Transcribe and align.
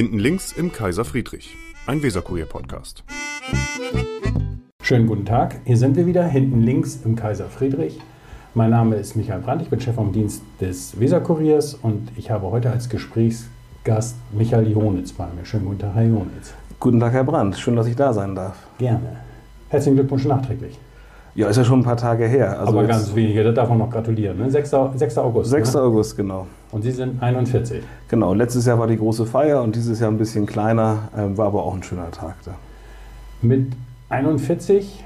Hinten 0.00 0.18
links 0.18 0.52
im 0.52 0.72
Kaiser 0.72 1.04
Friedrich, 1.04 1.54
ein 1.86 2.02
Weserkurier-Podcast. 2.02 3.04
Schönen 4.80 5.06
guten 5.06 5.26
Tag, 5.26 5.60
hier 5.66 5.76
sind 5.76 5.94
wir 5.94 6.06
wieder, 6.06 6.24
hinten 6.26 6.62
links 6.62 7.00
im 7.04 7.16
Kaiser 7.16 7.50
Friedrich. 7.50 8.00
Mein 8.54 8.70
Name 8.70 8.96
ist 8.96 9.14
Michael 9.14 9.42
Brandt, 9.42 9.60
ich 9.60 9.68
bin 9.68 9.78
Chef 9.78 9.96
vom 9.96 10.10
Dienst 10.10 10.42
des 10.58 10.98
Weserkuriers 10.98 11.74
und 11.74 12.12
ich 12.16 12.30
habe 12.30 12.50
heute 12.50 12.70
als 12.70 12.88
Gesprächsgast 12.88 14.16
Michael 14.32 14.72
Jonitz 14.72 15.12
bei 15.12 15.26
mir. 15.36 15.44
Schönen 15.44 15.66
guten 15.66 15.80
Tag, 15.80 15.94
Herr 15.94 16.04
Jonitz. 16.04 16.54
Guten 16.78 16.98
Tag, 16.98 17.12
Herr 17.12 17.24
Brandt. 17.24 17.58
Schön, 17.58 17.76
dass 17.76 17.86
ich 17.86 17.94
da 17.94 18.14
sein 18.14 18.34
darf. 18.34 18.56
Gerne. 18.78 19.18
Herzlichen 19.68 19.96
Glückwunsch 19.96 20.24
nachträglich. 20.24 20.78
Ja, 21.34 21.48
ist 21.48 21.56
ja 21.56 21.64
schon 21.64 21.80
ein 21.80 21.84
paar 21.84 21.96
Tage 21.96 22.26
her. 22.26 22.58
Also 22.58 22.72
Aber 22.72 22.86
ganz 22.86 23.14
wenige, 23.14 23.44
da 23.44 23.52
darf 23.52 23.68
man 23.68 23.78
noch 23.78 23.90
gratulieren. 23.90 24.38
Ne? 24.38 24.50
6. 24.50 24.74
6. 24.96 25.18
August. 25.18 25.50
6. 25.50 25.74
Ne? 25.74 25.80
August, 25.80 26.16
genau. 26.16 26.46
Und 26.72 26.82
Sie 26.82 26.90
sind 26.90 27.22
41. 27.22 27.82
Genau, 28.08 28.34
letztes 28.34 28.66
Jahr 28.66 28.78
war 28.78 28.86
die 28.86 28.96
große 28.96 29.26
Feier 29.26 29.62
und 29.62 29.76
dieses 29.76 30.00
Jahr 30.00 30.10
ein 30.10 30.18
bisschen 30.18 30.46
kleiner, 30.46 31.08
äh, 31.16 31.36
war 31.36 31.46
aber 31.46 31.64
auch 31.64 31.74
ein 31.74 31.82
schöner 31.82 32.10
Tag 32.10 32.36
da. 32.44 32.54
Mit 33.42 33.72
41 34.08 35.04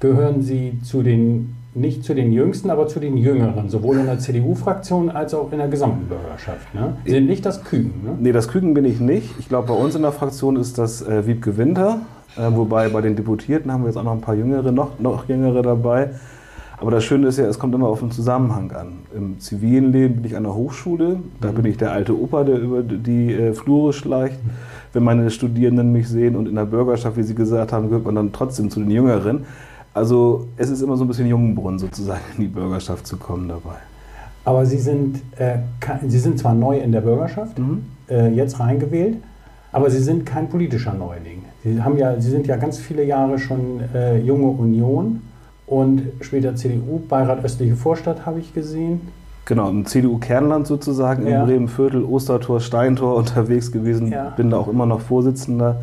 gehören 0.00 0.42
Sie 0.42 0.78
zu 0.82 1.02
den, 1.02 1.56
nicht 1.74 2.04
zu 2.04 2.14
den 2.14 2.32
Jüngsten, 2.32 2.70
aber 2.70 2.86
zu 2.86 3.00
den 3.00 3.16
Jüngeren, 3.16 3.68
sowohl 3.68 3.96
in 3.96 4.06
der 4.06 4.18
CDU-Fraktion 4.18 5.08
als 5.08 5.32
auch 5.32 5.52
in 5.52 5.58
der 5.58 5.68
gesamten 5.68 6.06
Bürgerschaft. 6.06 6.74
Ne? 6.74 6.96
Sie 7.04 7.12
sind 7.12 7.26
nicht 7.26 7.46
das 7.46 7.64
Küken, 7.64 8.02
ne? 8.04 8.16
Nee, 8.20 8.32
das 8.32 8.48
Küken 8.48 8.74
bin 8.74 8.84
ich 8.84 9.00
nicht. 9.00 9.34
Ich 9.38 9.48
glaube, 9.48 9.68
bei 9.68 9.74
uns 9.74 9.94
in 9.94 10.02
der 10.02 10.12
Fraktion 10.12 10.56
ist 10.56 10.76
das 10.76 11.00
äh, 11.00 11.26
Wiebke 11.26 11.56
Winter. 11.56 12.00
Äh, 12.36 12.50
wobei 12.50 12.88
bei 12.88 13.00
den 13.00 13.16
Deputierten 13.16 13.72
haben 13.72 13.82
wir 13.82 13.88
jetzt 13.88 13.96
auch 13.96 14.04
noch 14.04 14.12
ein 14.12 14.20
paar 14.20 14.34
Jüngere, 14.34 14.70
noch, 14.70 14.98
noch 14.98 15.28
Jüngere 15.28 15.62
dabei. 15.62 16.10
Aber 16.78 16.90
das 16.90 17.04
Schöne 17.04 17.28
ist 17.28 17.38
ja, 17.38 17.46
es 17.46 17.58
kommt 17.58 17.74
immer 17.74 17.86
auf 17.86 18.00
den 18.00 18.10
Zusammenhang 18.10 18.72
an. 18.72 18.92
Im 19.14 19.38
zivilen 19.38 19.92
Leben 19.92 20.16
bin 20.16 20.24
ich 20.24 20.36
an 20.36 20.42
der 20.42 20.54
Hochschule, 20.54 21.20
da 21.40 21.52
bin 21.52 21.64
ich 21.64 21.76
der 21.76 21.92
alte 21.92 22.20
Opa, 22.20 22.42
der 22.44 22.58
über 22.58 22.82
die 22.82 23.32
äh, 23.32 23.52
Flure 23.52 23.92
schleicht. 23.92 24.40
Wenn 24.92 25.04
meine 25.04 25.30
Studierenden 25.30 25.92
mich 25.92 26.08
sehen 26.08 26.36
und 26.36 26.48
in 26.48 26.56
der 26.56 26.64
Bürgerschaft, 26.64 27.16
wie 27.16 27.22
Sie 27.22 27.34
gesagt 27.34 27.72
haben, 27.72 27.88
gehört 27.88 28.04
man 28.04 28.16
dann 28.16 28.32
trotzdem 28.32 28.68
zu 28.68 28.80
den 28.80 28.90
Jüngeren. 28.90 29.44
Also 29.94 30.46
es 30.56 30.70
ist 30.70 30.82
immer 30.82 30.96
so 30.96 31.04
ein 31.04 31.08
bisschen 31.08 31.26
Jungenbrunnen 31.26 31.78
sozusagen 31.78 32.22
in 32.36 32.42
die 32.42 32.48
Bürgerschaft 32.48 33.06
zu 33.06 33.16
kommen 33.16 33.48
dabei. 33.48 33.76
Aber 34.44 34.66
Sie 34.66 34.78
sind, 34.78 35.20
äh, 35.36 35.58
Sie 36.06 36.18
sind 36.18 36.38
zwar 36.38 36.54
neu 36.54 36.78
in 36.78 36.92
der 36.92 37.02
Bürgerschaft, 37.02 37.58
mhm. 37.58 37.84
äh, 38.08 38.28
jetzt 38.30 38.58
reingewählt, 38.58 39.18
aber 39.70 39.90
Sie 39.90 40.00
sind 40.00 40.26
kein 40.26 40.48
politischer 40.48 40.94
Neuling. 40.94 41.44
Sie, 41.62 41.80
haben 41.80 41.96
ja, 41.96 42.20
Sie 42.20 42.30
sind 42.30 42.46
ja 42.46 42.56
ganz 42.56 42.78
viele 42.78 43.04
Jahre 43.04 43.38
schon 43.38 43.80
äh, 43.94 44.18
junge 44.18 44.48
Union 44.48 45.22
und 45.66 46.02
später 46.20 46.56
CDU, 46.56 47.00
Beirat 47.08 47.44
Östliche 47.44 47.76
Vorstadt 47.76 48.26
habe 48.26 48.40
ich 48.40 48.52
gesehen. 48.52 49.00
Genau, 49.44 49.70
im 49.70 49.86
CDU-Kernland 49.86 50.66
sozusagen, 50.66 51.26
ja. 51.26 51.40
im 51.40 51.46
Bremenviertel, 51.46 52.04
Ostertor, 52.04 52.60
Steintor 52.60 53.16
unterwegs 53.16 53.70
gewesen. 53.70 54.10
Ja. 54.10 54.30
Bin 54.30 54.50
da 54.50 54.58
auch 54.58 54.68
immer 54.68 54.86
noch 54.86 55.00
Vorsitzender. 55.00 55.82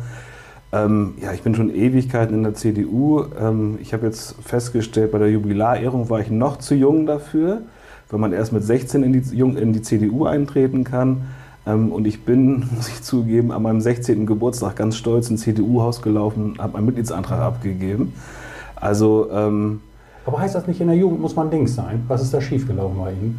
Ähm, 0.72 1.14
ja, 1.20 1.32
ich 1.32 1.42
bin 1.42 1.54
schon 1.54 1.74
Ewigkeiten 1.74 2.34
in 2.34 2.42
der 2.44 2.54
CDU. 2.54 3.24
Ähm, 3.40 3.78
ich 3.82 3.92
habe 3.92 4.06
jetzt 4.06 4.36
festgestellt, 4.42 5.10
bei 5.10 5.18
der 5.18 5.30
Jubilarehrung 5.30 6.08
war 6.10 6.20
ich 6.20 6.30
noch 6.30 6.58
zu 6.58 6.74
jung 6.74 7.06
dafür, 7.06 7.62
weil 8.08 8.20
man 8.20 8.32
erst 8.32 8.52
mit 8.52 8.62
16 8.62 9.02
in 9.02 9.12
die, 9.12 9.40
in 9.40 9.72
die 9.72 9.82
CDU 9.82 10.26
eintreten 10.26 10.84
kann. 10.84 11.22
Ähm, 11.66 11.90
und 11.90 12.06
ich 12.06 12.24
bin, 12.24 12.68
muss 12.76 12.88
ich 12.88 13.02
zugeben, 13.02 13.50
an 13.50 13.62
meinem 13.62 13.80
16. 13.80 14.26
Geburtstag 14.26 14.76
ganz 14.76 14.96
stolz 14.96 15.28
ins 15.28 15.42
CDU-Haus 15.42 16.02
gelaufen, 16.02 16.54
habe 16.58 16.74
meinen 16.74 16.86
Mitgliedsantrag 16.86 17.40
abgegeben. 17.40 18.12
Also. 18.76 19.28
Ähm, 19.32 19.80
Aber 20.26 20.38
heißt 20.38 20.54
das 20.54 20.68
nicht, 20.68 20.80
in 20.80 20.86
der 20.86 20.96
Jugend 20.96 21.20
muss 21.20 21.34
man 21.34 21.50
links 21.50 21.74
sein? 21.74 22.04
Was 22.06 22.22
ist 22.22 22.32
da 22.32 22.40
schiefgelaufen 22.40 22.98
bei 22.98 23.10
Ihnen? 23.10 23.38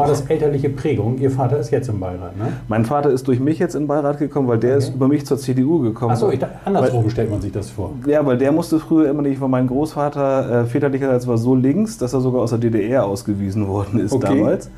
War 0.00 0.08
das 0.08 0.22
elterliche 0.22 0.70
Prägung? 0.70 1.18
Ihr 1.18 1.30
Vater 1.30 1.58
ist 1.58 1.70
jetzt 1.70 1.88
im 1.88 2.00
Beirat, 2.00 2.36
ne? 2.36 2.52
Mein 2.68 2.84
Vater 2.84 3.10
ist 3.10 3.28
durch 3.28 3.38
mich 3.38 3.58
jetzt 3.58 3.74
in 3.74 3.82
den 3.82 3.88
Beirat 3.88 4.18
gekommen, 4.18 4.48
weil 4.48 4.58
der 4.58 4.76
okay. 4.76 4.86
ist 4.86 4.94
über 4.94 5.08
mich 5.08 5.26
zur 5.26 5.36
CDU 5.38 5.80
gekommen. 5.80 6.12
Achso, 6.12 6.32
andersrum 6.64 7.04
weil, 7.04 7.10
stellt 7.10 7.30
man 7.30 7.40
sich 7.40 7.52
das 7.52 7.70
vor. 7.70 7.92
Ja, 8.06 8.24
weil 8.24 8.38
der 8.38 8.50
musste 8.52 8.78
früher 8.78 9.10
immer 9.10 9.22
nicht, 9.22 9.40
weil 9.40 9.48
mein 9.48 9.66
Großvater 9.66 10.62
äh, 10.62 10.64
väterlicherseits 10.64 11.26
war 11.26 11.38
so 11.38 11.54
links, 11.54 11.98
dass 11.98 12.12
er 12.12 12.20
sogar 12.20 12.42
aus 12.42 12.50
der 12.50 12.58
DDR 12.58 13.04
ausgewiesen 13.04 13.68
worden 13.68 14.00
ist 14.00 14.12
okay. 14.12 14.38
damals. 14.38 14.70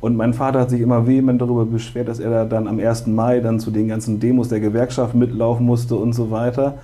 Und 0.00 0.16
mein 0.16 0.32
Vater 0.32 0.60
hat 0.60 0.70
sich 0.70 0.80
immer 0.80 1.06
vehement 1.06 1.40
darüber 1.42 1.64
beschwert, 1.64 2.06
dass 2.06 2.20
er 2.20 2.30
da 2.30 2.44
dann 2.44 2.68
am 2.68 2.78
1. 2.78 3.08
Mai 3.08 3.40
dann 3.40 3.58
zu 3.58 3.72
den 3.72 3.88
ganzen 3.88 4.20
Demos 4.20 4.48
der 4.48 4.60
Gewerkschaft 4.60 5.14
mitlaufen 5.14 5.66
musste 5.66 5.96
und 5.96 6.12
so 6.12 6.30
weiter. 6.30 6.74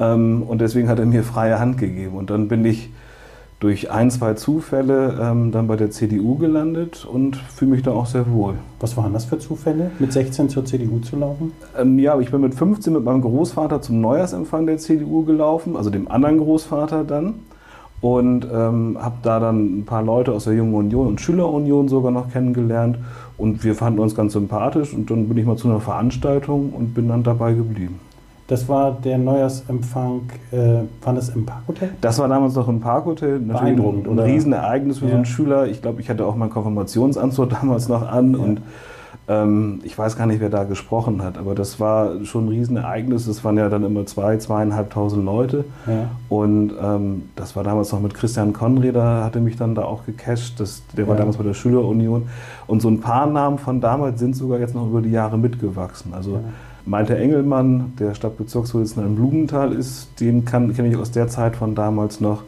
Ähm, 0.00 0.42
und 0.42 0.60
deswegen 0.60 0.88
hat 0.88 0.98
er 0.98 1.06
mir 1.06 1.22
freie 1.22 1.58
Hand 1.58 1.76
gegeben. 1.76 2.16
Und 2.16 2.30
dann 2.30 2.48
bin 2.48 2.64
ich 2.64 2.90
durch 3.58 3.90
ein, 3.90 4.10
zwei 4.10 4.34
Zufälle 4.34 5.18
ähm, 5.20 5.50
dann 5.50 5.66
bei 5.66 5.76
der 5.76 5.90
CDU 5.90 6.36
gelandet 6.36 7.06
und 7.10 7.36
fühle 7.36 7.70
mich 7.70 7.82
da 7.82 7.92
auch 7.92 8.06
sehr 8.06 8.30
wohl. 8.30 8.54
Was 8.80 8.96
waren 8.96 9.14
das 9.14 9.24
für 9.24 9.38
Zufälle, 9.38 9.90
mit 9.98 10.12
16 10.12 10.50
zur 10.50 10.64
CDU 10.64 10.98
zu 10.98 11.16
laufen? 11.16 11.52
Ähm, 11.78 11.98
ja, 11.98 12.18
ich 12.20 12.30
bin 12.30 12.42
mit 12.42 12.54
15 12.54 12.92
mit 12.92 13.04
meinem 13.04 13.22
Großvater 13.22 13.80
zum 13.80 14.00
Neujahrsempfang 14.00 14.66
der 14.66 14.76
CDU 14.76 15.24
gelaufen, 15.24 15.76
also 15.76 15.88
dem 15.88 16.10
anderen 16.10 16.38
Großvater 16.38 17.04
dann 17.04 17.34
und 18.02 18.46
ähm, 18.52 18.98
habe 19.00 19.16
da 19.22 19.40
dann 19.40 19.78
ein 19.78 19.84
paar 19.86 20.02
Leute 20.02 20.32
aus 20.32 20.44
der 20.44 20.52
Jungen 20.52 20.74
Union 20.74 21.06
und 21.06 21.20
Schülerunion 21.20 21.88
sogar 21.88 22.12
noch 22.12 22.30
kennengelernt 22.30 22.98
und 23.38 23.64
wir 23.64 23.74
fanden 23.74 24.00
uns 24.00 24.14
ganz 24.14 24.34
sympathisch 24.34 24.92
und 24.92 25.10
dann 25.10 25.28
bin 25.28 25.38
ich 25.38 25.46
mal 25.46 25.56
zu 25.56 25.68
einer 25.68 25.80
Veranstaltung 25.80 26.74
und 26.74 26.94
bin 26.94 27.08
dann 27.08 27.22
dabei 27.22 27.54
geblieben. 27.54 28.00
Das 28.48 28.68
war 28.68 28.92
der 28.92 29.18
Neujahrsempfang, 29.18 30.22
äh, 30.52 30.56
war 31.02 31.14
das 31.14 31.30
im 31.30 31.44
Parkhotel? 31.44 31.90
Das 32.00 32.18
war 32.18 32.28
damals 32.28 32.54
noch 32.54 32.68
im 32.68 32.80
Parkhotel. 32.80 33.40
Beeindruckend, 33.40 34.06
ein, 34.06 34.18
ein 34.18 34.24
Riesenereignis 34.24 34.98
für 34.98 35.06
ja. 35.06 35.10
so 35.10 35.16
einen 35.16 35.26
Schüler. 35.26 35.66
Ich 35.66 35.82
glaube, 35.82 36.00
ich 36.00 36.08
hatte 36.08 36.24
auch 36.24 36.36
meinen 36.36 36.50
Konfirmationsanzug 36.50 37.50
damals 37.60 37.88
noch 37.88 38.08
an 38.08 38.32
ja. 38.32 38.38
und 38.38 38.60
ähm, 39.28 39.80
ich 39.82 39.98
weiß 39.98 40.16
gar 40.16 40.26
nicht, 40.26 40.40
wer 40.40 40.50
da 40.50 40.62
gesprochen 40.62 41.22
hat, 41.22 41.36
aber 41.36 41.56
das 41.56 41.80
war 41.80 42.24
schon 42.24 42.46
ein 42.46 42.48
Riesenereignis. 42.50 43.26
Es 43.26 43.42
waren 43.42 43.56
ja 43.56 43.68
dann 43.68 43.82
immer 43.82 44.06
zwei, 44.06 44.36
zweieinhalbtausend 44.36 45.24
Leute. 45.24 45.64
Ja. 45.86 46.10
Und 46.28 46.72
ähm, 46.80 47.30
das 47.34 47.56
war 47.56 47.64
damals 47.64 47.90
noch 47.90 48.00
mit 48.00 48.14
Christian 48.14 48.52
Konreder, 48.52 49.24
hatte 49.24 49.40
mich 49.40 49.56
dann 49.56 49.74
da 49.74 49.82
auch 49.82 50.06
gecasht. 50.06 50.60
Das, 50.60 50.82
der 50.96 51.08
war 51.08 51.16
damals 51.16 51.38
bei 51.38 51.44
der 51.44 51.54
Schülerunion. 51.54 52.28
Und 52.68 52.82
so 52.82 52.88
ein 52.88 53.00
paar 53.00 53.26
Namen 53.26 53.58
von 53.58 53.80
damals 53.80 54.20
sind 54.20 54.36
sogar 54.36 54.60
jetzt 54.60 54.76
noch 54.76 54.86
über 54.86 55.00
die 55.00 55.10
Jahre 55.10 55.36
mitgewachsen. 55.38 56.14
Also. 56.14 56.40
Malte 56.86 57.18
Engelmann, 57.18 57.94
der 57.98 58.14
Stadtbezirksvorsitzende 58.14 59.08
in 59.08 59.16
Blumenthal 59.16 59.72
ist, 59.72 60.20
den 60.20 60.44
kenne 60.44 60.88
ich 60.88 60.96
aus 60.96 61.10
der 61.10 61.26
Zeit 61.26 61.56
von 61.56 61.74
damals 61.74 62.20
noch. 62.20 62.44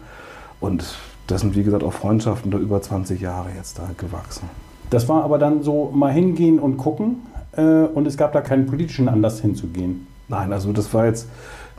Und 0.60 0.84
das 1.26 1.40
sind, 1.40 1.56
wie 1.56 1.64
gesagt, 1.64 1.82
auch 1.82 1.92
Freundschaften 1.92 2.50
da 2.50 2.58
über 2.58 2.80
20 2.80 3.20
Jahre 3.20 3.48
jetzt 3.56 3.78
da 3.78 3.90
gewachsen. 3.96 4.48
Das 4.90 5.08
war 5.08 5.24
aber 5.24 5.38
dann 5.38 5.62
so 5.62 5.90
mal 5.92 6.12
hingehen 6.12 6.58
und 6.60 6.78
gucken 6.78 7.16
äh, 7.52 7.62
und 7.62 8.06
es 8.06 8.16
gab 8.16 8.32
da 8.32 8.40
keinen 8.40 8.66
politischen 8.66 9.08
Anlass 9.08 9.40
hinzugehen. 9.40 10.06
Nein, 10.28 10.52
also 10.52 10.72
das 10.72 10.94
war 10.94 11.06
jetzt 11.06 11.28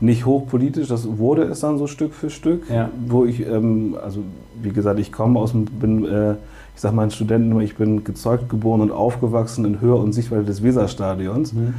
nicht 0.02 0.26
hochpolitisch, 0.26 0.88
das 0.88 1.18
wurde 1.18 1.44
es 1.44 1.62
dann 1.62 1.78
so 1.78 1.88
Stück 1.88 2.14
für 2.14 2.30
Stück, 2.30 2.70
ja. 2.70 2.90
wo 3.08 3.26
ich, 3.26 3.46
ähm, 3.46 3.98
also 4.02 4.22
wie 4.62 4.72
gesagt, 4.72 5.00
ich 5.00 5.12
komme 5.12 5.40
aus 5.40 5.52
dem, 5.52 5.66
bin, 5.66 6.06
äh, 6.06 6.34
ich 6.76 6.82
sage 6.82 6.96
meinen 6.96 7.12
Studenten 7.12 7.60
ich 7.62 7.76
bin 7.76 8.04
gezeugt, 8.04 8.50
geboren 8.50 8.82
und 8.82 8.92
aufgewachsen 8.92 9.66
in 9.66 9.82
Höhe 9.82 9.96
und 9.96 10.14
Sichtweite 10.14 10.44
des 10.44 10.64
Weserstadions. 10.64 11.54
Mhm. 11.54 11.74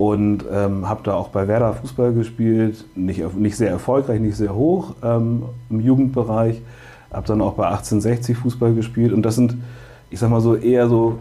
Und 0.00 0.44
ähm, 0.50 0.88
habe 0.88 1.02
da 1.04 1.14
auch 1.14 1.28
bei 1.28 1.46
Werder 1.46 1.74
Fußball 1.74 2.14
gespielt, 2.14 2.84
nicht, 2.96 3.22
nicht 3.36 3.56
sehr 3.56 3.70
erfolgreich, 3.70 4.20
nicht 4.20 4.36
sehr 4.36 4.54
hoch 4.54 4.94
ähm, 5.02 5.42
im 5.68 5.80
Jugendbereich. 5.80 6.60
Habe 7.12 7.26
dann 7.26 7.40
auch 7.40 7.54
bei 7.54 7.66
1860 7.66 8.36
Fußball 8.36 8.74
gespielt 8.74 9.12
und 9.12 9.22
das 9.22 9.34
sind 9.34 9.56
ich 10.10 10.18
sag 10.18 10.30
mal 10.30 10.40
so, 10.40 10.56
eher 10.56 10.88
so 10.88 11.18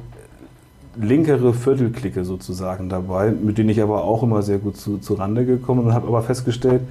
linkere 1.00 1.54
Viertelklicke 1.54 2.26
sozusagen 2.26 2.90
dabei, 2.90 3.32
mit 3.32 3.58
denen 3.58 3.70
ich 3.70 3.82
aber 3.82 4.04
auch 4.04 4.24
immer 4.24 4.42
sehr 4.42 4.58
gut 4.58 4.76
zu, 4.76 4.98
zu 4.98 5.14
Rande 5.14 5.46
gekommen 5.46 5.86
und 5.86 5.94
habe 5.94 6.08
aber 6.08 6.24
festgestellt, 6.24 6.82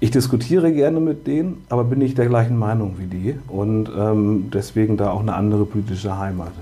ich 0.00 0.10
diskutiere 0.10 0.72
gerne 0.72 1.00
mit 1.00 1.26
denen, 1.26 1.64
aber 1.68 1.84
bin 1.84 2.00
nicht 2.00 2.18
der 2.18 2.26
gleichen 2.26 2.56
Meinung 2.56 2.96
wie 2.98 3.06
die 3.06 3.38
und 3.48 3.90
ähm, 3.96 4.50
deswegen 4.52 4.96
da 4.96 5.10
auch 5.10 5.20
eine 5.20 5.34
andere 5.34 5.64
politische 5.64 6.18
Heimat. 6.18 6.52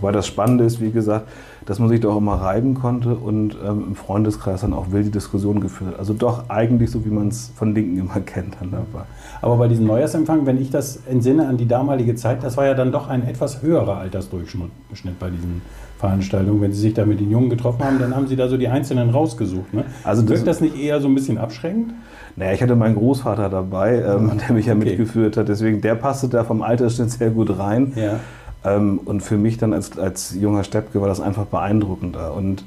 Wobei 0.00 0.12
das 0.12 0.26
Spannende 0.26 0.64
ist, 0.64 0.80
wie 0.80 0.90
gesagt, 0.90 1.28
dass 1.64 1.78
man 1.78 1.88
sich 1.88 2.00
da 2.00 2.08
auch 2.08 2.18
immer 2.18 2.34
reiben 2.34 2.74
konnte 2.74 3.14
und 3.14 3.56
ähm, 3.66 3.84
im 3.88 3.94
Freundeskreis 3.96 4.60
dann 4.60 4.72
auch 4.72 4.92
wilde 4.92 5.10
Diskussionen 5.10 5.60
geführt 5.60 5.92
hat. 5.92 5.98
Also 5.98 6.14
doch 6.14 6.48
eigentlich 6.48 6.90
so, 6.90 7.04
wie 7.04 7.10
man 7.10 7.28
es 7.28 7.50
von 7.56 7.74
Linken 7.74 7.98
immer 7.98 8.20
kennt 8.24 8.56
dann 8.60 8.70
dabei. 8.70 9.04
Aber 9.42 9.56
bei 9.56 9.68
diesem 9.68 9.86
Neujahrsempfang, 9.86 10.46
wenn 10.46 10.60
ich 10.60 10.70
das 10.70 11.00
entsinne 11.08 11.48
an 11.48 11.56
die 11.56 11.66
damalige 11.66 12.14
Zeit, 12.14 12.42
das 12.42 12.56
war 12.56 12.66
ja 12.66 12.74
dann 12.74 12.92
doch 12.92 13.08
ein 13.08 13.26
etwas 13.26 13.62
höherer 13.62 13.96
Altersdurchschnitt 13.96 15.18
bei 15.18 15.30
diesen 15.30 15.62
Veranstaltungen. 15.98 16.60
Wenn 16.60 16.72
Sie 16.72 16.80
sich 16.80 16.94
da 16.94 17.04
mit 17.04 17.20
den 17.20 17.30
Jungen 17.30 17.50
getroffen 17.50 17.84
haben, 17.84 17.98
dann 17.98 18.14
haben 18.14 18.26
Sie 18.26 18.36
da 18.36 18.48
so 18.48 18.56
die 18.56 18.68
Einzelnen 18.68 19.10
rausgesucht. 19.10 19.72
Ne? 19.72 19.84
Also 20.04 20.22
das, 20.22 20.30
Wirkt 20.30 20.46
das 20.46 20.60
nicht 20.60 20.78
eher 20.78 21.00
so 21.00 21.08
ein 21.08 21.14
bisschen 21.14 21.38
abschränkend? 21.38 21.94
Naja, 22.36 22.52
ich 22.52 22.62
hatte 22.62 22.76
meinen 22.76 22.96
Großvater 22.96 23.48
dabei, 23.48 24.02
ähm, 24.02 24.32
der 24.46 24.54
mich 24.54 24.66
ja 24.66 24.74
okay. 24.74 24.84
mitgeführt 24.84 25.38
hat. 25.38 25.48
Deswegen, 25.48 25.80
der 25.80 25.94
passte 25.94 26.28
da 26.28 26.44
vom 26.44 26.62
Altersschnitt 26.62 27.10
sehr 27.10 27.30
gut 27.30 27.58
rein. 27.58 27.92
Ja. 27.96 28.20
Ähm, 28.66 29.00
und 29.04 29.22
für 29.22 29.36
mich 29.36 29.56
dann 29.58 29.72
als, 29.72 29.96
als 29.98 30.34
junger 30.34 30.64
Steppke 30.64 31.00
war 31.00 31.08
das 31.08 31.20
einfach 31.20 31.46
beeindruckender. 31.46 32.34
Und 32.34 32.64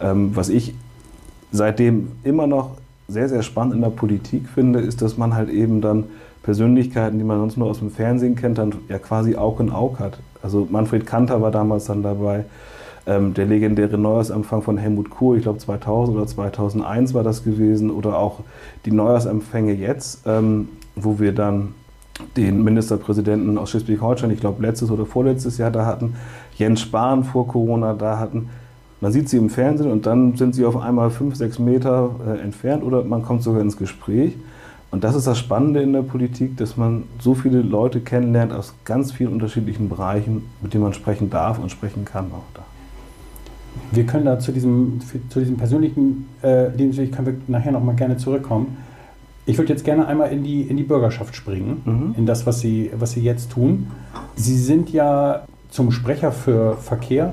ähm, 0.00 0.30
was 0.34 0.48
ich 0.48 0.74
seitdem 1.52 2.12
immer 2.22 2.46
noch 2.46 2.70
sehr, 3.08 3.28
sehr 3.28 3.42
spannend 3.42 3.74
in 3.74 3.80
der 3.80 3.90
Politik 3.90 4.48
finde, 4.48 4.78
ist, 4.78 5.02
dass 5.02 5.18
man 5.18 5.34
halt 5.34 5.50
eben 5.50 5.80
dann 5.80 6.04
Persönlichkeiten, 6.42 7.18
die 7.18 7.24
man 7.24 7.38
sonst 7.38 7.56
nur 7.56 7.68
aus 7.68 7.80
dem 7.80 7.90
Fernsehen 7.90 8.36
kennt, 8.36 8.58
dann 8.58 8.74
ja 8.88 8.98
quasi 8.98 9.36
Aug 9.36 9.60
in 9.60 9.70
Aug 9.70 9.98
hat. 9.98 10.18
Also 10.42 10.66
Manfred 10.70 11.04
Kanter 11.06 11.42
war 11.42 11.50
damals 11.50 11.86
dann 11.86 12.02
dabei, 12.02 12.44
Ähm, 13.06 13.32
der 13.32 13.46
legendäre 13.46 13.96
Neujahrsempfang 13.96 14.60
von 14.62 14.76
Helmut 14.76 15.08
Kohl, 15.08 15.38
ich 15.38 15.44
glaube 15.44 15.58
2000 15.58 16.18
oder 16.18 16.26
2001 16.26 17.14
war 17.14 17.24
das 17.24 17.42
gewesen, 17.42 17.90
oder 17.90 18.18
auch 18.18 18.40
die 18.84 18.92
Neujahrsempfänge 18.92 19.72
jetzt, 19.72 20.20
ähm, 20.26 20.68
wo 20.94 21.18
wir 21.18 21.32
dann 21.32 21.74
den 22.36 22.62
Ministerpräsidenten 22.62 23.58
aus 23.58 23.70
Schleswig-Holstein, 23.70 24.30
ich 24.30 24.40
glaube 24.40 24.62
letztes 24.62 24.90
oder 24.90 25.06
vorletztes 25.06 25.58
Jahr 25.58 25.70
da 25.70 25.86
hatten, 25.86 26.14
Jens 26.56 26.80
Spahn 26.80 27.24
vor 27.24 27.48
Corona 27.48 27.94
da 27.94 28.18
hatten. 28.18 28.50
Man 29.00 29.12
sieht 29.12 29.28
sie 29.28 29.38
im 29.38 29.48
Fernsehen 29.48 29.90
und 29.90 30.04
dann 30.04 30.36
sind 30.36 30.54
sie 30.54 30.66
auf 30.66 30.76
einmal 30.76 31.10
fünf, 31.10 31.34
sechs 31.34 31.58
Meter 31.58 32.10
äh, 32.26 32.40
entfernt 32.40 32.84
oder 32.84 33.02
man 33.02 33.22
kommt 33.22 33.42
sogar 33.42 33.62
ins 33.62 33.76
Gespräch. 33.76 34.36
Und 34.90 35.04
das 35.04 35.14
ist 35.14 35.26
das 35.26 35.38
Spannende 35.38 35.80
in 35.80 35.92
der 35.92 36.02
Politik, 36.02 36.56
dass 36.56 36.76
man 36.76 37.04
so 37.20 37.34
viele 37.34 37.62
Leute 37.62 38.00
kennenlernt 38.00 38.52
aus 38.52 38.74
ganz 38.84 39.12
vielen 39.12 39.32
unterschiedlichen 39.32 39.88
Bereichen, 39.88 40.46
mit 40.60 40.74
denen 40.74 40.82
man 40.82 40.92
sprechen 40.92 41.30
darf 41.30 41.58
und 41.58 41.70
sprechen 41.70 42.04
kann 42.04 42.26
auch 42.32 42.42
da. 42.54 42.62
Wir 43.92 44.04
können 44.04 44.24
da 44.24 44.38
zu 44.38 44.50
diesem, 44.50 45.00
zu 45.28 45.38
diesem 45.38 45.56
persönlichen 45.56 46.28
äh, 46.42 46.68
Lebensweg 46.76 47.12
können 47.12 47.26
wir 47.26 47.34
nachher 47.46 47.72
noch 47.72 47.82
mal 47.82 47.94
gerne 47.94 48.16
zurückkommen. 48.16 48.76
Ich 49.46 49.58
würde 49.58 49.72
jetzt 49.72 49.84
gerne 49.84 50.06
einmal 50.06 50.30
in 50.32 50.42
die, 50.44 50.62
in 50.62 50.76
die 50.76 50.82
Bürgerschaft 50.82 51.34
springen, 51.34 51.82
mhm. 51.84 52.14
in 52.16 52.26
das, 52.26 52.46
was 52.46 52.60
Sie, 52.60 52.90
was 52.94 53.12
Sie 53.12 53.20
jetzt 53.20 53.50
tun. 53.52 53.88
Sie 54.36 54.56
sind 54.56 54.90
ja 54.92 55.44
zum 55.70 55.90
Sprecher 55.92 56.32
für 56.32 56.76
Verkehr 56.76 57.32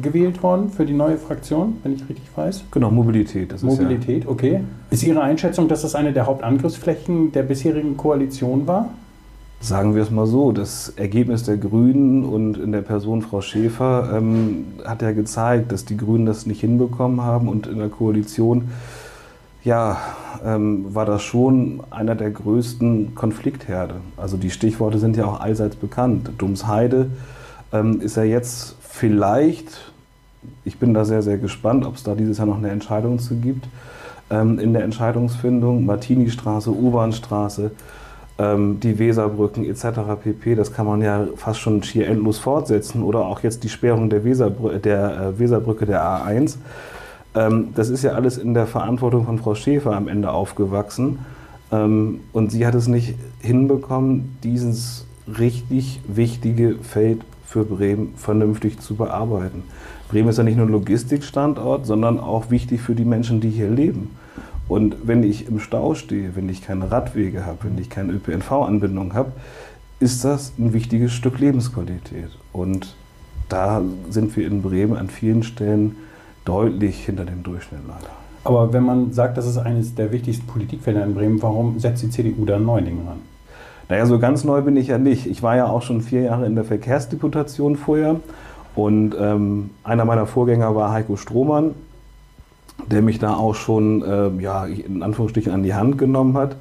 gewählt 0.00 0.42
worden 0.42 0.70
für 0.70 0.84
die 0.84 0.92
neue 0.92 1.16
Fraktion, 1.16 1.76
wenn 1.82 1.94
ich 1.94 2.00
richtig 2.08 2.24
weiß. 2.34 2.64
Genau, 2.70 2.90
Mobilität. 2.90 3.52
Das 3.52 3.62
Mobilität, 3.62 4.24
ja. 4.24 4.30
okay. 4.30 4.60
Ist 4.90 5.04
Ihre 5.04 5.22
Einschätzung, 5.22 5.68
dass 5.68 5.82
das 5.82 5.94
eine 5.94 6.12
der 6.12 6.26
Hauptangriffsflächen 6.26 7.32
der 7.32 7.44
bisherigen 7.44 7.96
Koalition 7.96 8.66
war? 8.66 8.90
Sagen 9.60 9.94
wir 9.94 10.02
es 10.02 10.10
mal 10.10 10.26
so, 10.26 10.52
das 10.52 10.90
Ergebnis 10.96 11.44
der 11.44 11.56
Grünen 11.56 12.24
und 12.24 12.58
in 12.58 12.72
der 12.72 12.82
Person 12.82 13.22
Frau 13.22 13.40
Schäfer 13.40 14.10
ähm, 14.14 14.66
hat 14.84 15.00
ja 15.00 15.12
gezeigt, 15.12 15.72
dass 15.72 15.86
die 15.86 15.96
Grünen 15.96 16.26
das 16.26 16.44
nicht 16.44 16.60
hinbekommen 16.60 17.22
haben 17.22 17.48
und 17.48 17.66
in 17.66 17.78
der 17.78 17.88
Koalition 17.88 18.68
ja, 19.64 19.96
ähm, 20.44 20.94
war 20.94 21.06
das 21.06 21.22
schon 21.22 21.82
einer 21.90 22.14
der 22.14 22.30
größten 22.30 23.14
Konfliktherde. 23.14 23.96
Also 24.16 24.36
die 24.36 24.50
Stichworte 24.50 24.98
sind 24.98 25.16
ja 25.16 25.24
auch 25.24 25.40
allseits 25.40 25.76
bekannt. 25.76 26.30
Dumsheide 26.38 27.10
ähm, 27.72 28.00
ist 28.00 28.16
ja 28.16 28.24
jetzt 28.24 28.76
vielleicht, 28.80 29.92
ich 30.64 30.78
bin 30.78 30.92
da 30.92 31.04
sehr, 31.04 31.22
sehr 31.22 31.38
gespannt, 31.38 31.86
ob 31.86 31.96
es 31.96 32.02
da 32.02 32.14
dieses 32.14 32.38
Jahr 32.38 32.46
noch 32.46 32.58
eine 32.58 32.70
Entscheidung 32.70 33.18
zu 33.18 33.36
gibt, 33.36 33.66
ähm, 34.30 34.58
in 34.58 34.74
der 34.74 34.84
Entscheidungsfindung, 34.84 35.86
Martini-Straße, 35.86 36.70
U-Bahn-Straße, 36.70 37.70
ähm, 38.36 38.80
die 38.80 38.98
Weserbrücken 38.98 39.64
etc. 39.64 40.00
pp. 40.22 40.56
Das 40.56 40.74
kann 40.74 40.86
man 40.86 41.00
ja 41.00 41.26
fast 41.36 41.60
schon 41.60 41.82
schier 41.82 42.08
endlos 42.08 42.38
fortsetzen 42.38 43.02
oder 43.02 43.20
auch 43.20 43.40
jetzt 43.40 43.64
die 43.64 43.68
Sperrung 43.70 44.10
der, 44.10 44.24
Weserbrü 44.24 44.78
der 44.78 45.20
äh, 45.20 45.38
Weserbrücke 45.38 45.86
der 45.86 46.02
A1. 46.02 46.56
Ähm, 47.34 47.68
das 47.74 47.88
ist 47.88 48.02
ja 48.02 48.12
alles 48.12 48.38
in 48.38 48.54
der 48.54 48.66
Verantwortung 48.66 49.26
von 49.26 49.38
Frau 49.38 49.54
Schäfer 49.54 49.94
am 49.94 50.08
Ende 50.08 50.30
aufgewachsen. 50.30 51.18
Ähm, 51.72 52.20
und 52.32 52.52
sie 52.52 52.66
hat 52.66 52.74
es 52.74 52.88
nicht 52.88 53.14
hinbekommen, 53.40 54.36
dieses 54.42 55.06
richtig 55.26 56.00
wichtige 56.06 56.76
Feld 56.76 57.22
für 57.46 57.64
Bremen 57.64 58.14
vernünftig 58.16 58.80
zu 58.80 58.96
bearbeiten. 58.96 59.62
Bremen 60.08 60.28
ist 60.28 60.38
ja 60.38 60.44
nicht 60.44 60.56
nur 60.56 60.68
Logistikstandort, 60.68 61.86
sondern 61.86 62.20
auch 62.20 62.50
wichtig 62.50 62.80
für 62.80 62.94
die 62.94 63.04
Menschen, 63.04 63.40
die 63.40 63.50
hier 63.50 63.70
leben. 63.70 64.10
Und 64.68 64.96
wenn 65.04 65.22
ich 65.22 65.48
im 65.48 65.60
Stau 65.60 65.94
stehe, 65.94 66.36
wenn 66.36 66.48
ich 66.48 66.62
keine 66.62 66.90
Radwege 66.90 67.44
habe, 67.44 67.58
wenn 67.64 67.78
ich 67.78 67.90
keine 67.90 68.12
ÖPNV-Anbindung 68.12 69.14
habe, 69.14 69.32
ist 70.00 70.24
das 70.24 70.52
ein 70.58 70.72
wichtiges 70.72 71.12
Stück 71.12 71.38
Lebensqualität. 71.38 72.30
Und 72.52 72.94
da 73.48 73.82
sind 74.10 74.36
wir 74.36 74.46
in 74.46 74.62
Bremen 74.62 74.96
an 74.96 75.08
vielen 75.08 75.42
Stellen 75.42 75.96
deutlich 76.44 77.04
hinter 77.04 77.24
dem 77.24 77.42
Durchschnitt 77.42 77.80
leider. 77.86 78.10
Aber 78.44 78.72
wenn 78.72 78.84
man 78.84 79.12
sagt, 79.12 79.38
das 79.38 79.46
ist 79.46 79.56
eines 79.56 79.94
der 79.94 80.12
wichtigsten 80.12 80.46
Politikfelder 80.46 81.02
in 81.04 81.14
Bremen, 81.14 81.42
warum 81.42 81.78
setzt 81.78 82.02
die 82.02 82.10
CDU 82.10 82.44
da 82.44 82.58
Neuningen 82.58 83.06
ran? 83.08 83.18
Naja, 83.88 84.06
so 84.06 84.18
ganz 84.18 84.44
neu 84.44 84.60
bin 84.62 84.76
ich 84.76 84.88
ja 84.88 84.98
nicht. 84.98 85.26
Ich 85.26 85.42
war 85.42 85.56
ja 85.56 85.66
auch 85.66 85.82
schon 85.82 86.00
vier 86.00 86.22
Jahre 86.22 86.46
in 86.46 86.54
der 86.54 86.64
Verkehrsdeputation 86.64 87.76
vorher. 87.76 88.16
Und 88.74 89.14
ähm, 89.18 89.70
einer 89.82 90.04
meiner 90.04 90.26
Vorgänger 90.26 90.74
war 90.74 90.92
Heiko 90.92 91.16
Strohmann, 91.16 91.74
der 92.90 93.02
mich 93.02 93.18
da 93.18 93.34
auch 93.34 93.54
schon, 93.54 94.02
äh, 94.02 94.30
ja, 94.42 94.66
in 94.66 95.02
Anführungsstrichen 95.02 95.52
an 95.52 95.62
die 95.62 95.74
Hand 95.74 95.96
genommen 95.96 96.36
hat. 96.36 96.56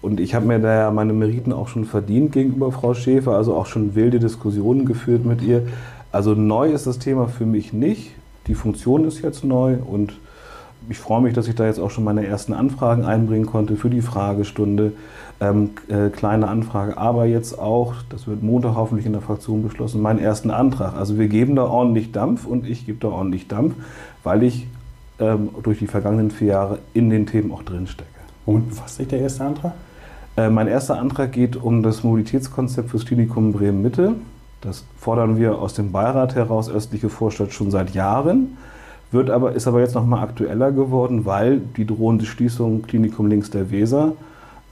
Und 0.00 0.20
ich 0.20 0.34
habe 0.34 0.46
mir 0.46 0.60
da 0.60 0.74
ja 0.74 0.90
meine 0.90 1.12
Meriten 1.12 1.52
auch 1.52 1.68
schon 1.68 1.84
verdient 1.84 2.32
gegenüber 2.32 2.70
Frau 2.70 2.94
Schäfer, 2.94 3.32
also 3.32 3.54
auch 3.56 3.66
schon 3.66 3.94
wilde 3.94 4.20
Diskussionen 4.20 4.84
geführt 4.84 5.24
mit 5.24 5.42
ihr. 5.42 5.66
Also 6.12 6.34
neu 6.34 6.70
ist 6.70 6.86
das 6.86 6.98
Thema 6.98 7.26
für 7.26 7.46
mich 7.46 7.72
nicht. 7.72 8.12
Die 8.48 8.54
Funktion 8.54 9.04
ist 9.04 9.22
jetzt 9.22 9.44
neu 9.44 9.76
und 9.76 10.14
ich 10.90 10.98
freue 10.98 11.20
mich, 11.20 11.34
dass 11.34 11.48
ich 11.48 11.54
da 11.54 11.66
jetzt 11.66 11.78
auch 11.78 11.90
schon 11.90 12.04
meine 12.04 12.26
ersten 12.26 12.54
Anfragen 12.54 13.04
einbringen 13.04 13.46
konnte 13.46 13.76
für 13.76 13.90
die 13.90 14.00
Fragestunde. 14.00 14.92
Ähm, 15.40 15.70
äh, 15.88 16.08
kleine 16.08 16.48
Anfrage, 16.48 16.96
aber 16.96 17.26
jetzt 17.26 17.58
auch, 17.58 17.94
das 18.10 18.26
wird 18.26 18.42
Montag 18.42 18.74
hoffentlich 18.74 19.06
in 19.06 19.12
der 19.12 19.20
Fraktion 19.20 19.62
beschlossen, 19.62 20.00
meinen 20.00 20.18
ersten 20.18 20.50
Antrag. 20.50 20.94
Also 20.96 21.16
wir 21.18 21.28
geben 21.28 21.54
da 21.54 21.64
ordentlich 21.64 22.10
Dampf 22.10 22.44
und 22.46 22.66
ich 22.66 22.86
gebe 22.86 22.98
da 22.98 23.08
ordentlich 23.08 23.46
Dampf, 23.46 23.74
weil 24.24 24.42
ich 24.42 24.66
ähm, 25.20 25.50
durch 25.62 25.78
die 25.78 25.86
vergangenen 25.86 26.30
vier 26.30 26.48
Jahre 26.48 26.78
in 26.94 27.10
den 27.10 27.26
Themen 27.26 27.52
auch 27.52 27.62
drinstecke. 27.62 28.08
Womit 28.46 28.70
befasst 28.70 28.96
sich 28.96 29.08
der 29.08 29.20
erste 29.20 29.44
Antrag? 29.44 29.74
Äh, 30.36 30.50
mein 30.50 30.66
erster 30.68 30.98
Antrag 30.98 31.32
geht 31.32 31.54
um 31.56 31.82
das 31.82 32.02
Mobilitätskonzept 32.02 32.90
fürs 32.90 33.04
Klinikum 33.04 33.52
Bremen-Mitte. 33.52 34.14
Das 34.60 34.84
fordern 34.98 35.38
wir 35.38 35.58
aus 35.58 35.74
dem 35.74 35.92
Beirat 35.92 36.34
heraus, 36.34 36.68
östliche 36.68 37.08
Vorstadt, 37.08 37.52
schon 37.52 37.70
seit 37.70 37.94
Jahren. 37.94 38.56
Wird 39.10 39.30
aber, 39.30 39.52
ist 39.52 39.66
aber 39.66 39.80
jetzt 39.80 39.94
nochmal 39.94 40.22
aktueller 40.22 40.72
geworden, 40.72 41.24
weil 41.24 41.60
die 41.76 41.86
drohende 41.86 42.26
Schließung 42.26 42.82
Klinikum 42.82 43.28
links 43.28 43.50
der 43.50 43.70
Weser, 43.70 44.12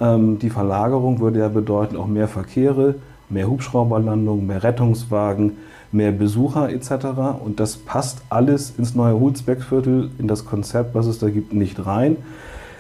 ähm, 0.01 0.39
die 0.39 0.51
Verlagerung 0.51 1.21
würde 1.21 1.39
ja 1.39 1.49
bedeuten 1.49 1.97
auch 1.97 2.07
mehr 2.07 2.29
Verkehre, 2.29 2.97
mehr 3.29 3.49
Hubschrauberlandungen, 3.49 4.47
mehr 4.47 4.63
Rettungswagen, 4.63 5.57
mehr 5.93 6.13
Besucher 6.13 6.71
etc. 6.71 7.07
Und 7.43 7.61
das 7.61 7.77
passt 7.77 8.23
alles 8.29 8.75
ins 8.77 8.95
neue 8.95 9.19
Hulsbeckviertel, 9.19 10.11
in 10.19 10.29
das 10.29 10.45
Konzept, 10.45 10.95
was 10.95 11.07
es 11.07 11.19
da 11.19 11.31
gibt, 11.31 11.55
nicht 11.55 11.87
rein. 11.87 12.17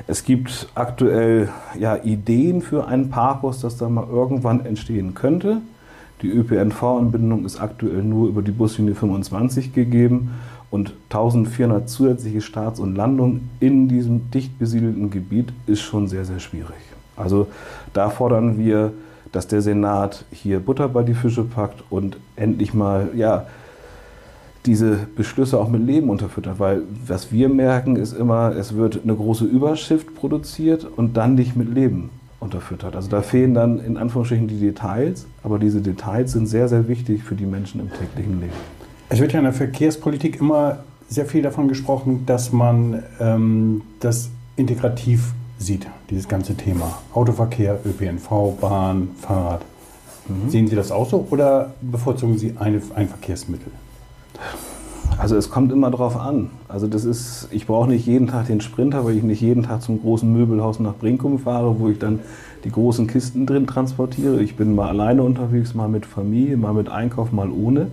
Es 0.06 0.24
gibt 0.24 0.68
aktuell 0.74 1.48
ja, 1.78 1.96
Ideen 1.96 2.62
für 2.62 2.86
ein 2.86 3.10
Parkhaus, 3.10 3.60
das 3.60 3.76
da 3.76 3.88
mal 3.88 4.06
irgendwann 4.08 4.64
entstehen 4.64 5.14
könnte. 5.14 5.62
Die 6.22 6.30
ÖPNV-Anbindung 6.30 7.44
ist 7.44 7.60
aktuell 7.60 8.02
nur 8.02 8.28
über 8.28 8.42
die 8.42 8.52
Buslinie 8.52 8.94
25 8.94 9.74
gegeben 9.74 10.30
und 10.70 10.94
1400 11.10 11.88
zusätzliche 11.88 12.40
Starts 12.40 12.80
und 12.80 12.96
Landungen 12.96 13.50
in 13.60 13.88
diesem 13.88 14.30
dicht 14.30 14.58
besiedelten 14.58 15.10
Gebiet 15.10 15.52
ist 15.66 15.80
schon 15.80 16.08
sehr, 16.08 16.24
sehr 16.24 16.40
schwierig. 16.40 16.74
Also 17.16 17.48
da 17.92 18.08
fordern 18.10 18.58
wir, 18.58 18.92
dass 19.32 19.46
der 19.46 19.60
Senat 19.60 20.24
hier 20.30 20.60
Butter 20.60 20.88
bei 20.88 21.02
die 21.02 21.14
Fische 21.14 21.44
packt 21.44 21.84
und 21.90 22.16
endlich 22.36 22.72
mal 22.72 23.10
ja, 23.14 23.46
diese 24.64 24.98
Beschlüsse 25.16 25.58
auch 25.58 25.68
mit 25.68 25.86
Leben 25.86 26.08
unterfüttert. 26.08 26.58
Weil 26.58 26.82
was 27.06 27.30
wir 27.30 27.48
merken, 27.48 27.96
ist 27.96 28.12
immer, 28.12 28.54
es 28.56 28.74
wird 28.74 29.00
eine 29.02 29.14
große 29.14 29.44
Überschrift 29.44 30.14
produziert 30.14 30.84
und 30.84 31.16
dann 31.16 31.34
nicht 31.34 31.56
mit 31.56 31.72
Leben 31.72 32.10
unterfüttert. 32.40 32.94
Also 32.94 33.08
da 33.08 33.22
fehlen 33.22 33.54
dann 33.54 33.78
in 33.80 33.96
Anführungsstrichen 33.96 34.48
die 34.48 34.58
Details, 34.58 35.26
aber 35.42 35.58
diese 35.58 35.80
Details 35.80 36.32
sind 36.32 36.46
sehr, 36.46 36.68
sehr 36.68 36.88
wichtig 36.88 37.22
für 37.22 37.34
die 37.34 37.46
Menschen 37.46 37.80
im 37.80 37.90
täglichen 37.90 38.40
Leben. 38.40 38.52
Es 39.08 39.20
wird 39.20 39.32
ja 39.32 39.38
in 39.38 39.44
der 39.44 39.54
Verkehrspolitik 39.54 40.40
immer 40.40 40.80
sehr 41.08 41.26
viel 41.26 41.42
davon 41.42 41.68
gesprochen, 41.68 42.26
dass 42.26 42.52
man 42.52 43.02
ähm, 43.20 43.82
das 44.00 44.30
integrativ 44.56 45.32
sieht, 45.58 45.86
dieses 46.10 46.28
ganze 46.28 46.56
Thema. 46.56 46.98
Autoverkehr, 47.14 47.78
ÖPNV, 47.84 48.58
Bahn, 48.60 49.10
Fahrrad. 49.20 49.62
Mhm. 50.28 50.50
Sehen 50.50 50.66
Sie 50.66 50.76
das 50.76 50.90
auch 50.90 51.08
so 51.08 51.26
oder 51.30 51.74
bevorzugen 51.80 52.38
Sie 52.38 52.54
eine, 52.58 52.82
ein 52.94 53.08
Verkehrsmittel? 53.08 53.70
Also 55.18 55.36
es 55.36 55.50
kommt 55.50 55.72
immer 55.72 55.90
drauf 55.90 56.16
an. 56.16 56.50
Also 56.68 56.86
das 56.86 57.04
ist, 57.04 57.48
ich 57.50 57.66
brauche 57.66 57.88
nicht 57.88 58.06
jeden 58.06 58.26
Tag 58.26 58.46
den 58.46 58.60
Sprinter, 58.60 59.04
weil 59.04 59.16
ich 59.16 59.22
nicht 59.22 59.40
jeden 59.40 59.62
Tag 59.62 59.82
zum 59.82 60.00
großen 60.00 60.30
Möbelhaus 60.30 60.78
nach 60.78 60.94
Brinkum 60.94 61.38
fahre, 61.38 61.80
wo 61.80 61.88
ich 61.88 61.98
dann 61.98 62.20
die 62.64 62.70
großen 62.70 63.06
Kisten 63.06 63.46
drin 63.46 63.66
transportiere. 63.66 64.42
Ich 64.42 64.56
bin 64.56 64.74
mal 64.74 64.88
alleine 64.88 65.22
unterwegs, 65.22 65.74
mal 65.74 65.88
mit 65.88 66.04
Familie, 66.04 66.56
mal 66.56 66.74
mit 66.74 66.90
Einkauf, 66.90 67.32
mal 67.32 67.50
ohne. 67.50 67.88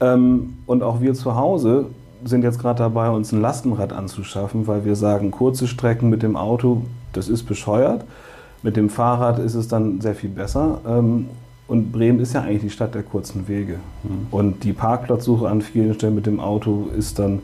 Ähm, 0.00 0.54
und 0.66 0.82
auch 0.82 1.00
wir 1.00 1.14
zu 1.14 1.36
Hause 1.36 1.86
sind 2.24 2.42
jetzt 2.42 2.58
gerade 2.58 2.78
dabei, 2.78 3.10
uns 3.10 3.32
ein 3.32 3.40
Lastenrad 3.40 3.92
anzuschaffen, 3.92 4.66
weil 4.66 4.84
wir 4.84 4.96
sagen, 4.96 5.30
kurze 5.30 5.68
Strecken 5.68 6.10
mit 6.10 6.22
dem 6.22 6.36
Auto, 6.36 6.82
das 7.12 7.28
ist 7.28 7.44
bescheuert. 7.44 8.04
Mit 8.62 8.76
dem 8.76 8.90
Fahrrad 8.90 9.38
ist 9.38 9.54
es 9.54 9.68
dann 9.68 10.00
sehr 10.00 10.14
viel 10.14 10.30
besser. 10.30 10.80
Und 11.70 11.92
Bremen 11.92 12.18
ist 12.18 12.32
ja 12.32 12.42
eigentlich 12.42 12.62
die 12.62 12.70
Stadt 12.70 12.96
der 12.96 13.04
kurzen 13.04 13.46
Wege. 13.46 13.76
Mhm. 14.02 14.26
Und 14.32 14.64
die 14.64 14.72
Parkplatzsuche 14.72 15.48
an 15.48 15.62
vielen 15.62 15.94
Stellen 15.94 16.16
mit 16.16 16.26
dem 16.26 16.40
Auto 16.40 16.88
ist 16.98 17.20
dann 17.20 17.42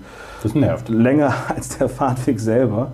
länger 0.88 1.32
als 1.54 1.78
der 1.78 1.88
Fahrtweg 1.88 2.40
selber. 2.40 2.90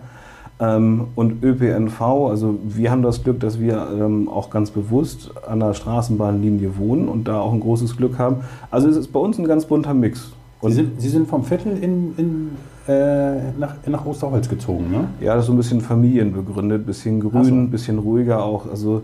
Ähm, 0.60 1.06
und 1.14 1.42
ÖPNV, 1.42 2.02
also 2.28 2.58
wir 2.62 2.90
haben 2.90 3.00
das 3.00 3.24
Glück, 3.24 3.40
dass 3.40 3.58
wir 3.58 3.88
ähm, 3.98 4.28
auch 4.28 4.50
ganz 4.50 4.72
bewusst 4.72 5.30
an 5.48 5.60
der 5.60 5.72
Straßenbahnlinie 5.72 6.76
wohnen 6.76 7.08
und 7.08 7.26
da 7.28 7.40
auch 7.40 7.54
ein 7.54 7.60
großes 7.60 7.96
Glück 7.96 8.18
haben. 8.18 8.42
Also 8.70 8.90
es 8.90 8.98
ist 8.98 9.10
bei 9.10 9.18
uns 9.18 9.38
ein 9.38 9.46
ganz 9.46 9.64
bunter 9.64 9.94
Mix. 9.94 10.32
Sie 10.60 10.72
sind, 10.72 11.00
Sie 11.00 11.08
sind 11.08 11.28
vom 11.28 11.44
Viertel 11.44 11.78
in, 11.82 12.12
in, 12.18 12.50
äh, 12.86 13.52
nach, 13.58 13.76
nach 13.86 14.04
Osterholz 14.04 14.50
gezogen, 14.50 14.90
ne? 14.90 15.08
Ja, 15.18 15.34
das 15.34 15.44
ist 15.44 15.46
so 15.46 15.54
ein 15.54 15.56
bisschen 15.56 15.80
familienbegründet, 15.80 16.84
bisschen 16.84 17.20
grün, 17.20 17.44
so. 17.44 17.70
bisschen 17.70 17.98
ruhiger 17.98 18.44
auch. 18.44 18.70
Also 18.70 19.02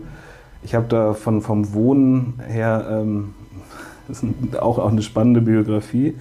ich 0.63 0.75
habe 0.75 0.85
da 0.89 1.13
von, 1.13 1.41
vom 1.41 1.73
Wohnen 1.73 2.39
her 2.47 2.85
ähm, 2.89 3.33
auch, 4.59 4.79
auch 4.79 4.91
eine 4.91 5.01
spannende 5.01 5.41
Biografie. 5.41 6.15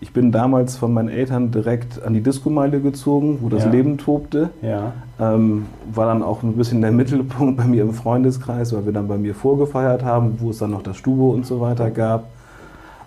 Ich 0.00 0.12
bin 0.12 0.30
damals 0.30 0.76
von 0.76 0.92
meinen 0.92 1.08
Eltern 1.08 1.50
direkt 1.50 2.00
an 2.02 2.14
die 2.14 2.20
Diskomeile 2.20 2.80
gezogen, 2.80 3.38
wo 3.42 3.48
das 3.48 3.64
ja. 3.64 3.70
Leben 3.70 3.98
tobte. 3.98 4.50
Ja. 4.62 4.92
Ähm, 5.18 5.66
war 5.92 6.06
dann 6.06 6.22
auch 6.22 6.44
ein 6.44 6.52
bisschen 6.52 6.80
der 6.80 6.92
Mittelpunkt 6.92 7.56
bei 7.56 7.64
mir 7.64 7.82
im 7.82 7.92
Freundeskreis, 7.92 8.72
weil 8.72 8.86
wir 8.86 8.92
dann 8.92 9.08
bei 9.08 9.18
mir 9.18 9.34
vorgefeiert 9.34 10.04
haben, 10.04 10.36
wo 10.38 10.50
es 10.50 10.58
dann 10.58 10.70
noch 10.70 10.82
das 10.82 10.96
Stubo 10.96 11.30
und 11.30 11.46
so 11.46 11.60
weiter 11.60 11.90
gab. 11.90 12.28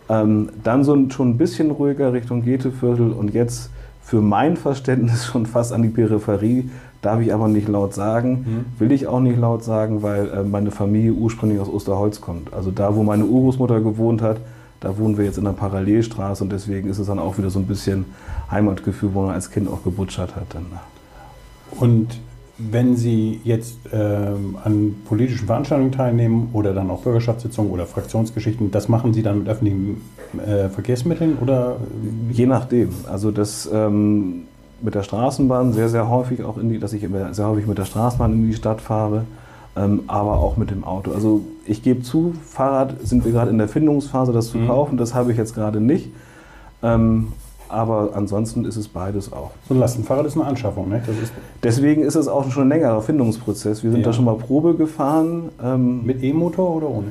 Ähm, 0.10 0.50
dann 0.63 0.84
so 0.84 0.94
ein, 0.94 1.10
schon 1.12 1.30
ein 1.30 1.38
bisschen 1.38 1.72
ruhiger 1.72 2.12
Richtung 2.12 2.44
Goetheviertel 2.44 3.13
und 3.13 3.34
jetzt 3.34 3.70
für 4.01 4.22
mein 4.22 4.58
Verständnis 4.58 5.25
schon 5.32 5.46
fast 5.46 5.72
an 5.72 5.84
die 5.84 5.90
Peripherie. 5.90 6.70
Darf 7.01 7.20
ich 7.22 7.34
aber 7.34 7.48
nicht 7.48 7.67
laut 7.67 7.93
sagen, 7.93 8.31
mhm. 8.31 8.79
will 8.79 8.91
ich 8.91 9.08
auch 9.08 9.20
nicht 9.20 9.39
laut 9.39 9.63
sagen, 9.63 10.03
weil 10.03 10.29
äh, 10.29 10.43
meine 10.43 10.72
Familie 10.72 11.13
ursprünglich 11.13 11.60
aus 11.60 11.70
Osterholz 11.70 12.22
kommt. 12.22 12.53
Also 12.53 12.70
da, 12.70 12.96
wo 12.96 13.03
meine 13.03 13.25
Urgroßmutter 13.25 13.81
gewohnt 13.81 14.22
hat, 14.22 14.38
da 14.81 14.98
wohnen 14.98 15.17
wir 15.17 15.25
jetzt 15.25 15.38
in 15.38 15.48
einer 15.48 15.55
Parallelstraße 15.55 16.43
und 16.43 16.51
deswegen 16.51 16.89
ist 16.89 17.00
es 17.00 17.08
dann 17.08 17.20
auch 17.20 17.38
wieder 17.38 17.50
so 17.50 17.60
ein 17.60 17.65
bisschen 17.65 18.05
Heimatgefühl, 18.50 19.13
wo 19.13 19.24
man 19.24 19.31
als 19.31 19.51
Kind 19.51 19.70
auch 19.70 19.84
gebutschert 19.84 20.36
hat. 20.36 20.46
Dann. 20.50 20.65
Und 21.79 22.20
wenn 22.58 22.96
Sie 22.96 23.41
jetzt 23.43 23.77
ähm, 23.91 24.58
an 24.63 24.96
politischen 25.05 25.48
Veranstaltungen 25.48 25.91
teilnehmen 25.91 26.50
oder 26.53 26.74
dann 26.74 26.89
auch 26.89 27.01
Bürgerschaftssitzungen 27.01 27.72
oder 27.72 27.86
Fraktionsgeschichten, 27.86 28.72
das 28.72 28.89
machen 28.89 29.13
Sie 29.13 29.24
dann 29.24 29.39
mit 29.39 29.50
öffentlichen 29.50 30.01
äh, 30.38 30.70
Verkehrsmitteln 30.70 31.38
oder? 31.39 31.77
Je 32.31 32.46
nachdem. 32.46 32.89
Also 33.10 33.31
das 33.31 33.70
ähm, 33.72 34.43
mit 34.82 34.96
der 34.96 35.04
Straßenbahn 35.04 35.74
sehr, 35.74 35.90
sehr 35.90 36.10
häufig 36.10 36.44
auch 36.44 36.58
in 36.58 36.70
die, 36.70 36.80
dass 36.80 36.94
ich 36.94 37.08
sehr 37.32 37.48
häufig 37.48 37.68
mit 37.68 37.78
der 37.78 37.86
Straßenbahn 37.86 38.34
in 38.34 38.48
die 38.48 38.56
Stadt 38.56 38.82
fahre 38.82 39.24
ähm, 39.76 40.04
aber 40.08 40.40
auch 40.40 40.58
mit 40.58 40.72
dem 40.72 40.84
Auto. 40.84 41.12
Also 41.12 41.42
ich 41.66 41.84
gebe 41.84 42.02
zu, 42.02 42.34
Fahrrad 42.46 42.96
sind 43.04 43.24
wir 43.24 43.32
gerade 43.32 43.52
in 43.52 43.58
der 43.58 43.68
Findungsphase, 43.68 44.34
das 44.34 44.50
zu 44.50 44.58
mhm. 44.58 44.68
kaufen. 44.68 44.98
Das 44.98 45.14
habe 45.14 45.32
ich 45.32 45.38
jetzt 45.38 45.56
gerade 45.56 45.80
nicht. 45.80 46.10
Ähm, 46.84 47.30
aber 47.70 48.12
ansonsten 48.16 48.66
ist 48.66 48.76
es 48.76 48.90
beides 48.90 49.32
auch. 49.32 49.52
So 49.70 49.74
ein 49.74 49.80
Lastenfahrrad 49.80 50.26
ist 50.26 50.36
eine 50.36 50.46
Anschaffung, 50.46 50.90
ne? 50.90 50.98
Ist 50.98 51.32
Deswegen 51.64 52.04
ist 52.04 52.16
es 52.16 52.28
auch 52.28 52.52
schon 52.52 52.64
ein 52.64 52.70
längerer 52.70 53.02
Findungsprozess. 53.02 53.82
Wir 53.82 53.92
sind 53.92 54.02
ja. 54.02 54.08
da 54.08 54.14
schon 54.14 54.26
mal 54.26 54.36
Probe 54.36 54.76
gefahren. 54.76 55.50
Ähm, 55.64 56.06
mit 56.06 56.22
E-Motor 56.22 56.76
oder 56.76 56.90
ohne? 56.90 57.08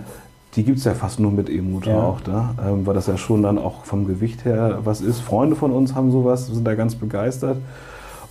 Die 0.56 0.64
gibt 0.64 0.78
es 0.78 0.84
ja 0.84 0.94
fast 0.94 1.20
nur 1.20 1.30
mit 1.30 1.48
E-Motor 1.48 1.92
ja. 1.92 2.02
auch 2.02 2.20
da, 2.20 2.54
ähm, 2.66 2.84
weil 2.86 2.94
das 2.94 3.06
ja 3.06 3.16
schon 3.16 3.42
dann 3.42 3.56
auch 3.56 3.84
vom 3.84 4.06
Gewicht 4.06 4.44
her 4.44 4.80
was 4.82 5.00
ist. 5.00 5.20
Freunde 5.20 5.54
von 5.54 5.70
uns 5.70 5.94
haben 5.94 6.10
sowas, 6.10 6.46
sind 6.46 6.66
da 6.66 6.74
ganz 6.74 6.96
begeistert. 6.96 7.58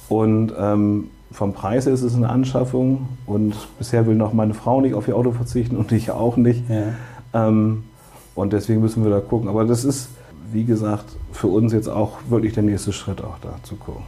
Und 0.10 0.54
ähm, 0.60 1.10
vom 1.32 1.54
Preis 1.54 1.86
her 1.86 1.94
ist 1.94 2.02
es 2.02 2.16
eine 2.16 2.30
Anschaffung 2.30 3.08
und 3.26 3.56
bisher 3.78 4.08
will 4.08 4.16
noch 4.16 4.34
meine 4.34 4.54
Frau 4.54 4.82
nicht 4.82 4.96
auf 4.96 5.08
ihr 5.08 5.16
Auto 5.16 5.32
verzichten 5.32 5.78
und 5.78 5.92
ich 5.92 6.12
auch 6.12 6.36
nicht. 6.36 6.64
Ja. 6.70 7.48
Ähm, 7.48 7.84
und 8.36 8.54
deswegen 8.54 8.82
müssen 8.82 9.04
wir 9.04 9.12
da 9.12 9.20
gucken. 9.20 9.48
Aber 9.48 9.66
das 9.66 9.84
ist, 9.84 10.10
wie 10.52 10.64
gesagt, 10.64 11.06
für 11.32 11.48
uns 11.48 11.72
jetzt 11.74 11.88
auch 11.88 12.18
wirklich 12.30 12.54
der 12.54 12.64
nächste 12.64 12.92
Schritt 12.92 13.24
auch 13.24 13.38
da 13.42 13.56
zu 13.64 13.76
gucken. 13.76 14.04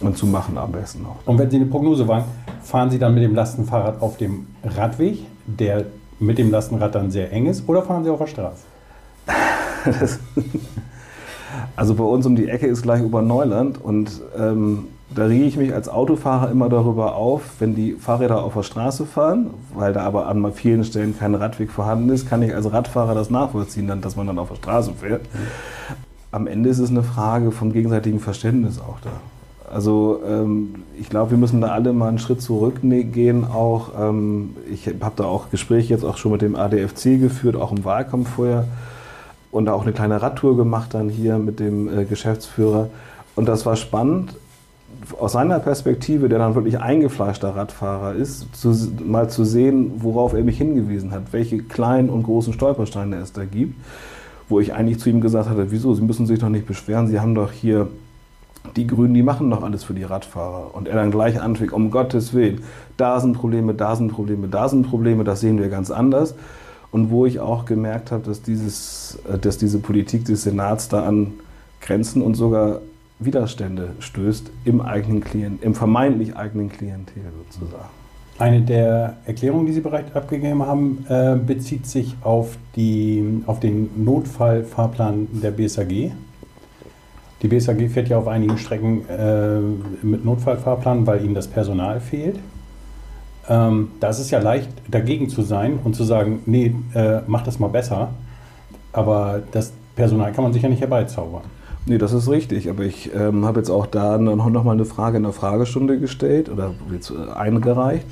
Und 0.00 0.16
zu 0.16 0.26
machen 0.26 0.56
am 0.58 0.70
besten 0.70 1.04
auch. 1.06 1.16
Und 1.26 1.38
wenn 1.38 1.50
Sie 1.50 1.56
eine 1.56 1.66
Prognose 1.66 2.06
wagen, 2.06 2.26
fahren 2.62 2.88
Sie 2.88 3.00
dann 3.00 3.14
mit 3.14 3.24
dem 3.24 3.34
Lastenfahrrad 3.34 4.00
auf 4.00 4.16
dem 4.16 4.46
Radweg, 4.62 5.24
der 5.44 5.86
mit 6.20 6.38
dem 6.38 6.50
Lastenrad 6.50 6.94
dann 6.94 7.10
sehr 7.10 7.32
eng 7.32 7.46
ist, 7.46 7.68
oder 7.68 7.82
fahren 7.82 8.04
Sie 8.04 8.10
auf 8.10 8.18
der 8.18 8.26
Straße? 8.26 8.62
also 11.76 11.94
bei 11.94 12.04
uns 12.04 12.26
um 12.26 12.36
die 12.36 12.48
Ecke 12.48 12.66
ist 12.66 12.82
gleich 12.82 13.02
Oberneuland 13.02 13.82
und 13.82 14.20
ähm, 14.36 14.86
da 15.14 15.24
rege 15.24 15.44
ich 15.44 15.56
mich 15.56 15.72
als 15.72 15.88
Autofahrer 15.88 16.50
immer 16.50 16.68
darüber 16.68 17.14
auf, 17.16 17.42
wenn 17.60 17.74
die 17.74 17.92
Fahrräder 17.92 18.42
auf 18.42 18.54
der 18.54 18.62
Straße 18.62 19.06
fahren, 19.06 19.50
weil 19.74 19.92
da 19.92 20.02
aber 20.02 20.26
an 20.26 20.52
vielen 20.52 20.84
Stellen 20.84 21.18
kein 21.18 21.34
Radweg 21.34 21.70
vorhanden 21.70 22.10
ist, 22.10 22.28
kann 22.28 22.42
ich 22.42 22.54
als 22.54 22.70
Radfahrer 22.70 23.14
das 23.14 23.30
nachvollziehen, 23.30 23.90
dass 24.02 24.16
man 24.16 24.26
dann 24.26 24.38
auf 24.38 24.48
der 24.48 24.56
Straße 24.56 24.92
fährt. 24.92 25.22
Am 26.30 26.46
Ende 26.46 26.68
ist 26.68 26.78
es 26.78 26.90
eine 26.90 27.02
Frage 27.02 27.52
vom 27.52 27.72
gegenseitigen 27.72 28.20
Verständnis 28.20 28.78
auch 28.78 29.00
da. 29.00 29.10
Also 29.72 30.20
ähm, 30.26 30.74
ich 30.98 31.10
glaube, 31.10 31.32
wir 31.32 31.38
müssen 31.38 31.60
da 31.60 31.68
alle 31.68 31.92
mal 31.92 32.08
einen 32.08 32.18
Schritt 32.18 32.40
zurückgehen. 32.40 33.44
Auch 33.44 33.90
ähm, 33.98 34.56
ich 34.72 34.86
habe 34.86 35.12
da 35.16 35.24
auch 35.24 35.50
Gespräche 35.50 35.92
jetzt 35.92 36.04
auch 36.04 36.16
schon 36.16 36.32
mit 36.32 36.42
dem 36.42 36.56
ADFC 36.56 37.20
geführt, 37.20 37.56
auch 37.56 37.72
im 37.72 37.84
Wahlkampf 37.84 38.28
vorher 38.30 38.64
und 39.50 39.66
da 39.66 39.72
auch 39.72 39.82
eine 39.82 39.92
kleine 39.92 40.20
Radtour 40.20 40.56
gemacht 40.56 40.94
dann 40.94 41.08
hier 41.08 41.38
mit 41.38 41.60
dem 41.60 41.88
äh, 41.88 42.04
Geschäftsführer. 42.04 42.90
Und 43.34 43.46
das 43.46 43.66
war 43.66 43.76
spannend, 43.76 44.34
aus 45.18 45.32
seiner 45.32 45.58
Perspektive, 45.58 46.28
der 46.28 46.38
dann 46.38 46.54
wirklich 46.54 46.80
eingefleischter 46.80 47.54
Radfahrer 47.54 48.14
ist, 48.14 48.54
zu, 48.56 48.74
mal 49.04 49.28
zu 49.30 49.44
sehen, 49.44 49.92
worauf 49.98 50.32
er 50.32 50.42
mich 50.42 50.58
hingewiesen 50.58 51.12
hat, 51.12 51.32
welche 51.32 51.58
kleinen 51.58 52.08
und 52.08 52.24
großen 52.24 52.52
Stolpersteine 52.52 53.16
es 53.16 53.32
da 53.32 53.44
gibt, 53.44 53.74
wo 54.48 54.60
ich 54.60 54.74
eigentlich 54.74 54.98
zu 54.98 55.10
ihm 55.10 55.20
gesagt 55.20 55.48
hatte, 55.48 55.70
wieso, 55.70 55.94
Sie 55.94 56.02
müssen 56.02 56.26
sich 56.26 56.38
doch 56.38 56.48
nicht 56.48 56.66
beschweren, 56.66 57.06
Sie 57.06 57.20
haben 57.20 57.34
doch 57.34 57.52
hier 57.52 57.88
die 58.76 58.86
Grünen, 58.86 59.14
die 59.14 59.22
machen 59.22 59.50
doch 59.50 59.62
alles 59.62 59.84
für 59.84 59.94
die 59.94 60.04
Radfahrer. 60.04 60.74
Und 60.74 60.88
er 60.88 60.96
dann 60.96 61.10
gleich 61.10 61.40
anfängt, 61.40 61.72
um 61.72 61.90
Gottes 61.90 62.32
Willen, 62.34 62.62
da 62.96 63.20
sind 63.20 63.34
Probleme, 63.34 63.74
da 63.74 63.96
sind 63.96 64.12
Probleme, 64.12 64.48
da 64.48 64.68
sind 64.68 64.88
Probleme, 64.88 65.24
das 65.24 65.40
sehen 65.40 65.58
wir 65.58 65.68
ganz 65.68 65.90
anders. 65.90 66.34
Und 66.90 67.10
wo 67.10 67.26
ich 67.26 67.40
auch 67.40 67.64
gemerkt 67.64 68.12
habe, 68.12 68.22
dass, 68.24 68.42
dieses, 68.42 69.18
äh, 69.30 69.38
dass 69.38 69.58
diese 69.58 69.78
Politik 69.78 70.24
des 70.24 70.42
Senats 70.42 70.88
da 70.88 71.04
an 71.04 71.34
Grenzen 71.80 72.22
und 72.22 72.34
sogar 72.34 72.80
Widerstände 73.18 73.90
stößt 73.98 74.50
im 74.64 74.80
eigenen 74.80 75.20
Klient, 75.22 75.62
im 75.62 75.74
vermeintlich 75.74 76.36
eigenen 76.36 76.68
Klientel 76.68 77.22
sozusagen. 77.50 77.88
Eine 78.38 78.60
der 78.60 79.16
Erklärungen, 79.26 79.66
die 79.66 79.72
Sie 79.72 79.80
bereits 79.80 80.14
abgegeben 80.14 80.62
haben, 80.62 81.04
äh, 81.08 81.34
bezieht 81.34 81.86
sich 81.86 82.14
auf, 82.22 82.56
die, 82.76 83.42
auf 83.46 83.58
den 83.58 84.04
Notfallfahrplan 84.04 85.26
der 85.42 85.50
BSAG. 85.50 86.12
Die 87.42 87.48
BSAG 87.48 87.88
fährt 87.88 88.08
ja 88.08 88.18
auf 88.18 88.26
einigen 88.26 88.58
Strecken 88.58 89.08
äh, 89.08 89.60
mit 90.04 90.24
Notfallfahrplan, 90.24 91.06
weil 91.06 91.24
ihnen 91.24 91.34
das 91.34 91.46
Personal 91.46 92.00
fehlt. 92.00 92.38
Ähm, 93.48 93.92
da 94.00 94.08
ist 94.08 94.18
es 94.18 94.30
ja 94.30 94.40
leicht, 94.40 94.68
dagegen 94.88 95.28
zu 95.28 95.42
sein 95.42 95.78
und 95.82 95.94
zu 95.94 96.04
sagen, 96.04 96.40
nee, 96.46 96.74
äh, 96.94 97.20
mach 97.26 97.42
das 97.42 97.58
mal 97.58 97.68
besser. 97.68 98.10
Aber 98.92 99.42
das 99.52 99.72
Personal 99.94 100.32
kann 100.32 100.44
man 100.44 100.52
sich 100.52 100.62
ja 100.62 100.68
nicht 100.68 100.80
herbeizaubern. 100.80 101.42
Nee, 101.86 101.98
das 101.98 102.12
ist 102.12 102.28
richtig. 102.28 102.68
Aber 102.68 102.82
ich 102.82 103.14
ähm, 103.14 103.46
habe 103.46 103.60
jetzt 103.60 103.70
auch 103.70 103.86
da 103.86 104.18
noch 104.18 104.64
mal 104.64 104.72
eine 104.72 104.84
Frage 104.84 105.16
in 105.16 105.22
der 105.22 105.32
Fragestunde 105.32 105.98
gestellt 105.98 106.48
oder 106.48 106.74
jetzt 106.92 107.10
äh, 107.10 107.32
eingereicht 107.32 108.06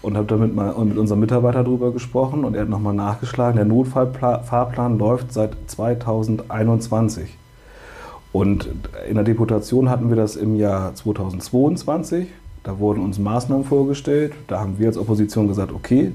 und 0.00 0.16
habe 0.16 0.26
damit 0.26 0.54
mal 0.54 0.74
mit 0.84 0.98
unserem 0.98 1.20
Mitarbeiter 1.20 1.62
darüber 1.62 1.92
gesprochen 1.92 2.44
und 2.44 2.54
er 2.54 2.62
hat 2.62 2.68
nochmal 2.68 2.94
nachgeschlagen. 2.94 3.56
Der 3.56 3.66
Notfallfahrplan 3.66 4.98
läuft 4.98 5.32
seit 5.32 5.56
2021. 5.66 7.38
Und 8.32 8.68
in 9.08 9.14
der 9.14 9.24
Deputation 9.24 9.90
hatten 9.90 10.08
wir 10.08 10.16
das 10.16 10.36
im 10.36 10.56
Jahr 10.56 10.94
2022. 10.94 12.28
Da 12.64 12.78
wurden 12.78 13.02
uns 13.02 13.18
Maßnahmen 13.18 13.64
vorgestellt. 13.64 14.32
Da 14.48 14.60
haben 14.60 14.78
wir 14.78 14.86
als 14.86 14.96
Opposition 14.96 15.48
gesagt, 15.48 15.72
okay, 15.72 16.12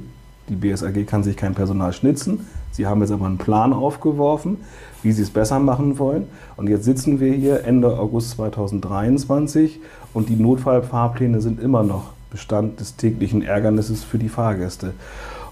die 0.50 0.56
BSAG 0.56 1.06
kann 1.06 1.24
sich 1.24 1.36
kein 1.36 1.54
Personal 1.54 1.94
schnitzen. 1.94 2.48
Sie 2.72 2.88
haben 2.88 3.02
jetzt 3.02 3.12
aber 3.12 3.26
einen 3.26 3.38
Plan 3.38 3.74
aufgeworfen, 3.74 4.58
wie 5.04 5.12
Sie 5.12 5.22
es 5.22 5.30
besser 5.30 5.60
machen 5.60 6.00
wollen. 6.00 6.28
Und 6.56 6.70
jetzt 6.70 6.86
sitzen 6.86 7.20
wir 7.20 7.34
hier 7.34 7.66
Ende 7.66 8.00
August 8.00 8.32
2023 8.32 9.80
und 10.14 10.30
die 10.30 10.36
Notfallfahrpläne 10.36 11.42
sind 11.42 11.62
immer 11.62 11.84
noch 11.84 12.12
Bestand 12.30 12.80
des 12.80 12.96
täglichen 12.96 13.42
Ärgernisses 13.42 14.04
für 14.04 14.18
die 14.18 14.30
Fahrgäste. 14.30 14.94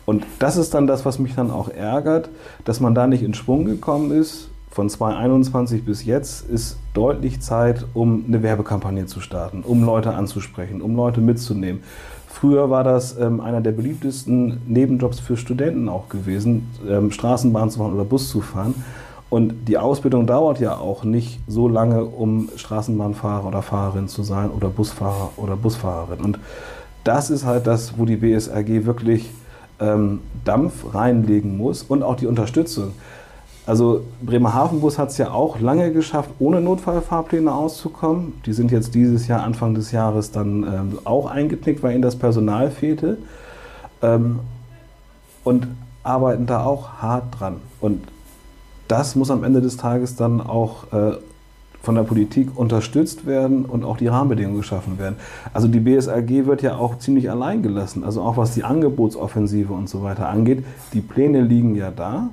Und 0.05 0.23
das 0.39 0.55
ist 0.55 0.73
dann 0.73 0.87
das, 0.87 1.03
was 1.03 1.19
mich 1.19 1.35
dann 1.35 1.51
auch 1.51 1.69
ärgert, 1.69 2.29
dass 2.63 2.79
man 2.79 2.95
da 2.95 3.07
nicht 3.07 3.23
in 3.23 3.33
Schwung 3.33 3.65
gekommen 3.65 4.11
ist. 4.11 4.49
Von 4.75 4.89
2021 4.89 5.85
bis 5.85 6.03
jetzt 6.03 6.49
ist 6.49 6.75
deutlich 6.93 7.39
Zeit, 7.39 7.85
um 7.93 8.25
eine 8.27 8.43
Werbekampagne 8.43 9.05
zu 9.05 9.21
starten, 9.21 9.61
um 9.61 9.85
Leute 9.85 10.13
anzusprechen, 10.13 10.81
um 10.81 10.97
Leute 10.97 11.21
mitzunehmen. 11.21 11.81
Früher 12.27 12.69
war 12.69 12.83
das 12.83 13.17
ähm, 13.17 13.39
einer 13.39 13.61
der 13.61 13.71
beliebtesten 13.71 14.59
Nebenjobs 14.67 15.21
für 15.21 15.37
Studenten 15.37 15.87
auch 15.87 16.09
gewesen, 16.09 16.67
ähm, 16.89 17.09
Straßenbahn 17.11 17.69
zu 17.69 17.79
fahren 17.79 17.93
oder 17.93 18.03
Bus 18.03 18.27
zu 18.27 18.41
fahren. 18.41 18.75
Und 19.29 19.69
die 19.69 19.77
Ausbildung 19.77 20.27
dauert 20.27 20.59
ja 20.59 20.77
auch 20.77 21.05
nicht 21.05 21.39
so 21.47 21.69
lange, 21.69 22.03
um 22.03 22.49
Straßenbahnfahrer 22.57 23.47
oder 23.47 23.61
Fahrerin 23.61 24.09
zu 24.09 24.23
sein 24.23 24.49
oder 24.49 24.67
Busfahrer 24.67 25.29
oder 25.37 25.55
Busfahrerin. 25.55 26.19
Und 26.19 26.37
das 27.05 27.29
ist 27.29 27.45
halt 27.45 27.65
das, 27.65 27.97
wo 27.97 28.03
die 28.03 28.17
BSRG 28.17 28.85
wirklich 28.85 29.29
ähm, 29.79 30.19
Dampf 30.43 30.93
reinlegen 30.93 31.55
muss 31.55 31.81
und 31.81 32.03
auch 32.03 32.17
die 32.17 32.27
Unterstützung. 32.27 32.91
Also 33.65 34.01
Bremerhaven-Bus 34.21 34.99
hat 34.99 35.09
es 35.09 35.17
ja 35.17 35.31
auch 35.31 35.59
lange 35.59 35.91
geschafft, 35.91 36.29
ohne 36.39 36.61
Notfallfahrpläne 36.61 37.53
auszukommen. 37.53 38.33
Die 38.45 38.53
sind 38.53 38.71
jetzt 38.71 38.93
dieses 38.93 39.27
Jahr, 39.27 39.43
Anfang 39.43 39.73
des 39.73 39.91
Jahres, 39.91 40.31
dann 40.31 40.63
ähm, 40.63 40.99
auch 41.03 41.25
eingeknickt, 41.25 41.81
weil 41.81 41.93
ihnen 41.93 42.03
das 42.03 42.15
Personal 42.15 42.69
fehlte. 42.69 43.17
Ähm, 44.01 44.39
und 45.43 45.67
arbeiten 46.03 46.45
da 46.45 46.63
auch 46.63 47.01
hart 47.01 47.39
dran. 47.39 47.57
Und 47.79 48.03
das 48.87 49.15
muss 49.15 49.31
am 49.31 49.43
Ende 49.43 49.61
des 49.61 49.77
Tages 49.77 50.15
dann 50.15 50.41
auch 50.41 50.91
äh, 50.93 51.13
von 51.81 51.95
der 51.95 52.03
Politik 52.03 52.57
unterstützt 52.57 53.25
werden 53.25 53.65
und 53.65 53.83
auch 53.83 53.97
die 53.97 54.07
Rahmenbedingungen 54.07 54.57
geschaffen 54.57 54.99
werden. 54.99 55.15
Also 55.53 55.67
die 55.67 55.79
BSAG 55.79 56.45
wird 56.45 56.61
ja 56.61 56.77
auch 56.77 56.97
ziemlich 56.97 57.29
allein 57.29 57.61
gelassen, 57.61 58.03
also 58.03 58.21
auch 58.21 58.37
was 58.37 58.53
die 58.53 58.63
Angebotsoffensive 58.63 59.71
und 59.71 59.87
so 59.87 60.03
weiter 60.03 60.27
angeht. 60.27 60.65
Die 60.93 61.01
Pläne 61.01 61.41
liegen 61.41 61.75
ja 61.75 61.91
da. 61.91 62.29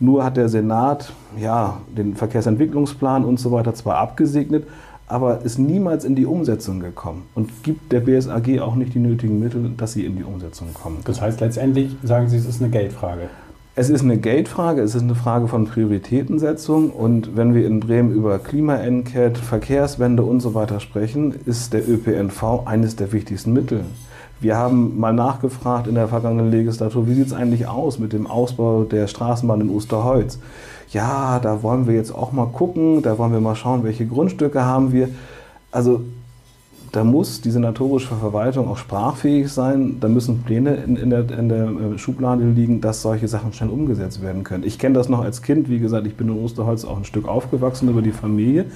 Nur 0.00 0.24
hat 0.24 0.36
der 0.36 0.48
Senat 0.48 1.12
ja, 1.40 1.80
den 1.96 2.16
Verkehrsentwicklungsplan 2.16 3.24
und 3.24 3.38
so 3.38 3.52
weiter 3.52 3.74
zwar 3.74 3.96
abgesegnet, 3.96 4.66
aber 5.06 5.42
ist 5.42 5.58
niemals 5.58 6.04
in 6.04 6.14
die 6.14 6.26
Umsetzung 6.26 6.80
gekommen 6.80 7.22
und 7.34 7.62
gibt 7.62 7.92
der 7.92 8.00
BSAG 8.00 8.60
auch 8.60 8.74
nicht 8.74 8.94
die 8.94 8.98
nötigen 8.98 9.38
Mittel, 9.38 9.70
dass 9.76 9.92
sie 9.92 10.04
in 10.04 10.16
die 10.16 10.24
Umsetzung 10.24 10.72
kommen. 10.74 10.98
Das 11.04 11.20
heißt 11.20 11.40
letztendlich, 11.40 11.94
sagen 12.02 12.28
Sie, 12.28 12.36
es 12.36 12.46
ist 12.46 12.62
eine 12.62 12.70
Geldfrage. 12.70 13.28
Es 13.76 13.90
ist 13.90 14.02
eine 14.02 14.18
Geldfrage, 14.18 14.82
es 14.82 14.94
ist 14.94 15.02
eine 15.02 15.16
Frage 15.16 15.48
von 15.48 15.66
Prioritätensetzung 15.66 16.90
und 16.90 17.36
wenn 17.36 17.54
wir 17.54 17.66
in 17.66 17.80
Bremen 17.80 18.12
über 18.12 18.38
Klima-Enquete, 18.38 19.40
Verkehrswende 19.42 20.22
und 20.22 20.40
so 20.40 20.54
weiter 20.54 20.78
sprechen, 20.78 21.34
ist 21.44 21.72
der 21.72 21.88
ÖPNV 21.88 22.66
eines 22.66 22.94
der 22.94 23.12
wichtigsten 23.12 23.52
Mittel. 23.52 23.84
Wir 24.40 24.56
haben 24.56 24.98
mal 24.98 25.12
nachgefragt 25.12 25.86
in 25.86 25.94
der 25.94 26.08
vergangenen 26.08 26.50
Legislatur, 26.50 27.06
wie 27.06 27.14
sieht 27.14 27.28
es 27.28 27.32
eigentlich 27.32 27.66
aus 27.66 27.98
mit 27.98 28.12
dem 28.12 28.26
Ausbau 28.26 28.84
der 28.84 29.06
Straßenbahn 29.06 29.60
in 29.60 29.70
Osterholz? 29.70 30.38
Ja, 30.90 31.38
da 31.40 31.62
wollen 31.62 31.86
wir 31.86 31.94
jetzt 31.94 32.14
auch 32.14 32.32
mal 32.32 32.46
gucken, 32.46 33.02
da 33.02 33.18
wollen 33.18 33.32
wir 33.32 33.40
mal 33.40 33.56
schauen, 33.56 33.84
welche 33.84 34.06
Grundstücke 34.06 34.64
haben 34.64 34.92
wir. 34.92 35.08
Also 35.72 36.02
da 36.94 37.02
muss 37.02 37.40
die 37.40 37.50
senatorische 37.50 38.14
Verwaltung 38.14 38.68
auch 38.68 38.76
sprachfähig 38.76 39.52
sein. 39.52 39.96
Da 39.98 40.06
müssen 40.06 40.42
Pläne 40.44 40.76
in, 40.76 40.94
in, 40.94 41.10
der, 41.10 41.28
in, 41.36 41.48
der, 41.48 41.64
äh, 41.64 41.98
Schublade 41.98 42.44
liegen, 42.44 42.80
dass 42.80 43.02
solche 43.02 43.26
Sachen 43.26 43.52
schnell 43.52 43.70
umgesetzt 43.70 44.22
werden 44.22 44.44
können. 44.44 44.62
Ich 44.62 44.78
kenne 44.78 44.94
das 44.94 45.08
noch 45.08 45.20
als 45.24 45.42
Kind. 45.42 45.68
Wie 45.68 45.80
gesagt, 45.80 46.06
ich 46.06 46.14
bin 46.14 46.28
in 46.28 46.38
Osterholz 46.38 46.84
auch 46.84 46.96
ein 46.96 47.04
Stück 47.04 47.26
aufgewachsen 47.26 47.88
über 47.88 48.00
die 48.00 48.12
Familie. 48.12 48.66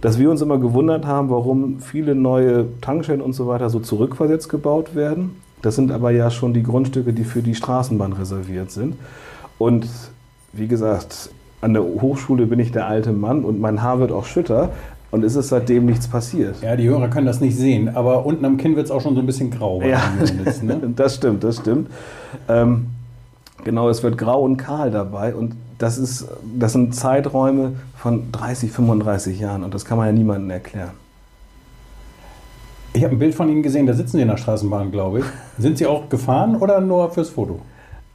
Dass 0.00 0.18
wir 0.18 0.30
uns 0.30 0.42
immer 0.42 0.58
gewundert 0.58 1.06
haben, 1.06 1.30
warum 1.30 1.80
viele 1.80 2.14
neue 2.14 2.66
Tankstellen 2.80 3.20
und 3.20 3.32
so 3.32 3.46
weiter 3.46 3.70
so 3.70 3.80
zurückversetzt 3.80 4.48
gebaut 4.48 4.94
werden. 4.94 5.36
Das 5.62 5.74
sind 5.74 5.90
aber 5.90 6.10
ja 6.10 6.30
schon 6.30 6.52
die 6.52 6.62
Grundstücke, 6.62 7.12
die 7.12 7.24
für 7.24 7.42
die 7.42 7.54
Straßenbahn 7.54 8.12
reserviert 8.12 8.70
sind. 8.70 8.96
Und 9.58 9.88
wie 10.52 10.68
gesagt, 10.68 11.30
an 11.60 11.72
der 11.72 11.82
Hochschule 11.82 12.46
bin 12.46 12.60
ich 12.60 12.72
der 12.72 12.86
alte 12.86 13.12
Mann 13.12 13.44
und 13.44 13.60
mein 13.60 13.82
Haar 13.82 13.98
wird 13.98 14.12
auch 14.12 14.26
schütter. 14.26 14.70
Und 15.10 15.24
es 15.24 15.36
ist 15.36 15.48
seitdem 15.48 15.86
nichts 15.86 16.08
passiert. 16.08 16.56
Ja, 16.62 16.76
die 16.76 16.88
Hörer 16.88 17.08
können 17.08 17.26
das 17.26 17.40
nicht 17.40 17.56
sehen, 17.56 17.88
aber 17.94 18.26
unten 18.26 18.44
am 18.44 18.56
Kinn 18.56 18.76
wird 18.76 18.86
es 18.86 18.90
auch 18.90 19.00
schon 19.00 19.14
so 19.14 19.20
ein 19.20 19.26
bisschen 19.26 19.50
grau. 19.50 19.80
Ja, 19.80 20.02
ne? 20.62 20.92
das 20.96 21.14
stimmt, 21.14 21.44
das 21.44 21.58
stimmt. 21.58 21.88
Ähm, 22.48 22.88
genau, 23.64 23.88
es 23.88 24.02
wird 24.02 24.18
grau 24.18 24.42
und 24.42 24.56
kahl 24.56 24.90
dabei 24.90 25.34
und 25.34 25.54
das, 25.78 25.98
ist, 25.98 26.26
das 26.58 26.72
sind 26.72 26.94
Zeiträume 26.94 27.74
von 27.96 28.32
30, 28.32 28.72
35 28.72 29.38
Jahren 29.38 29.62
und 29.62 29.74
das 29.74 29.84
kann 29.84 29.98
man 29.98 30.06
ja 30.06 30.12
niemandem 30.12 30.50
erklären. 30.50 30.92
Ich 32.92 33.04
habe 33.04 33.14
ein 33.14 33.18
Bild 33.18 33.34
von 33.34 33.50
Ihnen 33.50 33.62
gesehen, 33.62 33.86
da 33.86 33.92
sitzen 33.92 34.16
Sie 34.16 34.22
in 34.22 34.28
der 34.28 34.38
Straßenbahn, 34.38 34.90
glaube 34.90 35.20
ich. 35.20 35.24
Sind 35.58 35.76
Sie 35.76 35.86
auch 35.86 36.08
gefahren 36.08 36.56
oder 36.56 36.80
nur 36.80 37.10
fürs 37.10 37.28
Foto? 37.28 37.60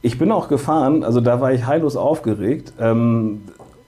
Ich 0.00 0.18
bin 0.18 0.32
auch 0.32 0.48
gefahren, 0.48 1.04
also 1.04 1.20
da 1.20 1.40
war 1.40 1.52
ich 1.52 1.66
heillos 1.66 1.94
aufgeregt. 1.94 2.72
Ähm, 2.80 3.42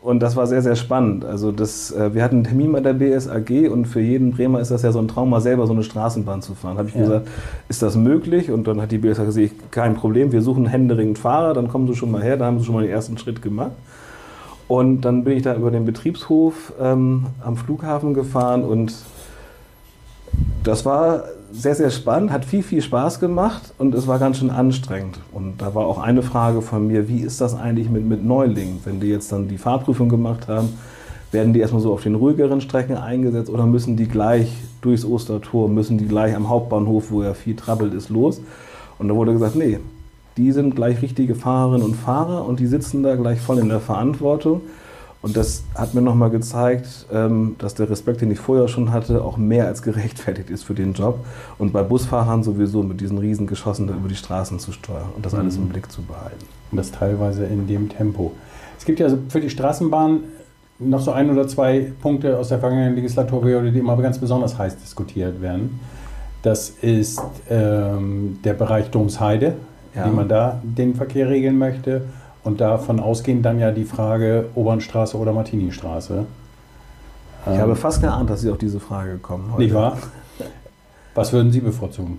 und 0.04 0.20
das 0.20 0.37
war 0.37 0.46
sehr, 0.46 0.61
sehr 0.61 0.76
spannend. 0.76 1.25
Also 1.25 1.50
das, 1.50 1.90
äh, 1.90 2.12
wir 2.12 2.23
hatten 2.23 2.37
einen 2.37 2.44
Termin 2.44 2.73
bei 2.73 2.80
der 2.80 2.92
BSAG 2.92 3.70
und 3.70 3.87
für 3.87 4.02
jeden 4.02 4.32
Bremer 4.32 4.61
ist 4.61 4.70
das 4.70 4.82
ja 4.82 4.92
so 4.92 4.99
ein 4.99 5.08
Traum, 5.08 5.30
mal 5.30 5.40
selber 5.40 5.66
so 5.66 5.73
eine 5.73 5.82
Straßenbahn 5.82 6.42
zu 6.42 6.54
fahren. 6.54 6.76
Habe 6.76 6.90
ich 6.90 6.94
ja. 6.94 7.00
gesagt, 7.00 7.28
ist 7.70 7.80
das 7.80 7.96
möglich? 7.96 8.50
Und 8.50 8.68
dann 8.68 8.82
hat 8.82 8.92
die 8.92 8.99
BSAG 8.99 9.25
gesagt, 9.25 9.73
kein 9.73 9.94
Problem, 9.94 10.30
wir 10.30 10.42
suchen 10.42 10.66
händeringend 10.66 11.18
Fahrer, 11.18 11.54
dann 11.54 11.68
kommen 11.68 11.87
Sie 11.87 11.94
schon 11.94 12.11
mal 12.11 12.23
her, 12.23 12.37
da 12.37 12.44
haben 12.44 12.58
Sie 12.58 12.66
schon 12.66 12.75
mal 12.75 12.82
den 12.82 12.90
ersten 12.90 13.16
Schritt 13.16 13.40
gemacht. 13.40 13.70
Und 14.68 15.06
dann 15.06 15.25
bin 15.25 15.38
ich 15.38 15.42
da 15.42 15.56
über 15.56 15.70
den 15.70 15.87
Betriebshof 15.87 16.75
ähm, 16.78 17.25
am 17.42 17.56
Flughafen 17.56 18.12
gefahren 18.12 18.62
und 18.62 18.94
das 20.64 20.84
war 20.84 21.25
sehr, 21.54 21.75
sehr 21.75 21.90
spannend, 21.90 22.32
hat 22.32 22.45
viel, 22.45 22.62
viel 22.62 22.82
Spaß 22.82 23.21
gemacht 23.21 23.73
und 23.78 23.95
es 23.95 24.06
war 24.06 24.19
ganz 24.19 24.38
schön 24.38 24.50
anstrengend. 24.50 25.21
Und 25.32 25.62
da 25.62 25.75
war 25.75 25.86
auch 25.86 25.99
eine 25.99 26.23
Frage 26.23 26.62
von 26.62 26.86
mir, 26.86 27.08
wie 27.08 27.21
ist 27.21 27.40
das 27.40 27.54
eigentlich 27.54 27.88
mit, 27.88 28.04
mit 28.04 28.25
Neulingen? 28.25 28.80
Wenn 28.84 29.00
die 29.00 29.06
jetzt 29.06 29.30
dann 29.30 29.49
die 29.49 29.58
Fahrprüfung 29.58 30.08
gemacht 30.08 30.49
haben, 30.49 30.71
werden 31.30 31.52
die 31.52 31.60
erstmal 31.60 31.82
so 31.82 31.93
auf 31.93 32.02
den 32.02 32.17
ruhigeren 32.17 32.60
Strecken 32.60 32.97
eingesetzt 32.97 33.50
oder 33.50 33.67
müssen 33.67 33.97
die 33.97 34.06
gleich 34.06 34.52
durchs 34.82 35.04
Ostertor, 35.04 35.69
müssen 35.69 35.99
die 35.99 36.06
gleich 36.06 36.34
am 36.34 36.49
Hauptbahnhof, 36.49 37.10
wo 37.10 37.23
ja 37.23 37.34
viel 37.34 37.56
trabbelt 37.56 37.95
ist, 37.95 38.08
los? 38.08 38.40
Und 38.99 39.08
da 39.08 39.14
wurde 39.14 39.32
gesagt, 39.32 39.56
nee, 39.56 39.78
die 40.36 40.52
sind 40.52 40.75
gleich 40.75 41.02
richtige 41.02 41.34
Fahrerinnen 41.34 41.82
und 41.82 41.95
Fahrer 41.95 42.47
und 42.47 42.60
die 42.60 42.67
sitzen 42.67 43.02
da 43.02 43.14
gleich 43.14 43.40
voll 43.40 43.58
in 43.58 43.69
der 43.69 43.80
Verantwortung. 43.80 44.62
Und 45.25 45.39
das 45.39 45.65
hat 45.75 45.95
mir 45.95 46.02
nochmal 46.02 46.28
gezeigt, 46.28 47.06
ähm, 47.10 47.56
dass 47.56 47.75
der 47.75 47.89
Respekt, 47.89 48.21
den 48.21 48.30
ich 48.30 48.39
vorher 48.39 48.69
schon 48.69 48.93
hatte, 48.93 49.25
auch 49.25 49.39
mehr 49.39 49.67
als 49.67 49.80
gerechtfertigt 49.80 50.50
ist 50.50 50.65
für 50.65 50.75
den 50.75 50.93
Job. 50.93 51.25
Und 51.56 51.73
bei 51.73 51.82
Busfahrern 51.82 52.43
sowieso 52.43 52.82
mit 52.82 53.00
diesen 53.00 53.17
Riesengeschossen 53.17 53.89
über 53.89 54.06
die 54.06 54.17
Straßen 54.17 54.58
zu 54.58 54.71
steuern 54.73 55.08
und 55.17 55.25
das 55.25 55.32
alles 55.32 55.56
im 55.56 55.65
mhm. 55.65 55.69
Blick 55.71 55.91
zu 55.91 56.02
behalten. 56.02 56.45
Und 56.71 56.76
das 56.76 56.91
teilweise 56.91 57.47
in 57.47 57.67
dem 57.67 57.89
Tempo. 57.89 58.32
Es 58.76 58.84
gibt 58.84 59.00
ja 59.00 59.08
für 59.30 59.41
die 59.41 59.49
Straßenbahn 59.49 60.21
noch 60.80 61.00
so 61.00 61.13
ein 61.13 61.30
oder 61.30 61.49
zwei 61.49 61.91
Punkte 62.02 62.37
aus 62.37 62.50
der 62.50 62.58
vergangenen 62.58 62.95
Legislaturperiode, 62.95 63.73
die 63.73 63.78
immer 63.78 63.97
ganz 63.97 64.19
besonders 64.19 64.58
heiß 64.58 64.76
diskutiert 64.76 65.41
werden. 65.41 65.80
Das 66.43 66.69
ist 66.69 67.23
ähm, 67.49 68.41
der 68.45 68.52
Bereich 68.52 68.91
Domsheide, 68.91 69.54
ja. 69.97 70.04
wie 70.04 70.15
man 70.15 70.28
da 70.28 70.60
den 70.63 70.95
Verkehr 70.95 71.30
regeln 71.30 71.56
möchte 71.56 72.02
und 72.45 72.61
davon 72.61 73.00
ausgehend 73.00 73.45
dann 73.45 73.59
ja 73.59 73.73
die 73.73 73.85
Frage 73.85 74.47
Obernstraße 74.54 75.17
oder 75.17 75.33
Martini-Straße. 75.33 76.26
Ich 77.47 77.52
ähm, 77.52 77.59
habe 77.59 77.75
fast 77.76 78.00
geahnt, 78.00 78.30
dass 78.30 78.43
Sie 78.43 78.50
auf 78.50 78.59
diese 78.59 78.80
Frage 78.80 79.17
kommen. 79.17 79.50
Heute. 79.52 79.63
Nicht 79.63 79.75
wahr? 79.75 79.99
Was 81.15 81.33
würden 81.33 81.52
Sie 81.52 81.61
bevorzugen? 81.61 82.19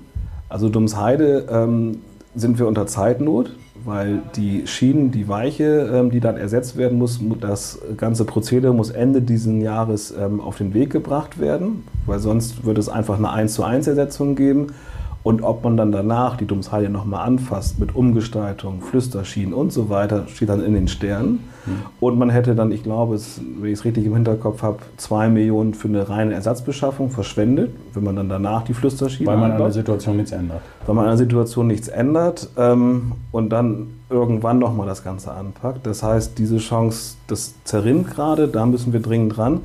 Also 0.49 0.69
Dumsheide 0.69 1.45
ähm, 1.49 2.01
sind 2.35 2.59
wir 2.59 2.67
unter 2.67 2.87
Zeitnot, 2.87 3.51
weil 3.83 4.21
die 4.35 4.67
Schienen, 4.67 5.11
die 5.11 5.27
Weiche, 5.27 5.89
ähm, 5.93 6.11
die 6.11 6.19
dann 6.19 6.37
ersetzt 6.37 6.77
werden 6.77 6.97
muss, 6.97 7.19
das 7.39 7.79
ganze 7.97 8.25
Prozedere 8.25 8.73
muss 8.73 8.89
Ende 8.89 9.21
dieses 9.21 9.61
Jahres 9.61 10.13
ähm, 10.17 10.41
auf 10.41 10.57
den 10.57 10.73
Weg 10.73 10.91
gebracht 10.91 11.39
werden, 11.39 11.83
weil 12.05 12.19
sonst 12.19 12.65
würde 12.65 12.79
es 12.79 12.89
einfach 12.89 13.17
eine 13.17 13.31
1 13.31 13.53
zu 13.53 13.63
1 13.63 13.87
Ersetzung 13.87 14.35
geben. 14.35 14.67
Und 15.25 15.41
ob 15.41 15.63
man 15.63 15.75
dann 15.75 15.91
danach 15.91 16.37
die 16.37 16.45
Domshalie 16.45 16.87
nochmal 16.87 17.25
anfasst 17.25 17.79
mit 17.79 17.95
Umgestaltung, 17.95 18.81
Flüsterschienen 18.81 19.55
und 19.55 19.73
so 19.73 19.89
weiter, 19.89 20.27
steht 20.27 20.49
dann 20.49 20.63
in 20.63 20.75
den 20.75 20.87
Sternen. 20.87 21.49
Mhm. 21.65 21.71
Und 21.99 22.19
man 22.19 22.29
hätte 22.29 22.53
dann, 22.53 22.71
ich 22.71 22.83
glaube, 22.83 23.15
es, 23.15 23.41
wenn 23.59 23.71
ich 23.71 23.79
es 23.79 23.85
richtig 23.85 24.05
im 24.05 24.13
Hinterkopf 24.13 24.61
habe, 24.61 24.77
zwei 24.97 25.27
Millionen 25.27 25.73
für 25.73 25.87
eine 25.87 26.07
reine 26.07 26.35
Ersatzbeschaffung 26.35 27.09
verschwendet, 27.09 27.71
wenn 27.95 28.03
man 28.03 28.17
dann 28.17 28.29
danach 28.29 28.65
die 28.65 28.75
Flüsterschienen 28.75 29.25
Weil 29.25 29.39
man 29.39 29.53
an 29.53 29.57
der 29.57 29.71
Situation 29.71 30.17
nichts 30.17 30.31
ändert. 30.31 30.61
Weil 30.85 30.93
man 30.93 31.05
an 31.05 31.11
der 31.11 31.17
Situation 31.17 31.65
nichts 31.65 31.87
ändert 31.87 32.47
ähm, 32.55 33.13
und 33.31 33.49
dann 33.49 33.87
irgendwann 34.11 34.59
nochmal 34.59 34.85
das 34.85 35.03
Ganze 35.03 35.31
anpackt. 35.31 35.87
Das 35.87 36.03
heißt, 36.03 36.37
diese 36.37 36.59
Chance, 36.59 37.15
das 37.25 37.55
zerrinnt 37.63 38.11
gerade, 38.11 38.47
da 38.47 38.67
müssen 38.67 38.93
wir 38.93 38.99
dringend 38.99 39.35
dran. 39.35 39.61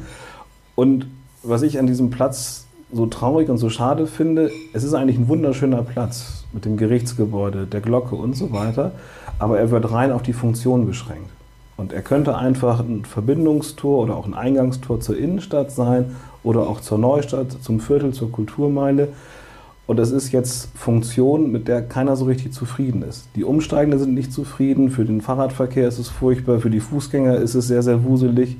Und 0.75 1.07
was 1.42 1.61
ich 1.61 1.79
an 1.79 1.87
diesem 1.87 2.09
Platz 2.09 2.66
so 2.92 3.07
traurig 3.07 3.48
und 3.48 3.59
so 3.59 3.70
schade 3.70 4.07
finde, 4.07 4.50
es 4.72 4.83
ist 4.83 4.94
eigentlich 4.94 5.18
ein 5.18 5.29
wunderschöner 5.29 5.83
Platz 5.83 6.44
mit 6.53 6.64
dem 6.64 6.76
Gerichtsgebäude, 6.76 7.66
der 7.66 7.81
Glocke 7.81 8.16
und 8.16 8.37
so 8.37 8.53
weiter, 8.53 8.92
aber 9.38 9.59
er 9.59 9.70
wird 9.70 9.92
rein 9.92 10.12
auf 10.12 10.22
die 10.22 10.33
Funktion 10.33 10.87
beschränkt. 10.87 11.31
Und 11.76 11.92
er 11.92 12.03
könnte 12.03 12.37
einfach 12.37 12.81
ein 12.81 13.05
Verbindungstor 13.05 14.03
oder 14.03 14.16
auch 14.16 14.26
ein 14.26 14.35
Eingangstor 14.35 15.00
zur 15.00 15.16
Innenstadt 15.16 15.70
sein 15.70 16.16
oder 16.42 16.68
auch 16.68 16.81
zur 16.81 16.98
Neustadt, 16.98 17.53
zum 17.62 17.81
Viertel, 17.81 18.12
zur 18.12 18.31
Kulturmeile. 18.31 19.09
Und 19.87 19.96
das 19.96 20.11
ist 20.11 20.31
jetzt 20.31 20.68
Funktion, 20.76 21.50
mit 21.50 21.68
der 21.68 21.83
keiner 21.83 22.16
so 22.16 22.26
richtig 22.26 22.53
zufrieden 22.53 23.03
ist. 23.03 23.29
Die 23.35 23.44
Umsteigenden 23.44 23.98
sind 23.98 24.14
nicht 24.14 24.33
zufrieden, 24.33 24.90
für 24.90 25.05
den 25.05 25.20
Fahrradverkehr 25.20 25.88
ist 25.88 25.98
es 25.98 26.09
furchtbar, 26.09 26.61
für 26.61 26.70
die 26.70 26.81
Fußgänger 26.81 27.37
ist 27.37 27.55
es 27.55 27.66
sehr, 27.66 27.83
sehr 27.83 28.05
wuselig, 28.05 28.59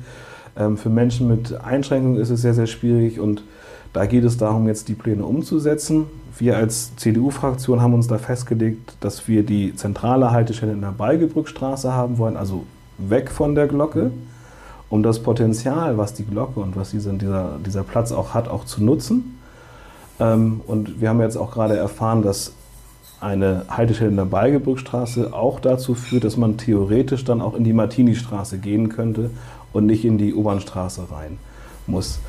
ähm, 0.57 0.77
für 0.77 0.88
Menschen 0.88 1.29
mit 1.29 1.61
Einschränkungen 1.61 2.19
ist 2.19 2.31
es 2.31 2.40
sehr, 2.43 2.55
sehr 2.55 2.66
schwierig 2.66 3.21
und 3.21 3.45
da 3.92 4.07
geht 4.07 4.24
es 4.24 4.37
darum, 4.37 4.66
jetzt 4.68 4.88
die 4.88 4.94
Pläne 4.94 5.24
umzusetzen. 5.24 6.07
Wir 6.38 6.57
als 6.57 6.94
CDU-Fraktion 6.96 7.81
haben 7.81 7.94
uns 7.94 8.07
da 8.07 8.18
festgelegt, 8.18 8.94
dass 9.00 9.26
wir 9.26 9.42
die 9.44 9.74
zentrale 9.74 10.31
Haltestelle 10.31 10.72
in 10.72 10.81
der 10.81 10.92
Balgebrückstraße 10.92 11.92
haben 11.92 12.18
wollen, 12.18 12.37
also 12.37 12.64
weg 12.98 13.31
von 13.31 13.55
der 13.55 13.66
Glocke, 13.66 14.11
um 14.88 15.03
das 15.03 15.22
Potenzial, 15.22 15.98
was 15.98 16.14
die 16.14 16.24
Glocke 16.24 16.61
und 16.61 16.76
was 16.76 16.90
dieser, 16.90 17.59
dieser 17.64 17.83
Platz 17.83 18.12
auch 18.12 18.33
hat, 18.33 18.48
auch 18.48 18.64
zu 18.64 18.83
nutzen. 18.83 19.38
Ähm, 20.18 20.61
und 20.66 21.00
wir 21.00 21.09
haben 21.09 21.20
jetzt 21.20 21.37
auch 21.37 21.50
gerade 21.50 21.76
erfahren, 21.76 22.22
dass 22.22 22.53
eine 23.20 23.66
Haltestelle 23.68 24.11
in 24.11 24.16
der 24.16 24.24
Balgebrückstraße 24.24 25.35
auch 25.35 25.61
dazu 25.61 25.94
führt, 25.94 26.24
dass 26.24 26.37
man 26.37 26.57
theoretisch 26.57 27.24
dann 27.24 27.42
auch 27.42 27.55
in 27.55 27.64
die 27.64 27.72
Martini-Straße 27.72 28.59
gehen 28.59 28.88
könnte 28.88 29.31
und 29.72 29.87
nicht 29.87 30.05
in 30.05 30.16
die 30.16 30.35
U-Bahn-Straße 30.35 31.09
rein 31.11 31.38
muss. 31.87 32.20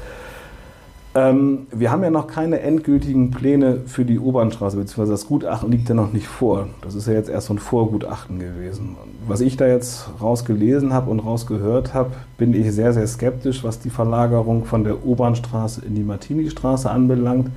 Ähm, 1.13 1.67
wir 1.71 1.91
haben 1.91 2.03
ja 2.03 2.09
noch 2.09 2.27
keine 2.27 2.61
endgültigen 2.61 3.31
Pläne 3.31 3.81
für 3.85 4.05
die 4.05 4.17
U-Bahn-Straße, 4.17 4.77
beziehungsweise 4.77 5.11
das 5.11 5.27
Gutachten 5.27 5.69
liegt 5.69 5.89
ja 5.89 5.95
noch 5.95 6.13
nicht 6.13 6.27
vor. 6.27 6.69
Das 6.81 6.95
ist 6.95 7.05
ja 7.07 7.13
jetzt 7.13 7.29
erst 7.29 7.47
so 7.47 7.53
ein 7.53 7.59
Vorgutachten 7.59 8.39
gewesen. 8.39 8.95
Was 9.27 9.41
ich 9.41 9.57
da 9.57 9.67
jetzt 9.67 10.09
rausgelesen 10.21 10.93
habe 10.93 11.11
und 11.11 11.19
rausgehört 11.19 11.93
habe, 11.93 12.11
bin 12.37 12.53
ich 12.53 12.71
sehr, 12.71 12.93
sehr 12.93 13.05
skeptisch, 13.07 13.61
was 13.63 13.79
die 13.79 13.89
Verlagerung 13.89 14.63
von 14.63 14.85
der 14.85 15.05
U-Bahn-Straße 15.05 15.81
in 15.85 15.95
die 15.95 16.03
Martini-Straße 16.03 16.89
anbelangt. 16.89 17.51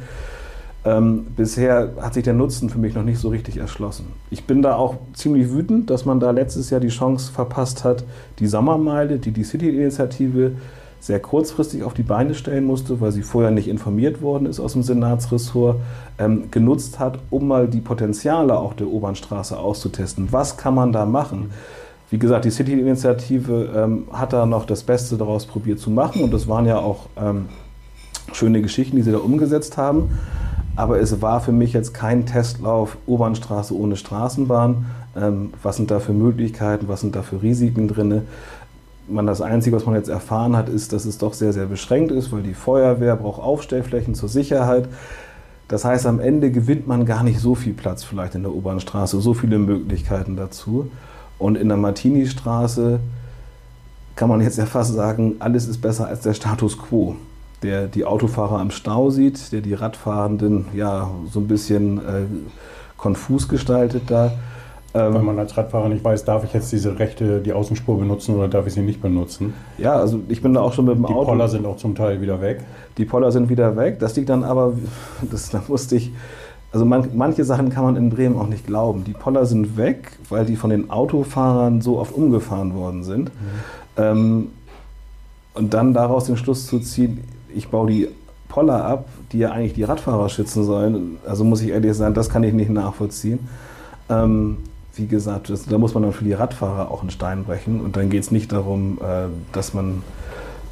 Ähm, 0.84 1.28
bisher 1.36 1.92
hat 2.00 2.14
sich 2.14 2.24
der 2.24 2.34
Nutzen 2.34 2.68
für 2.70 2.78
mich 2.78 2.94
noch 2.94 3.04
nicht 3.04 3.18
so 3.18 3.28
richtig 3.28 3.56
erschlossen. 3.58 4.06
Ich 4.30 4.44
bin 4.44 4.62
da 4.62 4.74
auch 4.74 4.96
ziemlich 5.14 5.50
wütend, 5.52 5.90
dass 5.90 6.04
man 6.04 6.18
da 6.18 6.32
letztes 6.32 6.70
Jahr 6.70 6.80
die 6.80 6.88
Chance 6.88 7.32
verpasst 7.32 7.84
hat, 7.84 8.04
die 8.40 8.48
Sommermeile, 8.48 9.18
die 9.18 9.30
die 9.30 9.44
City-Initiative 9.44 10.52
sehr 11.04 11.20
kurzfristig 11.20 11.82
auf 11.82 11.92
die 11.92 12.02
Beine 12.02 12.34
stellen 12.34 12.64
musste, 12.64 12.98
weil 12.98 13.12
sie 13.12 13.20
vorher 13.20 13.50
nicht 13.50 13.68
informiert 13.68 14.22
worden 14.22 14.46
ist 14.46 14.58
aus 14.58 14.72
dem 14.72 14.82
Senatsressort, 14.82 15.76
ähm, 16.18 16.50
genutzt 16.50 16.98
hat, 16.98 17.18
um 17.28 17.46
mal 17.46 17.68
die 17.68 17.82
Potenziale 17.82 18.56
auch 18.56 18.72
der 18.72 18.86
Obernstraße 18.86 19.58
auszutesten. 19.58 20.28
Was 20.30 20.56
kann 20.56 20.74
man 20.74 20.92
da 20.92 21.04
machen? 21.04 21.50
Wie 22.08 22.18
gesagt, 22.18 22.46
die 22.46 22.50
City-Initiative 22.50 23.70
ähm, 23.76 24.04
hat 24.12 24.32
da 24.32 24.46
noch 24.46 24.64
das 24.64 24.82
Beste 24.82 25.18
daraus 25.18 25.44
probiert 25.44 25.78
zu 25.78 25.90
machen 25.90 26.22
und 26.22 26.32
das 26.32 26.48
waren 26.48 26.64
ja 26.64 26.78
auch 26.78 27.00
ähm, 27.18 27.50
schöne 28.32 28.62
Geschichten, 28.62 28.96
die 28.96 29.02
sie 29.02 29.12
da 29.12 29.18
umgesetzt 29.18 29.76
haben. 29.76 30.08
Aber 30.74 30.98
es 31.00 31.20
war 31.20 31.42
für 31.42 31.52
mich 31.52 31.74
jetzt 31.74 31.92
kein 31.92 32.24
Testlauf 32.24 32.96
Obernstraße 33.04 33.76
ohne 33.76 33.96
Straßenbahn. 33.96 34.86
Ähm, 35.16 35.52
was 35.62 35.76
sind 35.76 35.90
da 35.90 36.00
für 36.00 36.14
Möglichkeiten, 36.14 36.88
was 36.88 37.02
sind 37.02 37.14
da 37.14 37.20
für 37.20 37.42
Risiken 37.42 37.88
drin? 37.88 38.22
Man 39.08 39.26
das 39.26 39.40
Einzige, 39.40 39.76
was 39.76 39.86
man 39.86 39.94
jetzt 39.94 40.08
erfahren 40.08 40.56
hat, 40.56 40.68
ist, 40.68 40.92
dass 40.92 41.04
es 41.04 41.18
doch 41.18 41.34
sehr, 41.34 41.52
sehr 41.52 41.66
beschränkt 41.66 42.12
ist, 42.12 42.32
weil 42.32 42.42
die 42.42 42.54
Feuerwehr 42.54 43.16
braucht 43.16 43.42
Aufstellflächen 43.42 44.14
zur 44.14 44.28
Sicherheit. 44.28 44.88
Das 45.68 45.84
heißt, 45.84 46.06
am 46.06 46.20
Ende 46.20 46.50
gewinnt 46.50 46.86
man 46.86 47.06
gar 47.06 47.22
nicht 47.22 47.40
so 47.40 47.54
viel 47.54 47.72
Platz 47.72 48.04
vielleicht 48.04 48.34
in 48.34 48.42
der 48.42 48.54
U-Bahn-Straße, 48.54 49.20
so 49.20 49.34
viele 49.34 49.58
Möglichkeiten 49.58 50.36
dazu. 50.36 50.90
Und 51.38 51.56
in 51.56 51.68
der 51.68 51.76
Martini-Straße 51.76 53.00
kann 54.16 54.28
man 54.28 54.40
jetzt 54.40 54.58
ja 54.58 54.66
fast 54.66 54.94
sagen, 54.94 55.36
alles 55.40 55.66
ist 55.66 55.78
besser 55.80 56.06
als 56.06 56.20
der 56.20 56.34
Status 56.34 56.78
quo. 56.78 57.16
Der 57.62 57.86
die 57.86 58.04
Autofahrer 58.04 58.58
am 58.58 58.70
Stau 58.70 59.10
sieht, 59.10 59.52
der 59.52 59.62
die 59.62 59.74
Radfahrenden 59.74 60.66
ja 60.74 61.10
so 61.32 61.40
ein 61.40 61.48
bisschen 61.48 61.98
äh, 61.98 62.24
konfus 62.96 63.48
gestaltet 63.48 64.04
da 64.08 64.32
Weil 64.96 65.22
man 65.22 65.36
als 65.40 65.56
Radfahrer 65.56 65.88
nicht 65.88 66.04
weiß, 66.04 66.24
darf 66.24 66.44
ich 66.44 66.52
jetzt 66.52 66.70
diese 66.70 67.00
rechte, 67.00 67.40
die 67.40 67.52
Außenspur 67.52 67.98
benutzen 67.98 68.36
oder 68.36 68.46
darf 68.46 68.68
ich 68.68 68.74
sie 68.74 68.80
nicht 68.80 69.02
benutzen? 69.02 69.52
Ja, 69.76 69.94
also 69.94 70.20
ich 70.28 70.40
bin 70.40 70.54
da 70.54 70.60
auch 70.60 70.72
schon 70.72 70.84
mit 70.84 70.94
dem 70.94 71.04
die 71.04 71.12
Auto. 71.12 71.22
Die 71.22 71.26
Poller 71.26 71.48
sind 71.48 71.66
auch 71.66 71.76
zum 71.76 71.96
Teil 71.96 72.20
wieder 72.20 72.40
weg. 72.40 72.60
Die 72.96 73.04
Poller 73.04 73.32
sind 73.32 73.48
wieder 73.48 73.76
weg. 73.76 73.98
Das 73.98 74.14
liegt 74.14 74.28
dann 74.28 74.44
aber, 74.44 74.74
das, 75.28 75.50
da 75.50 75.64
musste 75.66 75.96
ich, 75.96 76.12
also 76.70 76.84
man, 76.84 77.08
manche 77.12 77.44
Sachen 77.44 77.70
kann 77.70 77.82
man 77.82 77.96
in 77.96 78.08
Bremen 78.08 78.38
auch 78.38 78.46
nicht 78.46 78.68
glauben. 78.68 79.02
Die 79.02 79.14
Poller 79.14 79.46
sind 79.46 79.76
weg, 79.76 80.12
weil 80.28 80.44
die 80.44 80.54
von 80.54 80.70
den 80.70 80.90
Autofahrern 80.90 81.80
so 81.80 81.98
oft 81.98 82.14
umgefahren 82.14 82.74
worden 82.74 83.02
sind. 83.02 83.30
Mhm. 83.30 83.30
Ähm, 83.96 84.46
und 85.54 85.74
dann 85.74 85.92
daraus 85.92 86.26
den 86.26 86.36
Schluss 86.36 86.68
zu 86.68 86.78
ziehen, 86.78 87.24
ich 87.52 87.68
baue 87.68 87.88
die 87.88 88.08
Poller 88.48 88.84
ab, 88.84 89.06
die 89.32 89.38
ja 89.38 89.50
eigentlich 89.50 89.72
die 89.72 89.82
Radfahrer 89.82 90.28
schützen 90.28 90.62
sollen. 90.62 91.16
Also 91.26 91.42
muss 91.42 91.62
ich 91.62 91.70
ehrlich 91.70 91.94
sagen, 91.94 92.14
das 92.14 92.30
kann 92.30 92.44
ich 92.44 92.52
nicht 92.52 92.70
nachvollziehen. 92.70 93.40
Ähm, 94.08 94.58
wie 94.96 95.06
gesagt, 95.06 95.50
das, 95.50 95.66
da 95.66 95.78
muss 95.78 95.94
man 95.94 96.02
dann 96.02 96.12
für 96.12 96.24
die 96.24 96.32
Radfahrer 96.32 96.90
auch 96.90 97.00
einen 97.00 97.10
Stein 97.10 97.44
brechen. 97.44 97.80
Und 97.80 97.96
dann 97.96 98.10
geht 98.10 98.22
es 98.22 98.30
nicht 98.30 98.52
darum, 98.52 98.98
äh, 99.02 99.26
dass 99.52 99.74
man 99.74 100.02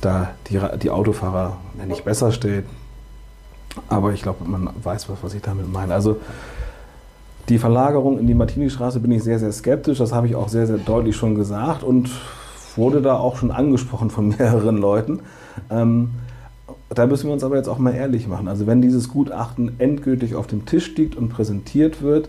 da 0.01 0.31
die, 0.49 0.61
die 0.83 0.91
Autofahrer 0.91 1.57
nicht 1.87 2.05
besser 2.05 2.33
stellt. 2.33 2.67
Aber 3.89 4.13
ich 4.13 4.23
glaube, 4.23 4.45
man 4.45 4.71
weiß, 4.83 5.09
was, 5.09 5.19
was 5.23 5.35
ich 5.35 5.43
damit 5.43 5.73
meine. 5.73 5.95
Also 5.95 6.19
die 7.49 7.59
Verlagerung 7.59 8.19
in 8.19 8.27
die 8.27 8.35
Martini-Straße 8.35 9.01
bin 9.01 9.11
ich 9.11 9.23
sehr, 9.23 9.39
sehr 9.39 9.53
skeptisch. 9.53 9.99
Das 9.99 10.13
habe 10.13 10.27
ich 10.27 10.37
auch 10.37 10.49
sehr, 10.49 10.67
sehr 10.67 10.79
deutlich 10.79 11.17
schon 11.17 11.35
gesagt 11.35 11.83
und 11.83 12.11
wurde 12.77 13.03
da 13.03 13.17
auch 13.17 13.37
schon 13.37 13.51
angesprochen 13.51 14.11
von 14.11 14.29
mehreren 14.39 14.77
Leuten. 14.77 15.21
Ähm, 15.71 16.11
da 16.91 17.07
müssen 17.07 17.27
wir 17.27 17.33
uns 17.33 17.45
aber 17.45 17.57
jetzt 17.57 17.69
auch 17.69 17.79
mal 17.79 17.95
ehrlich 17.95 18.29
machen. 18.29 18.49
Also 18.49 18.67
wenn 18.67 18.83
dieses 18.83 19.09
Gutachten 19.09 19.81
endgültig 19.81 20.35
auf 20.35 20.47
dem 20.47 20.67
Tisch 20.67 20.95
liegt 20.97 21.17
und 21.17 21.31
präsentiert 21.31 22.03
wird, 22.03 22.29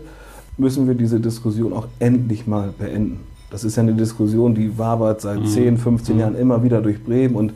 müssen 0.56 0.86
wir 0.86 0.94
diese 0.94 1.20
Diskussion 1.20 1.72
auch 1.72 1.88
endlich 1.98 2.46
mal 2.46 2.72
beenden. 2.78 3.20
Das 3.50 3.64
ist 3.64 3.76
ja 3.76 3.82
eine 3.82 3.94
Diskussion, 3.94 4.54
die 4.54 4.78
wabert 4.78 5.20
seit 5.20 5.40
mhm. 5.40 5.46
10, 5.46 5.78
15 5.78 6.14
mhm. 6.14 6.20
Jahren 6.20 6.34
immer 6.36 6.62
wieder 6.62 6.80
durch 6.80 7.02
Bremen 7.02 7.36
und 7.36 7.52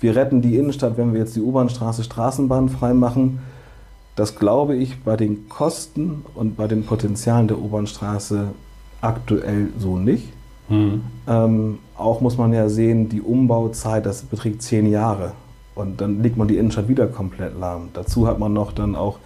wir 0.00 0.16
retten 0.16 0.42
die 0.42 0.56
Innenstadt, 0.56 0.96
wenn 0.96 1.12
wir 1.12 1.20
jetzt 1.20 1.36
die 1.36 1.40
U-Bahn-Straße 1.40 2.02
Straßenbahn 2.02 2.68
freimachen. 2.68 3.38
Das 4.16 4.36
glaube 4.36 4.74
ich 4.74 5.02
bei 5.04 5.16
den 5.16 5.48
Kosten 5.48 6.24
und 6.34 6.56
bei 6.56 6.66
den 6.66 6.84
Potenzialen 6.84 7.46
der 7.46 7.58
U-Bahn-Straße 7.58 8.48
aktuell 9.00 9.68
so 9.78 9.98
nicht. 9.98 10.32
Mhm. 10.68 11.02
Ähm, 11.28 11.78
auch 11.96 12.20
muss 12.20 12.36
man 12.36 12.52
ja 12.52 12.68
sehen, 12.68 13.08
die 13.08 13.20
Umbauzeit, 13.20 14.04
das 14.04 14.22
beträgt 14.22 14.62
zehn 14.62 14.90
Jahre. 14.90 15.32
Und 15.74 16.00
dann 16.00 16.22
legt 16.22 16.36
man 16.36 16.48
die 16.48 16.56
Innenstadt 16.56 16.88
wieder 16.88 17.06
komplett 17.06 17.58
lahm. 17.58 17.88
Dazu 17.94 18.26
hat 18.26 18.38
man 18.38 18.52
noch 18.52 18.72
dann 18.72 18.94
auch 18.94 19.18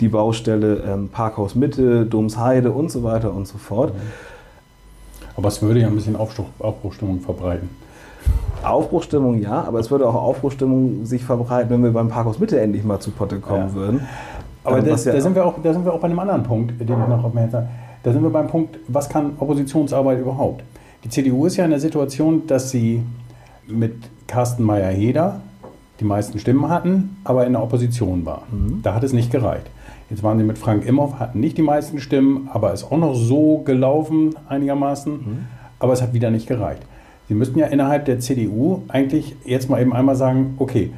die 0.00 0.08
Baustelle 0.08 0.82
ähm, 0.86 1.08
Parkhaus 1.08 1.54
Mitte, 1.54 2.06
Domsheide 2.06 2.70
und 2.72 2.90
so 2.90 3.02
weiter 3.02 3.32
und 3.32 3.46
so 3.46 3.58
fort. 3.58 3.92
Aber 5.36 5.48
es 5.48 5.60
würde 5.62 5.80
ja 5.80 5.88
ein 5.88 5.94
bisschen 5.94 6.16
Aufbruch, 6.16 6.46
Aufbruchstimmung 6.58 7.20
verbreiten. 7.20 7.68
Aufbruchstimmung 8.62 9.40
ja, 9.40 9.64
aber 9.64 9.78
es 9.78 9.90
würde 9.90 10.08
auch 10.08 10.14
Aufbruchstimmung 10.14 11.04
sich 11.04 11.24
verbreiten, 11.24 11.70
wenn 11.70 11.82
wir 11.84 11.92
beim 11.92 12.08
Parkhaus 12.08 12.38
Mitte 12.38 12.60
endlich 12.60 12.84
mal 12.84 12.98
zu 12.98 13.10
Potte 13.10 13.38
kommen 13.38 13.68
ja. 13.68 13.74
würden. 13.74 14.00
Aber 14.64 14.82
das, 14.82 15.04
ja 15.04 15.12
da, 15.12 15.20
sind 15.20 15.34
wir 15.34 15.44
auch, 15.44 15.54
da 15.62 15.72
sind 15.72 15.84
wir 15.84 15.92
auch 15.92 16.00
bei 16.00 16.08
einem 16.08 16.18
anderen 16.18 16.42
Punkt, 16.42 16.80
den 16.80 16.88
ich 16.88 17.08
noch 17.08 17.22
auf 17.22 17.32
mir 17.32 17.48
Da 17.48 18.12
sind 18.12 18.22
wir 18.22 18.30
beim 18.30 18.48
Punkt, 18.48 18.78
was 18.88 19.08
kann 19.08 19.32
Oppositionsarbeit 19.38 20.18
überhaupt? 20.18 20.64
Die 21.04 21.08
CDU 21.08 21.46
ist 21.46 21.56
ja 21.56 21.64
in 21.64 21.70
der 21.70 21.78
Situation, 21.78 22.46
dass 22.46 22.70
sie 22.70 23.02
mit 23.68 23.94
Carsten 24.26 24.64
Meyer-Heder 24.64 25.40
die 26.00 26.04
meisten 26.04 26.38
Stimmen 26.38 26.68
hatten, 26.68 27.16
aber 27.24 27.46
in 27.46 27.52
der 27.52 27.62
Opposition 27.62 28.24
war. 28.26 28.42
Mhm. 28.50 28.80
Da 28.82 28.94
hat 28.94 29.04
es 29.04 29.12
nicht 29.12 29.30
gereicht. 29.30 29.66
Jetzt 30.10 30.22
waren 30.22 30.38
sie 30.38 30.44
mit 30.44 30.58
Frank 30.58 30.86
Imhoff, 30.86 31.18
hatten 31.18 31.40
nicht 31.40 31.58
die 31.58 31.62
meisten 31.62 31.98
Stimmen, 31.98 32.48
aber 32.52 32.72
ist 32.72 32.84
auch 32.84 32.98
noch 32.98 33.14
so 33.14 33.58
gelaufen 33.58 34.34
einigermaßen. 34.48 35.12
Mhm. 35.12 35.38
Aber 35.78 35.92
es 35.92 36.02
hat 36.02 36.14
wieder 36.14 36.30
nicht 36.30 36.46
gereicht. 36.46 36.82
Sie 37.28 37.34
müssten 37.34 37.58
ja 37.58 37.66
innerhalb 37.66 38.04
der 38.04 38.20
CDU 38.20 38.82
eigentlich 38.88 39.34
jetzt 39.44 39.68
mal 39.68 39.80
eben 39.80 39.92
einmal 39.92 40.14
sagen, 40.14 40.54
okay, 40.58 40.92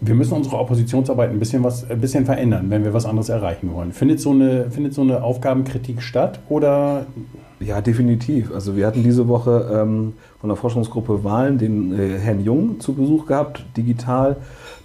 wir 0.00 0.14
müssen 0.14 0.34
unsere 0.34 0.58
Oppositionsarbeit 0.58 1.30
ein 1.30 1.38
bisschen, 1.38 1.62
was, 1.62 1.88
ein 1.88 2.00
bisschen 2.00 2.26
verändern, 2.26 2.70
wenn 2.70 2.84
wir 2.84 2.92
was 2.92 3.06
anderes 3.06 3.28
erreichen 3.28 3.72
wollen. 3.72 3.92
Findet 3.92 4.20
so 4.20 4.30
eine, 4.30 4.70
findet 4.70 4.94
so 4.94 5.02
eine 5.02 5.22
Aufgabenkritik 5.22 6.02
statt 6.02 6.40
oder? 6.48 7.06
Ja, 7.64 7.80
definitiv. 7.80 8.52
Also 8.52 8.76
wir 8.76 8.86
hatten 8.86 9.02
diese 9.02 9.28
Woche 9.28 9.70
ähm, 9.72 10.14
von 10.40 10.48
der 10.48 10.56
Forschungsgruppe 10.56 11.24
Wahlen 11.24 11.58
den 11.58 11.98
äh, 11.98 12.18
Herrn 12.18 12.44
Jung 12.44 12.80
zu 12.80 12.94
Besuch 12.94 13.26
gehabt, 13.26 13.64
digital 13.76 14.36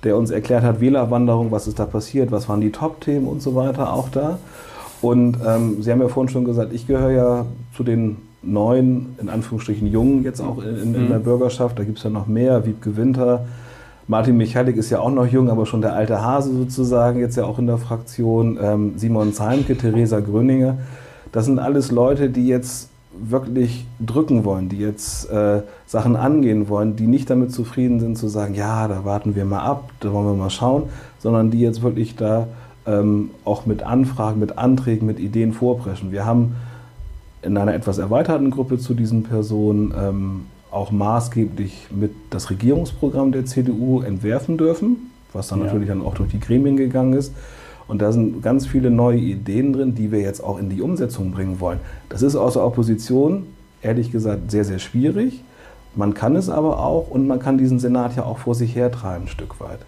der 0.03 0.17
uns 0.17 0.31
erklärt 0.31 0.63
hat, 0.63 0.79
Wählerwanderung, 0.79 1.51
was 1.51 1.67
ist 1.67 1.79
da 1.79 1.85
passiert, 1.85 2.31
was 2.31 2.47
waren 2.47 2.61
die 2.61 2.71
Top-Themen 2.71 3.27
und 3.27 3.41
so 3.41 3.55
weiter 3.55 3.93
auch 3.93 4.09
da. 4.09 4.37
Und 5.01 5.37
ähm, 5.45 5.81
Sie 5.81 5.91
haben 5.91 6.01
ja 6.01 6.07
vorhin 6.07 6.31
schon 6.31 6.45
gesagt, 6.45 6.73
ich 6.73 6.87
gehöre 6.87 7.11
ja 7.11 7.45
zu 7.75 7.83
den 7.83 8.17
neuen, 8.41 9.15
in 9.19 9.29
Anführungsstrichen 9.29 9.87
Jungen 9.87 10.23
jetzt 10.23 10.39
auch 10.41 10.59
in, 10.63 10.95
in 10.95 11.05
mhm. 11.05 11.09
der 11.09 11.19
Bürgerschaft. 11.19 11.77
Da 11.77 11.83
gibt 11.83 11.97
es 11.97 12.03
ja 12.03 12.09
noch 12.09 12.27
mehr, 12.27 12.65
Wiebke 12.65 12.95
Winter. 12.95 13.45
Martin 14.07 14.37
Michalik 14.37 14.77
ist 14.77 14.89
ja 14.89 14.99
auch 14.99 15.11
noch 15.11 15.25
jung, 15.25 15.49
aber 15.49 15.65
schon 15.65 15.81
der 15.81 15.93
alte 15.93 16.23
Hase 16.23 16.53
sozusagen, 16.53 17.19
jetzt 17.19 17.35
ja 17.35 17.43
auch 17.43 17.59
in 17.59 17.67
der 17.67 17.77
Fraktion. 17.77 18.57
Ähm, 18.61 18.93
Simon 18.95 19.33
Zeimke, 19.33 19.77
Theresa 19.77 20.19
Gröninger. 20.19 20.77
Das 21.31 21.45
sind 21.45 21.59
alles 21.59 21.91
Leute, 21.91 22.29
die 22.29 22.47
jetzt 22.47 22.89
wirklich 23.19 23.85
drücken 23.99 24.45
wollen, 24.45 24.69
die 24.69 24.77
jetzt 24.77 25.29
äh, 25.29 25.61
Sachen 25.85 26.15
angehen 26.15 26.69
wollen, 26.69 26.95
die 26.95 27.07
nicht 27.07 27.29
damit 27.29 27.51
zufrieden 27.51 27.99
sind 27.99 28.17
zu 28.17 28.27
sagen, 28.27 28.53
ja, 28.53 28.87
da 28.87 29.05
warten 29.05 29.35
wir 29.35 29.45
mal 29.45 29.61
ab, 29.61 29.89
da 29.99 30.11
wollen 30.13 30.27
wir 30.27 30.33
mal 30.33 30.49
schauen, 30.49 30.83
sondern 31.19 31.49
die 31.49 31.61
jetzt 31.61 31.81
wirklich 31.81 32.15
da 32.15 32.47
ähm, 32.85 33.31
auch 33.43 33.65
mit 33.65 33.83
Anfragen, 33.83 34.39
mit 34.39 34.57
Anträgen, 34.57 35.07
mit 35.07 35.19
Ideen 35.19 35.53
vorpreschen. 35.53 36.11
Wir 36.11 36.25
haben 36.25 36.55
in 37.41 37.57
einer 37.57 37.73
etwas 37.73 37.97
erweiterten 37.97 38.51
Gruppe 38.51 38.77
zu 38.77 38.93
diesen 38.93 39.23
Personen 39.23 39.93
ähm, 39.97 40.45
auch 40.71 40.91
maßgeblich 40.91 41.87
mit 41.91 42.11
das 42.29 42.49
Regierungsprogramm 42.49 43.31
der 43.31 43.45
CDU 43.45 44.01
entwerfen 44.01 44.57
dürfen, 44.57 45.11
was 45.33 45.47
dann 45.47 45.59
ja. 45.59 45.65
natürlich 45.65 45.87
dann 45.87 46.01
auch 46.01 46.15
durch 46.15 46.29
die 46.29 46.39
Gremien 46.39 46.77
gegangen 46.77 47.13
ist. 47.13 47.33
Und 47.87 48.01
da 48.01 48.11
sind 48.11 48.41
ganz 48.41 48.67
viele 48.67 48.89
neue 48.89 49.17
Ideen 49.17 49.73
drin, 49.73 49.95
die 49.95 50.11
wir 50.11 50.19
jetzt 50.19 50.43
auch 50.43 50.59
in 50.59 50.69
die 50.69 50.81
Umsetzung 50.81 51.31
bringen 51.31 51.59
wollen. 51.59 51.79
Das 52.09 52.21
ist 52.21 52.35
aus 52.35 52.53
der 52.53 52.65
Opposition, 52.65 53.47
ehrlich 53.81 54.11
gesagt, 54.11 54.51
sehr, 54.51 54.65
sehr 54.65 54.79
schwierig. 54.79 55.43
Man 55.95 56.13
kann 56.13 56.35
es 56.35 56.49
aber 56.49 56.79
auch 56.79 57.09
und 57.09 57.25
man 57.25 57.39
kann 57.39 57.57
diesen 57.57 57.79
Senat 57.79 58.15
ja 58.15 58.23
auch 58.23 58.37
vor 58.37 58.53
sich 58.53 58.75
hertreiben, 58.75 59.25
ein 59.25 59.29
Stück 59.29 59.59
weit. 59.59 59.79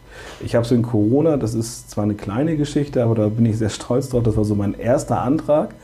Ich 0.43 0.55
habe 0.55 0.65
es 0.65 0.71
in 0.71 0.81
Corona, 0.81 1.37
das 1.37 1.53
ist 1.53 1.91
zwar 1.91 2.03
eine 2.03 2.15
kleine 2.15 2.57
Geschichte, 2.57 3.03
aber 3.03 3.13
da 3.13 3.27
bin 3.27 3.45
ich 3.45 3.57
sehr 3.57 3.69
stolz 3.69 4.09
drauf, 4.09 4.23
das 4.23 4.35
war 4.35 4.43
so 4.43 4.55
mein 4.55 4.73
erster 4.73 5.21
Antrag. 5.21 5.75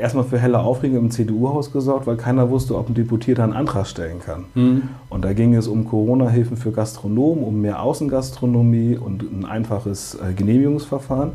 Erstmal 0.00 0.24
für 0.24 0.38
helle 0.38 0.58
Aufregung 0.60 0.98
im 0.98 1.10
CDU-Haus 1.10 1.72
gesorgt, 1.72 2.06
weil 2.06 2.16
keiner 2.16 2.50
wusste, 2.50 2.76
ob 2.76 2.88
ein 2.88 2.94
Deputierter 2.94 3.44
einen 3.44 3.52
Antrag 3.52 3.86
stellen 3.86 4.20
kann. 4.20 4.46
Mhm. 4.54 4.82
Und 5.08 5.24
da 5.24 5.32
ging 5.32 5.54
es 5.54 5.68
um 5.68 5.84
Corona-Hilfen 5.84 6.56
für 6.56 6.72
Gastronomen, 6.72 7.44
um 7.44 7.60
mehr 7.60 7.82
Außengastronomie 7.82 8.96
und 8.96 9.22
ein 9.22 9.44
einfaches 9.44 10.14
äh, 10.14 10.32
Genehmigungsverfahren. 10.32 11.32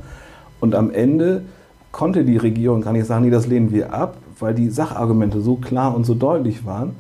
Und 0.60 0.76
am 0.76 0.92
Ende 0.92 1.44
konnte 1.92 2.26
die 2.26 2.38
Regierung 2.38 2.82
gar 2.82 2.94
nicht 2.94 3.06
sagen, 3.06 3.24
nee, 3.24 3.32
das 3.32 3.48
lehnen 3.48 3.72
wir 3.72 3.94
ab, 3.94 4.18
weil 4.40 4.54
die 4.54 4.70
Sachargumente 4.70 5.40
so 5.40 5.56
klar 5.56 5.96
und 5.96 6.06
so 6.06 6.14
deutlich 6.14 6.66
waren. 6.66 6.94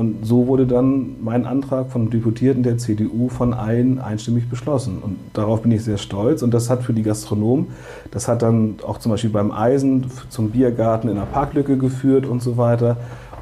Und 0.00 0.24
so 0.24 0.46
wurde 0.46 0.66
dann 0.66 1.16
mein 1.22 1.44
Antrag 1.44 1.90
von 1.90 2.08
Deputierten 2.08 2.62
der 2.62 2.78
CDU 2.78 3.28
von 3.28 3.52
allen 3.52 3.98
einstimmig 3.98 4.48
beschlossen. 4.48 4.96
Und 5.02 5.18
darauf 5.34 5.60
bin 5.60 5.72
ich 5.72 5.84
sehr 5.84 5.98
stolz. 5.98 6.42
Und 6.42 6.54
das 6.54 6.70
hat 6.70 6.82
für 6.82 6.94
die 6.94 7.02
Gastronomen, 7.02 7.66
das 8.10 8.26
hat 8.26 8.40
dann 8.40 8.76
auch 8.82 8.96
zum 8.96 9.10
Beispiel 9.10 9.28
beim 9.28 9.52
Eisen 9.52 10.10
zum 10.30 10.52
Biergarten 10.52 11.10
in 11.10 11.16
der 11.16 11.24
Parklücke 11.24 11.76
geführt 11.76 12.24
und 12.24 12.42
so 12.42 12.56
weiter. 12.56 12.96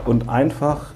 Und 0.04 0.28
einfach 0.28 0.94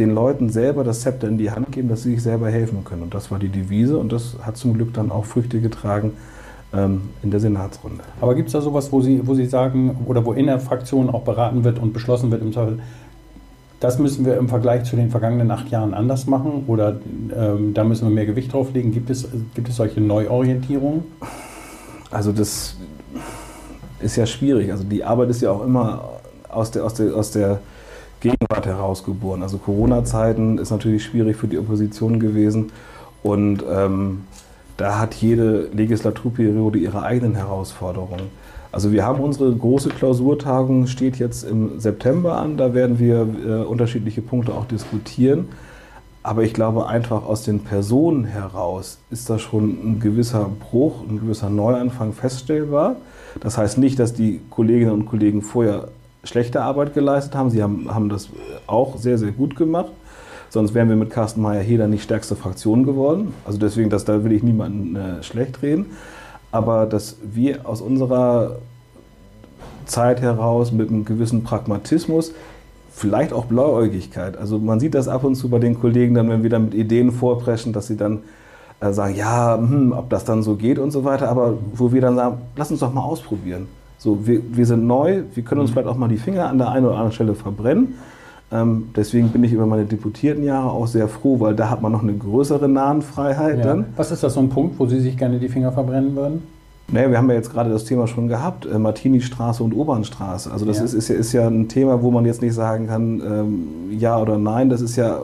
den 0.00 0.12
Leuten 0.16 0.50
selber 0.50 0.82
das 0.82 1.02
Zepter 1.02 1.28
in 1.28 1.38
die 1.38 1.52
Hand 1.52 1.70
geben, 1.70 1.88
dass 1.88 2.02
sie 2.02 2.14
sich 2.14 2.22
selber 2.24 2.50
helfen 2.50 2.82
können. 2.82 3.02
Und 3.02 3.14
das 3.14 3.30
war 3.30 3.38
die 3.38 3.50
Devise 3.50 3.98
und 3.98 4.10
das 4.10 4.34
hat 4.42 4.56
zum 4.56 4.74
Glück 4.74 4.94
dann 4.94 5.12
auch 5.12 5.26
Früchte 5.26 5.60
getragen 5.60 6.14
ähm, 6.74 7.02
in 7.22 7.30
der 7.30 7.38
Senatsrunde. 7.38 8.02
Aber 8.20 8.34
gibt 8.34 8.48
es 8.48 8.52
da 8.52 8.60
sowas, 8.60 8.90
wo 8.90 9.00
Sie, 9.00 9.24
wo 9.24 9.34
Sie 9.34 9.46
sagen, 9.46 9.96
oder 10.06 10.24
wo 10.24 10.32
in 10.32 10.46
der 10.46 10.58
Fraktion 10.58 11.08
auch 11.08 11.22
beraten 11.22 11.62
wird 11.62 11.78
und 11.78 11.92
beschlossen 11.92 12.32
wird 12.32 12.42
im 12.42 12.52
Zweifel, 12.52 12.80
das 13.80 13.98
müssen 13.98 14.24
wir 14.26 14.36
im 14.36 14.48
Vergleich 14.48 14.84
zu 14.84 14.96
den 14.96 15.10
vergangenen 15.10 15.50
acht 15.50 15.70
Jahren 15.70 15.94
anders 15.94 16.26
machen 16.26 16.64
oder 16.66 16.96
ähm, 17.36 17.74
da 17.74 17.84
müssen 17.84 18.08
wir 18.08 18.14
mehr 18.14 18.26
Gewicht 18.26 18.52
drauflegen. 18.52 18.92
Gibt 18.92 19.08
es, 19.10 19.28
gibt 19.54 19.68
es 19.68 19.76
solche 19.76 20.00
Neuorientierungen? 20.00 21.04
Also 22.10 22.32
das 22.32 22.76
ist 24.00 24.16
ja 24.16 24.26
schwierig. 24.26 24.72
Also 24.72 24.84
die 24.84 25.04
Arbeit 25.04 25.30
ist 25.30 25.42
ja 25.42 25.52
auch 25.52 25.64
immer 25.64 26.10
aus 26.48 26.70
der, 26.70 26.84
aus 26.84 26.94
der, 26.94 27.14
aus 27.14 27.30
der 27.30 27.60
Gegenwart 28.20 28.66
herausgeboren. 28.66 29.42
Also 29.42 29.58
Corona-Zeiten 29.58 30.58
ist 30.58 30.70
natürlich 30.70 31.04
schwierig 31.04 31.36
für 31.36 31.46
die 31.46 31.58
Opposition 31.58 32.18
gewesen 32.18 32.72
und 33.22 33.64
ähm, 33.70 34.24
da 34.76 34.98
hat 34.98 35.14
jede 35.14 35.68
Legislaturperiode 35.72 36.78
ihre 36.78 37.02
eigenen 37.02 37.34
Herausforderungen. 37.34 38.30
Also 38.70 38.92
wir 38.92 39.04
haben 39.04 39.20
unsere 39.20 39.54
große 39.54 39.88
Klausurtagung, 39.90 40.86
steht 40.86 41.18
jetzt 41.18 41.44
im 41.44 41.80
September 41.80 42.36
an. 42.36 42.56
Da 42.56 42.74
werden 42.74 42.98
wir 42.98 43.26
äh, 43.46 43.64
unterschiedliche 43.64 44.20
Punkte 44.20 44.52
auch 44.52 44.66
diskutieren. 44.66 45.48
Aber 46.22 46.42
ich 46.42 46.52
glaube 46.52 46.86
einfach 46.86 47.24
aus 47.24 47.44
den 47.44 47.60
Personen 47.60 48.24
heraus 48.24 48.98
ist 49.10 49.30
da 49.30 49.38
schon 49.38 49.70
ein 49.70 50.00
gewisser 50.00 50.50
Bruch, 50.60 51.02
ein 51.08 51.20
gewisser 51.20 51.48
Neuanfang 51.48 52.12
feststellbar. 52.12 52.96
Das 53.40 53.56
heißt 53.56 53.78
nicht, 53.78 53.98
dass 53.98 54.12
die 54.12 54.40
Kolleginnen 54.50 54.92
und 54.92 55.06
Kollegen 55.06 55.40
vorher 55.40 55.88
schlechte 56.24 56.60
Arbeit 56.60 56.92
geleistet 56.92 57.34
haben. 57.34 57.48
Sie 57.48 57.62
haben, 57.62 57.94
haben 57.94 58.10
das 58.10 58.28
auch 58.66 58.98
sehr, 58.98 59.16
sehr 59.16 59.30
gut 59.30 59.56
gemacht. 59.56 59.92
Sonst 60.50 60.74
wären 60.74 60.88
wir 60.90 60.96
mit 60.96 61.10
Carsten 61.10 61.40
Meyer-Heder 61.40 61.88
nicht 61.88 62.02
stärkste 62.02 62.36
Fraktion 62.36 62.84
geworden. 62.84 63.32
Also 63.46 63.58
deswegen, 63.58 63.88
das, 63.88 64.04
da 64.04 64.24
will 64.24 64.32
ich 64.32 64.42
niemanden 64.42 64.96
äh, 64.96 65.22
schlecht 65.22 65.62
reden 65.62 65.86
aber 66.50 66.86
dass 66.86 67.16
wir 67.22 67.68
aus 67.68 67.80
unserer 67.80 68.56
Zeit 69.86 70.20
heraus 70.20 70.72
mit 70.72 70.88
einem 70.88 71.04
gewissen 71.04 71.44
Pragmatismus, 71.44 72.32
vielleicht 72.90 73.32
auch 73.32 73.46
Blauäugigkeit, 73.46 74.36
also 74.36 74.58
man 74.58 74.80
sieht 74.80 74.94
das 74.94 75.08
ab 75.08 75.24
und 75.24 75.34
zu 75.36 75.48
bei 75.48 75.58
den 75.58 75.80
Kollegen 75.80 76.14
dann, 76.14 76.28
wenn 76.28 76.42
wir 76.42 76.50
dann 76.50 76.66
mit 76.66 76.74
Ideen 76.74 77.12
vorpreschen, 77.12 77.72
dass 77.72 77.86
sie 77.86 77.96
dann 77.96 78.22
äh, 78.80 78.92
sagen, 78.92 79.14
ja, 79.14 79.56
hm, 79.56 79.92
ob 79.92 80.10
das 80.10 80.24
dann 80.24 80.42
so 80.42 80.56
geht 80.56 80.78
und 80.78 80.90
so 80.90 81.04
weiter, 81.04 81.28
aber 81.28 81.54
wo 81.74 81.92
wir 81.92 82.00
dann 82.00 82.16
sagen, 82.16 82.38
lass 82.56 82.70
uns 82.70 82.80
doch 82.80 82.92
mal 82.92 83.02
ausprobieren. 83.02 83.68
So, 83.98 84.26
wir, 84.26 84.40
wir 84.50 84.66
sind 84.66 84.86
neu, 84.86 85.22
wir 85.34 85.42
können 85.42 85.60
uns 85.60 85.70
mhm. 85.70 85.74
vielleicht 85.74 85.88
auch 85.88 85.96
mal 85.96 86.08
die 86.08 86.18
Finger 86.18 86.48
an 86.48 86.58
der 86.58 86.70
einen 86.70 86.86
oder 86.86 86.94
anderen 86.94 87.12
Stelle 87.12 87.34
verbrennen 87.34 87.94
ähm, 88.50 88.90
deswegen 88.96 89.28
bin 89.28 89.44
ich 89.44 89.52
über 89.52 89.66
meine 89.66 89.84
Deputiertenjahre 89.84 90.70
auch 90.70 90.86
sehr 90.86 91.08
froh, 91.08 91.38
weil 91.40 91.54
da 91.54 91.68
hat 91.68 91.82
man 91.82 91.92
noch 91.92 92.02
eine 92.02 92.14
größere 92.14 92.68
Nahenfreiheit 92.68 93.58
ja. 93.58 93.64
dann. 93.64 93.86
Was 93.96 94.10
ist 94.10 94.22
das 94.22 94.34
so 94.34 94.40
ein 94.40 94.48
Punkt, 94.48 94.78
wo 94.78 94.86
Sie 94.86 95.00
sich 95.00 95.18
gerne 95.18 95.38
die 95.38 95.48
Finger 95.48 95.70
verbrennen 95.72 96.16
würden? 96.16 96.42
Naja, 96.90 97.10
wir 97.10 97.18
haben 97.18 97.28
ja 97.28 97.36
jetzt 97.36 97.52
gerade 97.52 97.68
das 97.68 97.84
Thema 97.84 98.06
schon 98.06 98.28
gehabt, 98.28 98.64
äh, 98.64 98.78
Martini-Straße 98.78 99.62
und 99.62 99.74
Obernstraße. 99.74 100.50
Also 100.50 100.64
das 100.64 100.78
ja. 100.78 100.84
Ist, 100.84 100.94
ist, 100.94 101.08
ja, 101.08 101.16
ist 101.16 101.32
ja 101.32 101.46
ein 101.46 101.68
Thema, 101.68 102.02
wo 102.02 102.10
man 102.10 102.24
jetzt 102.24 102.40
nicht 102.40 102.54
sagen 102.54 102.86
kann, 102.86 103.20
ähm, 103.20 103.68
ja 103.98 104.18
oder 104.18 104.38
nein. 104.38 104.70
Das 104.70 104.80
ist 104.80 104.96
ja 104.96 105.20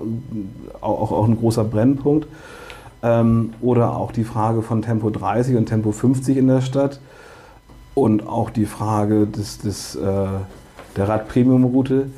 auch, 0.83 1.11
auch 1.11 1.27
ein 1.27 1.39
großer 1.39 1.65
Brennpunkt. 1.65 2.27
Ähm, 3.03 3.55
oder 3.63 3.97
auch 3.97 4.13
die 4.13 4.25
Frage 4.25 4.61
von 4.61 4.83
Tempo 4.83 5.09
30 5.09 5.57
und 5.57 5.65
Tempo 5.65 5.93
50 5.93 6.37
in 6.37 6.49
der 6.49 6.61
Stadt. 6.61 7.01
Und 7.95 8.27
auch 8.29 8.51
die 8.51 8.67
Frage 8.67 9.27
des, 9.27 9.57
des, 9.57 9.97
äh, 9.97 10.27
der 10.97 11.09
Rad-Premium-Route. 11.09 12.11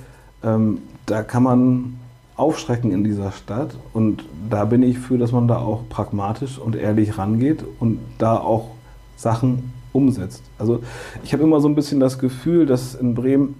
Ähm, 0.42 0.78
da 1.06 1.22
kann 1.22 1.42
man 1.42 1.98
aufschrecken 2.36 2.92
in 2.92 3.04
dieser 3.04 3.32
Stadt. 3.32 3.70
Und 3.92 4.24
da 4.50 4.64
bin 4.64 4.82
ich 4.82 4.98
für, 4.98 5.18
dass 5.18 5.32
man 5.32 5.48
da 5.48 5.58
auch 5.58 5.88
pragmatisch 5.88 6.58
und 6.58 6.76
ehrlich 6.76 7.18
rangeht 7.18 7.64
und 7.80 7.98
da 8.18 8.36
auch 8.36 8.68
Sachen 9.16 9.72
umsetzt. 9.92 10.42
Also 10.58 10.80
ich 11.24 11.32
habe 11.32 11.42
immer 11.42 11.60
so 11.60 11.68
ein 11.68 11.74
bisschen 11.74 12.00
das 12.00 12.18
Gefühl, 12.18 12.66
dass 12.66 12.94
in 12.94 13.14
Bremen 13.14 13.54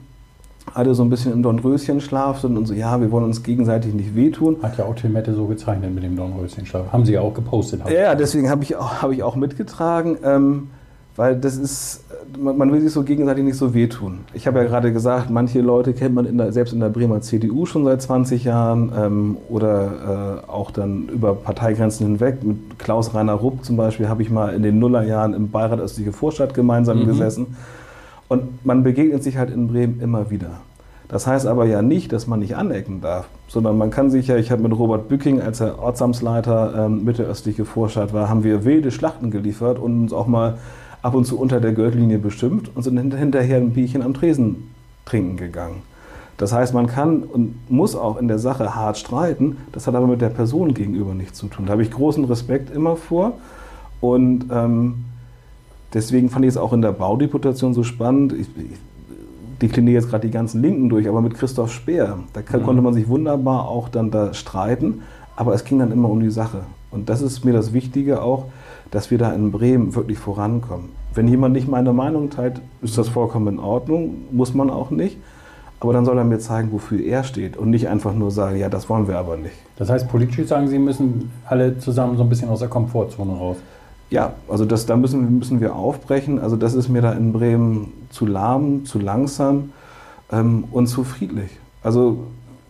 alle 0.74 0.94
so 0.94 1.02
ein 1.04 1.10
bisschen 1.10 1.32
im 1.32 1.42
Dornröschenschlaf 1.42 2.40
sind 2.40 2.56
und 2.56 2.66
so, 2.66 2.74
ja, 2.74 3.00
wir 3.00 3.10
wollen 3.12 3.24
uns 3.24 3.42
gegenseitig 3.42 3.94
nicht 3.94 4.14
wehtun. 4.16 4.56
Hat 4.62 4.76
ja 4.76 4.84
auch 4.84 4.96
Tim 4.96 5.12
Mette 5.12 5.32
so 5.32 5.46
gezeichnet 5.46 5.94
mit 5.94 6.02
dem 6.02 6.16
Dornröschenschlaf. 6.16 6.92
Haben 6.92 7.06
Sie 7.06 7.12
ja 7.12 7.20
auch 7.20 7.34
gepostet. 7.34 7.82
Ja, 7.88 8.14
deswegen 8.14 8.50
habe 8.50 8.64
ich, 8.64 8.76
auch, 8.76 9.00
hab 9.00 9.12
ich 9.12 9.22
auch 9.22 9.36
mitgetragen. 9.36 10.18
Ähm, 10.24 10.70
weil 11.14 11.36
das 11.36 11.56
ist, 11.56 12.04
man, 12.38 12.56
man, 12.58 12.72
will 12.72 12.80
sich 12.80 12.92
so 12.92 13.02
gegenseitig 13.02 13.44
nicht 13.44 13.56
so 13.56 13.74
wehtun. 13.74 14.20
Ich 14.34 14.46
habe 14.46 14.58
ja 14.58 14.64
gerade 14.64 14.92
gesagt, 14.92 15.30
manche 15.30 15.60
Leute 15.60 15.92
kennt 15.92 16.14
man 16.14 16.26
in 16.26 16.38
der, 16.38 16.52
selbst 16.52 16.72
in 16.72 16.80
der 16.80 16.88
Bremer 16.88 17.20
CDU 17.20 17.66
schon 17.66 17.84
seit 17.84 18.02
20 18.02 18.44
Jahren 18.44 18.92
ähm, 18.96 19.36
oder 19.48 20.42
äh, 20.46 20.50
auch 20.50 20.70
dann 20.70 21.08
über 21.08 21.34
Parteigrenzen 21.34 22.06
hinweg. 22.06 22.42
Mit 22.42 22.78
Klaus-Rainer 22.78 23.34
Rupp 23.34 23.64
zum 23.64 23.76
Beispiel 23.76 24.08
habe 24.08 24.22
ich 24.22 24.30
mal 24.30 24.54
in 24.54 24.62
den 24.62 24.78
Nullerjahren 24.78 25.34
im 25.34 25.50
Beirat 25.50 25.80
Östliche 25.80 26.12
Vorstadt 26.12 26.54
gemeinsam 26.54 27.00
mhm. 27.00 27.06
gesessen. 27.06 27.56
Und 28.28 28.64
man 28.64 28.82
begegnet 28.82 29.22
sich 29.22 29.36
halt 29.36 29.50
in 29.50 29.68
Bremen 29.68 30.00
immer 30.00 30.30
wieder. 30.30 30.60
Das 31.08 31.26
heißt 31.26 31.46
aber 31.46 31.66
ja 31.66 31.82
nicht, 31.82 32.12
dass 32.12 32.26
man 32.26 32.40
nicht 32.40 32.56
anecken 32.56 33.00
darf, 33.00 33.28
sondern 33.46 33.78
man 33.78 33.90
kann 33.90 34.10
sich 34.10 34.26
ja, 34.26 34.36
ich 34.36 34.50
habe 34.50 34.62
mit 34.62 34.76
Robert 34.76 35.08
Bücking, 35.08 35.40
als 35.40 35.60
er 35.60 35.78
Ortsamtsleiter 35.78 36.86
ähm, 36.86 37.04
Mitte 37.04 37.22
Östliche 37.22 37.64
Vorstadt 37.64 38.12
war, 38.12 38.28
haben 38.28 38.42
wir 38.42 38.64
wilde 38.64 38.90
Schlachten 38.90 39.30
geliefert 39.30 39.78
und 39.78 40.02
uns 40.02 40.12
auch 40.12 40.26
mal 40.26 40.58
ab 41.06 41.14
und 41.14 41.24
zu 41.24 41.38
unter 41.38 41.60
der 41.60 41.72
Gürtellinie 41.72 42.18
bestimmt 42.18 42.70
und 42.74 42.82
sind 42.82 42.98
hinterher 43.14 43.58
ein 43.58 43.70
Bierchen 43.70 44.02
am 44.02 44.12
Tresen 44.12 44.70
trinken 45.04 45.36
gegangen. 45.36 45.82
Das 46.36 46.52
heißt, 46.52 46.74
man 46.74 46.88
kann 46.88 47.22
und 47.22 47.70
muss 47.70 47.94
auch 47.94 48.18
in 48.18 48.26
der 48.26 48.40
Sache 48.40 48.74
hart 48.74 48.98
streiten, 48.98 49.56
das 49.70 49.86
hat 49.86 49.94
aber 49.94 50.08
mit 50.08 50.20
der 50.20 50.30
Person 50.30 50.74
gegenüber 50.74 51.14
nichts 51.14 51.38
zu 51.38 51.46
tun. 51.46 51.66
Da 51.66 51.72
habe 51.72 51.82
ich 51.82 51.92
großen 51.92 52.24
Respekt 52.24 52.74
immer 52.74 52.96
vor 52.96 53.34
und 54.00 54.46
ähm, 54.50 55.04
deswegen 55.94 56.28
fand 56.28 56.44
ich 56.44 56.50
es 56.50 56.56
auch 56.56 56.72
in 56.72 56.82
der 56.82 56.92
Baudeputation 56.92 57.72
so 57.72 57.84
spannend. 57.84 58.32
Ich, 58.32 58.48
ich 58.56 58.78
dekliniere 59.62 59.94
jetzt 59.94 60.10
gerade 60.10 60.26
die 60.26 60.32
ganzen 60.32 60.60
Linken 60.60 60.88
durch, 60.88 61.08
aber 61.08 61.22
mit 61.22 61.34
Christoph 61.34 61.72
Speer, 61.72 62.18
da 62.32 62.42
kann, 62.42 62.62
mhm. 62.62 62.64
konnte 62.64 62.82
man 62.82 62.94
sich 62.94 63.08
wunderbar 63.08 63.68
auch 63.68 63.88
dann 63.88 64.10
da 64.10 64.34
streiten, 64.34 65.02
aber 65.36 65.54
es 65.54 65.64
ging 65.64 65.78
dann 65.78 65.92
immer 65.92 66.10
um 66.10 66.18
die 66.18 66.30
Sache. 66.30 66.62
Und 66.90 67.08
das 67.08 67.22
ist 67.22 67.44
mir 67.44 67.52
das 67.52 67.72
Wichtige 67.72 68.22
auch, 68.22 68.46
dass 68.90 69.10
wir 69.10 69.18
da 69.18 69.32
in 69.32 69.52
Bremen 69.52 69.94
wirklich 69.94 70.18
vorankommen. 70.18 70.90
Wenn 71.14 71.28
jemand 71.28 71.54
nicht 71.54 71.68
meine 71.68 71.92
Meinung 71.92 72.30
teilt, 72.30 72.60
ist 72.82 72.98
das 72.98 73.08
vollkommen 73.08 73.54
in 73.54 73.58
Ordnung, 73.58 74.24
muss 74.30 74.54
man 74.54 74.70
auch 74.70 74.90
nicht. 74.90 75.16
Aber 75.80 75.92
dann 75.92 76.04
soll 76.04 76.16
er 76.16 76.24
mir 76.24 76.38
zeigen, 76.38 76.72
wofür 76.72 77.00
er 77.00 77.22
steht 77.22 77.56
und 77.56 77.70
nicht 77.70 77.88
einfach 77.88 78.14
nur 78.14 78.30
sagen, 78.30 78.58
ja, 78.58 78.68
das 78.68 78.88
wollen 78.88 79.08
wir 79.08 79.18
aber 79.18 79.36
nicht. 79.36 79.56
Das 79.76 79.90
heißt, 79.90 80.08
politisch 80.08 80.48
sagen 80.48 80.68
Sie, 80.68 80.78
müssen 80.78 81.30
alle 81.44 81.78
zusammen 81.78 82.16
so 82.16 82.22
ein 82.22 82.28
bisschen 82.28 82.48
aus 82.48 82.60
der 82.60 82.68
Komfortzone 82.68 83.32
raus. 83.32 83.58
Ja, 84.08 84.34
also 84.48 84.64
das, 84.64 84.86
da 84.86 84.96
müssen, 84.96 85.38
müssen 85.38 85.60
wir 85.60 85.74
aufbrechen. 85.74 86.38
Also 86.38 86.56
das 86.56 86.74
ist 86.74 86.88
mir 86.88 87.02
da 87.02 87.12
in 87.12 87.32
Bremen 87.32 87.92
zu 88.10 88.24
lahm, 88.24 88.86
zu 88.86 88.98
langsam 88.98 89.70
ähm, 90.32 90.64
und 90.70 90.86
zu 90.86 91.04
friedlich. 91.04 91.50
Also 91.82 92.18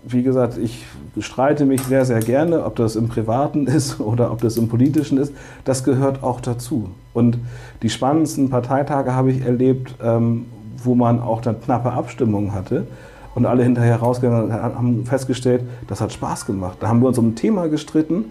wie 0.09 0.23
gesagt, 0.23 0.57
ich 0.57 0.85
streite 1.19 1.67
mich 1.67 1.83
sehr, 1.83 2.05
sehr 2.05 2.21
gerne, 2.21 2.65
ob 2.65 2.77
das 2.77 2.97
im 2.97 3.09
Privaten 3.09 3.67
ist 3.67 4.01
oder 4.01 4.31
ob 4.33 4.41
das 4.41 4.57
im 4.57 4.69
Politischen 4.69 5.19
ist. 5.19 5.33
Das 5.65 5.85
gehört 5.85 6.23
auch 6.23 6.41
dazu. 6.41 6.91
Und 7.13 7.39
die 7.83 7.91
spannendsten 7.91 8.51
Parteitage 8.51 9.15
habe 9.15 9.31
ich 9.33 9.45
erlebt, 9.45 9.95
ähm, 10.03 10.47
wo 10.83 10.95
man 10.95 11.21
auch 11.21 11.41
dann 11.41 11.61
knappe 11.61 11.93
Abstimmungen 11.93 12.55
hatte. 12.55 12.87
Und 13.35 13.45
alle 13.45 13.65
hinterher 13.65 13.97
rausgegangen 13.97 14.51
haben 14.53 15.05
festgestellt, 15.05 15.63
das 15.89 16.01
hat 16.01 16.13
Spaß 16.13 16.47
gemacht. 16.47 16.79
Da 16.81 16.89
haben 16.89 17.01
wir 17.01 17.09
uns 17.09 17.19
um 17.19 17.29
ein 17.29 17.35
Thema 17.35 17.69
gestritten 17.69 18.27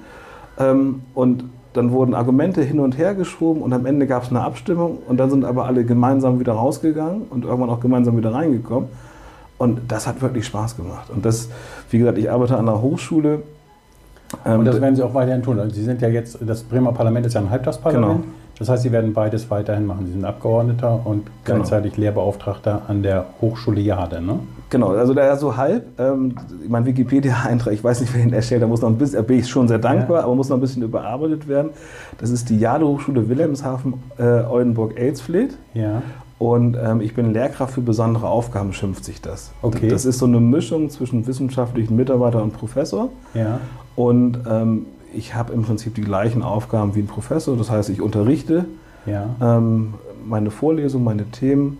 ähm, 0.57 1.01
und 1.13 1.43
dann 1.73 1.91
wurden 1.91 2.15
Argumente 2.15 2.63
hin 2.63 2.79
und 2.79 2.97
her 2.97 3.13
geschoben 3.13 3.61
und 3.61 3.73
am 3.73 3.85
Ende 3.85 4.07
gab 4.07 4.23
es 4.23 4.29
eine 4.29 4.41
Abstimmung 4.41 4.99
und 5.07 5.17
dann 5.17 5.29
sind 5.29 5.43
aber 5.45 5.65
alle 5.65 5.83
gemeinsam 5.83 6.39
wieder 6.39 6.53
rausgegangen 6.53 7.23
und 7.29 7.43
irgendwann 7.43 7.69
auch 7.69 7.81
gemeinsam 7.81 8.17
wieder 8.17 8.33
reingekommen. 8.33 8.89
Und 9.57 9.81
das 9.87 10.07
hat 10.07 10.21
wirklich 10.21 10.45
Spaß 10.45 10.75
gemacht. 10.75 11.09
Und 11.09 11.25
das, 11.25 11.49
wie 11.89 11.99
gesagt, 11.99 12.17
ich 12.17 12.29
arbeite 12.29 12.57
an 12.57 12.65
der 12.65 12.81
Hochschule. 12.81 13.43
Ähm, 14.45 14.59
und 14.59 14.65
das 14.65 14.81
werden 14.81 14.95
Sie 14.95 15.03
auch 15.03 15.13
weiterhin 15.13 15.43
tun. 15.43 15.59
Also 15.59 15.75
Sie 15.75 15.83
sind 15.83 16.01
ja 16.01 16.09
jetzt, 16.09 16.37
das 16.41 16.63
Bremer 16.63 16.91
Parlament 16.91 17.25
ist 17.25 17.33
ja 17.33 17.41
ein 17.41 17.49
Halbtagsparlament. 17.49 18.23
Genau. 18.23 18.33
Das 18.57 18.69
heißt, 18.69 18.83
Sie 18.83 18.91
werden 18.91 19.13
beides 19.13 19.49
weiterhin 19.51 19.85
machen. 19.85 20.05
Sie 20.05 20.13
sind 20.13 20.25
Abgeordneter 20.25 21.01
und 21.05 21.25
genau. 21.25 21.59
gleichzeitig 21.59 21.97
Lehrbeauftragter 21.97 22.83
an 22.87 23.03
der 23.03 23.25
Hochschule 23.41 23.81
Jade, 23.81 24.21
ne? 24.21 24.39
Genau, 24.69 24.89
also 24.89 25.13
da 25.13 25.35
so 25.37 25.55
halb. 25.55 25.85
Ähm, 25.99 26.35
mein 26.67 26.85
Wikipedia-Eintrag, 26.85 27.73
ich 27.73 27.83
weiß 27.83 28.01
nicht, 28.01 28.13
wer 28.15 28.23
ihn 28.23 28.33
erstellt, 28.33 28.63
da 28.63 28.67
muss 28.67 28.81
noch 28.81 28.89
ein 28.89 28.97
bisschen, 28.97 29.17
da 29.17 29.21
bin 29.21 29.39
ich 29.39 29.47
schon 29.47 29.67
sehr 29.67 29.77
dankbar, 29.77 30.19
ja. 30.19 30.23
aber 30.23 30.35
muss 30.35 30.49
noch 30.49 30.57
ein 30.57 30.61
bisschen 30.61 30.83
überarbeitet 30.83 31.47
werden. 31.47 31.69
Das 32.17 32.29
ist 32.29 32.49
die 32.49 32.57
Jade 32.57 32.87
Hochschule 32.87 33.29
Wilhelmshaven 33.29 33.93
äh, 34.17 34.23
Oldenburg-Elsfleth. 34.23 35.57
Ja. 35.73 36.01
Und 36.37 36.75
ähm, 36.75 36.99
ich 36.99 37.13
bin 37.13 37.31
Lehrkraft 37.31 37.73
für 37.73 37.81
besondere 37.81 38.27
Aufgaben, 38.27 38.73
schimpft 38.73 39.05
sich 39.05 39.21
das. 39.21 39.51
Okay. 39.61 39.87
Das 39.87 40.03
ist 40.03 40.17
so 40.17 40.25
eine 40.25 40.39
Mischung 40.39 40.89
zwischen 40.89 41.25
wissenschaftlichen 41.27 41.95
Mitarbeiter 41.95 42.43
und 42.43 42.51
Professor. 42.51 43.09
Ja. 43.33 43.59
Und 43.95 44.39
ähm, 44.49 44.85
ich 45.13 45.33
habe 45.33 45.53
im 45.53 45.63
Prinzip 45.63 45.95
die 45.95 46.01
gleichen 46.01 46.43
Aufgaben 46.43 46.93
wie 46.95 46.99
ein 46.99 47.07
Professor. 47.07 47.55
Das 47.55 47.69
heißt, 47.69 47.89
ich 47.89 48.01
unterrichte 48.01 48.65
ja. 49.05 49.29
ähm, 49.41 49.93
meine 50.25 50.51
Vorlesung, 50.51 51.03
meine 51.05 51.25
Themen. 51.31 51.79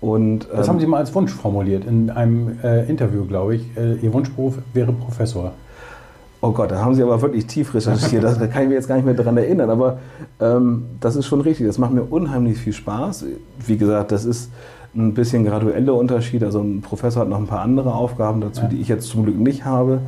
Und, 0.00 0.46
das 0.52 0.68
haben 0.68 0.76
ähm, 0.76 0.80
Sie 0.80 0.86
mal 0.86 0.98
als 0.98 1.14
Wunsch 1.14 1.32
formuliert 1.32 1.84
in 1.84 2.10
einem 2.10 2.58
äh, 2.62 2.84
Interview, 2.88 3.24
glaube 3.24 3.56
ich. 3.56 3.76
Äh, 3.76 3.94
Ihr 3.96 4.12
Wunschberuf 4.12 4.58
wäre 4.72 4.92
Professor. 4.92 5.52
Oh 6.40 6.52
Gott, 6.52 6.70
da 6.70 6.80
haben 6.80 6.94
Sie 6.94 7.02
aber 7.02 7.20
wirklich 7.22 7.46
tief 7.46 7.74
recherchiert. 7.74 8.22
da 8.22 8.46
kann 8.46 8.62
ich 8.62 8.68
mich 8.68 8.76
jetzt 8.76 8.88
gar 8.88 8.96
nicht 8.96 9.04
mehr 9.04 9.14
daran 9.14 9.36
erinnern. 9.36 9.70
Aber 9.70 9.98
ähm, 10.40 10.84
das 11.00 11.16
ist 11.16 11.26
schon 11.26 11.40
richtig. 11.40 11.66
Das 11.66 11.78
macht 11.78 11.92
mir 11.92 12.02
unheimlich 12.02 12.58
viel 12.58 12.72
Spaß. 12.72 13.24
Wie 13.66 13.76
gesagt, 13.76 14.12
das 14.12 14.24
ist 14.24 14.50
ein 14.94 15.14
bisschen 15.14 15.44
gradueller 15.44 15.94
Unterschied. 15.94 16.42
Also 16.42 16.60
ein 16.60 16.82
Professor 16.82 17.22
hat 17.22 17.28
noch 17.28 17.38
ein 17.38 17.46
paar 17.46 17.60
andere 17.60 17.94
Aufgaben 17.94 18.40
dazu, 18.40 18.62
ja. 18.62 18.68
die 18.68 18.80
ich 18.80 18.88
jetzt 18.88 19.08
zum 19.08 19.24
Glück 19.24 19.38
nicht 19.38 19.64
habe. 19.64 20.00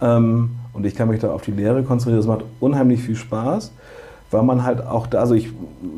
Ja. 0.00 0.16
Ähm, 0.16 0.50
und 0.72 0.86
ich 0.86 0.94
kann 0.94 1.08
mich 1.08 1.20
da 1.20 1.32
auf 1.32 1.42
die 1.42 1.50
Lehre 1.50 1.82
konzentrieren. 1.82 2.18
Das 2.18 2.26
macht 2.26 2.44
unheimlich 2.60 3.02
viel 3.02 3.16
Spaß, 3.16 3.72
weil 4.30 4.42
man 4.42 4.64
halt 4.64 4.84
auch 4.86 5.06
da, 5.06 5.20
also 5.20 5.34
ich 5.34 5.52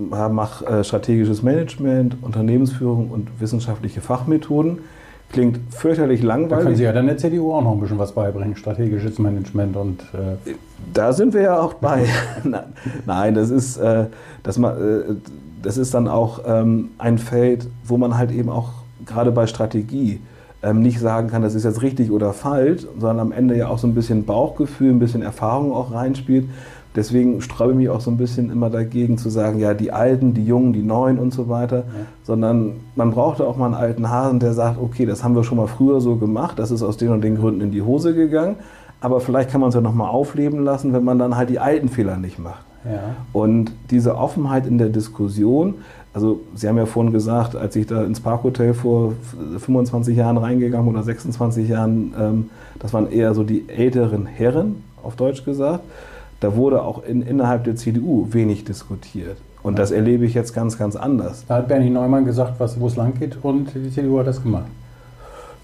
mache 0.09 0.67
äh, 0.67 0.85
strategisches 0.85 1.43
Management, 1.43 2.17
Unternehmensführung 2.23 3.11
und 3.11 3.41
wissenschaftliche 3.41 4.01
Fachmethoden. 4.01 4.79
Klingt 5.35 5.59
fürchterlich 5.75 6.23
langweilig. 6.23 6.51
Da 6.51 6.63
können 6.63 6.77
Sie 6.77 6.85
ja 6.85 6.93
dann 6.93 7.07
der 7.07 7.19
CDU 7.19 7.53
auch 7.53 7.63
noch 7.63 7.73
ein 7.73 7.81
bisschen 7.81 7.99
was 7.99 8.13
beibringen, 8.13 8.57
strategisches 8.57 9.19
Management 9.19 9.77
und. 9.77 10.01
Äh 10.15 10.53
da 10.93 11.13
sind 11.13 11.35
wir 11.35 11.43
ja 11.43 11.61
auch 11.61 11.75
bei. 11.75 12.07
Nein, 13.07 13.35
das 13.35 13.51
ist, 13.51 13.77
äh, 13.77 14.07
das, 14.43 14.59
äh, 14.59 14.71
das 15.63 15.77
ist 15.77 15.93
dann 15.93 16.09
auch 16.09 16.41
ähm, 16.47 16.91
ein 16.99 17.19
Feld, 17.19 17.69
wo 17.85 17.97
man 17.97 18.17
halt 18.17 18.31
eben 18.31 18.49
auch 18.49 18.71
gerade 19.05 19.33
bei 19.33 19.47
Strategie 19.47 20.21
ähm, 20.63 20.81
nicht 20.81 20.99
sagen 20.99 21.29
kann, 21.29 21.43
das 21.43 21.55
ist 21.55 21.65
jetzt 21.65 21.83
richtig 21.83 22.11
oder 22.11 22.33
falsch, 22.33 22.87
sondern 22.99 23.21
am 23.21 23.33
Ende 23.33 23.57
ja 23.57 23.69
auch 23.69 23.79
so 23.79 23.87
ein 23.87 23.95
bisschen 23.95 24.25
Bauchgefühl, 24.25 24.91
ein 24.91 24.99
bisschen 24.99 25.23
Erfahrung 25.23 25.73
auch 25.73 25.93
reinspielt. 25.93 26.49
Deswegen 26.97 27.41
sträube 27.41 27.73
ich 27.73 27.79
mich 27.79 27.89
auch 27.89 28.01
so 28.01 28.11
ein 28.11 28.17
bisschen 28.17 28.51
immer 28.51 28.71
dagegen 28.71 29.19
zu 29.19 29.29
sagen, 29.29 29.59
ja, 29.59 29.75
die 29.75 29.91
Alten, 29.91 30.33
die 30.33 30.45
Jungen, 30.45 30.73
die 30.73 30.83
Neuen 30.83 31.19
und 31.19 31.35
so 31.35 31.49
weiter, 31.49 31.79
ja. 31.79 31.85
sondern 32.23 32.75
man 32.95 33.11
brauchte 33.11 33.45
auch 33.45 33.57
mal 33.57 33.67
einen 33.67 33.75
alten 33.75 34.11
Hasen, 34.11 34.39
der 34.39 34.53
sagt, 34.53 34.81
okay, 34.81 35.05
das 35.05 35.25
haben 35.25 35.35
wir 35.35 35.43
schon 35.43 35.59
mal 35.59 35.67
früher 35.67 36.01
so 36.01 36.17
gemacht, 36.17 36.59
das 36.59 36.71
ist 36.71 36.83
aus 36.83 36.97
den 36.97 37.09
und 37.09 37.23
den 37.23 37.37
Gründen 37.37 37.63
in 37.63 37.73
die 37.73 37.83
Hose 37.83 38.15
gegangen, 38.15 38.57
aber 39.01 39.21
vielleicht 39.21 39.51
kann 39.51 39.61
man 39.61 39.71
es 39.71 39.75
ja 39.75 39.81
nochmal 39.81 40.09
aufleben 40.09 40.63
lassen, 40.65 40.93
wenn 40.93 41.03
man 41.03 41.19
dann 41.19 41.37
halt 41.37 41.51
die 41.51 41.59
alten 41.59 41.89
Fehler 41.89 42.17
nicht 42.17 42.39
macht. 42.39 42.65
Ja. 42.85 43.17
Und 43.33 43.73
diese 43.91 44.17
Offenheit 44.17 44.67
in 44.67 44.79
der 44.79 44.89
Diskussion, 44.91 45.75
also 46.13 46.41
Sie 46.55 46.69
haben 46.69 46.77
ja 46.77 46.87
vorhin 46.87 47.13
gesagt, 47.13 47.57
als 47.57 47.75
ich 47.75 47.87
da 47.87 48.05
ins 48.05 48.21
Parkhotel 48.21 48.73
vor 48.73 49.15
25 49.59 50.17
Jahren 50.17 50.37
reingegangen 50.37 50.89
oder 50.89 51.03
26 51.03 51.69
Jahren, 51.69 52.15
ähm, 52.19 52.51
das 52.79 52.93
waren 52.93 53.11
eher 53.11 53.35
so 53.35 53.43
die 53.43 53.69
älteren 53.69 54.27
Herren, 54.27 54.85
auf 55.03 55.17
Deutsch 55.17 55.45
gesagt, 55.45 55.81
da 56.45 56.57
wurde 56.57 56.83
auch 56.83 57.03
in, 57.05 57.23
innerhalb 57.23 57.65
der 57.65 57.75
CDU 57.75 58.29
wenig 58.31 58.65
diskutiert. 58.65 59.39
Und 59.63 59.79
das 59.79 59.91
erlebe 59.91 60.27
ich 60.27 60.35
jetzt 60.35 60.53
ganz, 60.53 60.77
ganz 60.77 60.95
anders. 60.95 61.47
Da 61.49 61.57
hat 61.57 61.69
Bernie 61.69 61.89
Neumann 61.89 62.27
gesagt, 62.27 62.61
wo 62.61 62.87
es 62.87 62.97
lang 62.97 63.15
geht 63.19 63.39
und 63.43 63.75
die 63.75 63.91
CDU 63.91 64.19
hat 64.19 64.27
das 64.27 64.43
gemacht. 64.43 64.67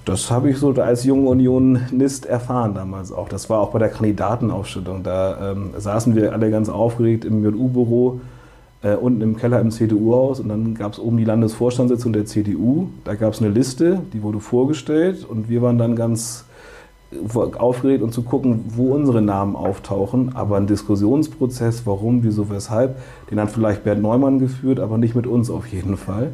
Das 0.07 0.31
habe 0.31 0.49
ich 0.49 0.57
so 0.57 0.71
als 0.71 1.05
junge 1.05 1.29
Unionist 1.29 2.25
erfahren 2.25 2.73
damals 2.73 3.13
auch. 3.13 3.29
Das 3.29 3.51
war 3.51 3.61
auch 3.61 3.73
bei 3.73 3.79
der 3.79 3.91
Kandidatenaufstellung. 3.91 5.03
Da 5.03 5.53
ähm, 5.53 5.71
saßen 5.77 6.17
wir 6.17 6.33
alle 6.33 6.51
ganz 6.51 6.71
aufgeregt 6.71 7.27
im 7.27 7.45
JU-Büro 7.45 8.21
äh, 8.83 8.95
unten 8.95 9.21
im 9.21 9.37
Keller 9.37 9.61
im 9.61 9.71
CDU-Haus 9.71 10.41
und 10.41 10.49
dann 10.49 10.75
gab 10.75 10.95
es 10.95 10.99
oben 10.99 11.19
die 11.19 11.25
Landesvorstandssitzung 11.25 12.15
der 12.15 12.25
CDU. 12.25 12.89
Da 13.05 13.17
gab 13.17 13.35
es 13.35 13.43
eine 13.43 13.51
Liste, 13.51 14.01
die 14.15 14.23
wurde 14.23 14.41
vorgestellt 14.41 15.27
und 15.29 15.51
wir 15.51 15.61
waren 15.61 15.77
dann 15.77 15.95
ganz 15.95 16.47
aufgeregt 17.35 18.03
und 18.03 18.13
zu 18.13 18.23
gucken, 18.23 18.65
wo 18.69 18.95
unsere 18.95 19.21
Namen 19.21 19.57
auftauchen. 19.57 20.33
Aber 20.35 20.57
ein 20.57 20.67
Diskussionsprozess, 20.67 21.87
warum, 21.87 22.23
wieso, 22.23 22.51
weshalb, 22.51 22.97
den 23.31 23.41
hat 23.41 23.51
vielleicht 23.51 23.85
Bernd 23.85 24.03
Neumann 24.03 24.39
geführt, 24.39 24.81
aber 24.81 24.99
nicht 24.99 25.15
mit 25.15 25.27
uns 25.27 25.51
auf 25.51 25.67
jeden 25.67 25.97
Fall. 25.97 26.33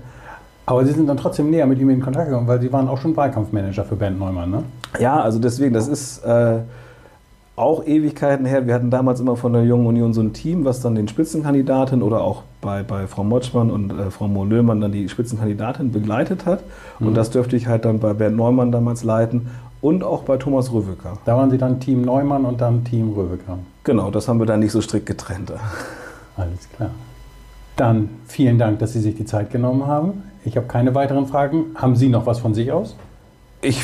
Aber 0.66 0.84
Sie 0.84 0.92
sind 0.92 1.08
dann 1.08 1.16
trotzdem 1.16 1.50
näher 1.50 1.66
mit 1.66 1.78
ihm 1.78 1.90
in 1.90 2.00
Kontakt 2.00 2.28
gekommen, 2.28 2.48
weil 2.48 2.60
Sie 2.60 2.72
waren 2.72 2.88
auch 2.88 2.98
schon 2.98 3.16
Wahlkampfmanager 3.16 3.84
für 3.84 3.96
Bernd 3.96 4.18
Neumann, 4.18 4.50
ne? 4.50 4.62
Ja, 4.98 5.20
also 5.20 5.38
deswegen, 5.38 5.72
das 5.74 5.88
ist... 5.88 6.18
Äh, 6.24 6.58
auch 7.56 7.86
Ewigkeiten 7.86 8.44
her. 8.44 8.66
Wir 8.66 8.74
hatten 8.74 8.90
damals 8.90 9.18
immer 9.18 9.34
von 9.34 9.54
der 9.54 9.64
Jungen 9.64 9.86
Union 9.86 10.12
so 10.12 10.20
ein 10.20 10.34
Team, 10.34 10.66
was 10.66 10.80
dann 10.80 10.94
den 10.94 11.08
Spitzenkandidaten 11.08 12.02
oder 12.02 12.20
auch 12.20 12.42
bei, 12.60 12.82
bei 12.82 13.06
Frau 13.06 13.24
Motschmann 13.24 13.70
und 13.70 13.90
äh, 13.92 14.10
Frau 14.10 14.28
Mohlöhmann 14.28 14.80
dann 14.82 14.92
die 14.92 15.08
Spitzenkandidatin 15.08 15.90
begleitet 15.90 16.44
hat. 16.44 16.60
Mhm. 17.00 17.08
Und 17.08 17.16
das 17.16 17.30
dürfte 17.30 17.56
ich 17.56 17.66
halt 17.66 17.86
dann 17.86 17.98
bei 17.98 18.12
Bernd 18.12 18.36
Neumann 18.36 18.72
damals 18.72 19.04
leiten 19.04 19.48
und 19.80 20.04
auch 20.04 20.22
bei 20.22 20.36
Thomas 20.36 20.72
Röweker. 20.72 21.18
Da 21.24 21.36
waren 21.36 21.50
Sie 21.50 21.58
dann 21.58 21.80
Team 21.80 22.02
Neumann 22.02 22.44
und 22.44 22.60
dann 22.60 22.84
Team 22.84 23.12
Röweker. 23.12 23.58
Genau, 23.84 24.10
das 24.10 24.28
haben 24.28 24.38
wir 24.38 24.46
dann 24.46 24.60
nicht 24.60 24.72
so 24.72 24.80
strikt 24.80 25.06
getrennt. 25.06 25.52
Alles 26.36 26.68
klar. 26.74 26.90
Dann 27.76 28.08
vielen 28.26 28.58
Dank, 28.58 28.78
dass 28.78 28.92
Sie 28.92 29.00
sich 29.00 29.14
die 29.14 29.24
Zeit 29.24 29.50
genommen 29.50 29.86
haben. 29.86 30.22
Ich 30.44 30.56
habe 30.56 30.66
keine 30.66 30.94
weiteren 30.94 31.26
Fragen. 31.26 31.66
Haben 31.74 31.96
Sie 31.96 32.08
noch 32.08 32.26
was 32.26 32.38
von 32.38 32.54
sich 32.54 32.72
aus? 32.72 32.96
Ich 33.62 33.82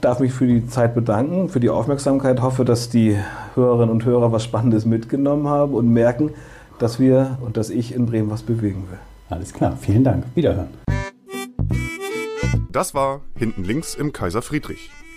darf 0.00 0.20
mich 0.20 0.32
für 0.32 0.46
die 0.46 0.66
Zeit 0.68 0.94
bedanken, 0.94 1.48
für 1.48 1.60
die 1.60 1.70
Aufmerksamkeit. 1.70 2.40
Hoffe, 2.40 2.64
dass 2.64 2.88
die 2.88 3.16
Hörerinnen 3.54 3.90
und 3.90 4.04
Hörer 4.04 4.32
was 4.32 4.44
Spannendes 4.44 4.86
mitgenommen 4.86 5.48
haben 5.48 5.74
und 5.74 5.92
merken, 5.92 6.30
dass 6.78 6.98
wir 6.98 7.38
und 7.40 7.56
dass 7.56 7.70
ich 7.70 7.94
in 7.94 8.06
Bremen 8.06 8.30
was 8.30 8.42
bewegen 8.42 8.84
will. 8.90 8.98
Alles 9.30 9.52
klar, 9.52 9.76
vielen 9.80 10.04
Dank. 10.04 10.24
Wiederhören. 10.34 10.68
Das 12.70 12.94
war 12.94 13.20
Hinten 13.34 13.64
links 13.64 13.94
im 13.94 14.12
Kaiser 14.12 14.40
Friedrich, 14.40 14.90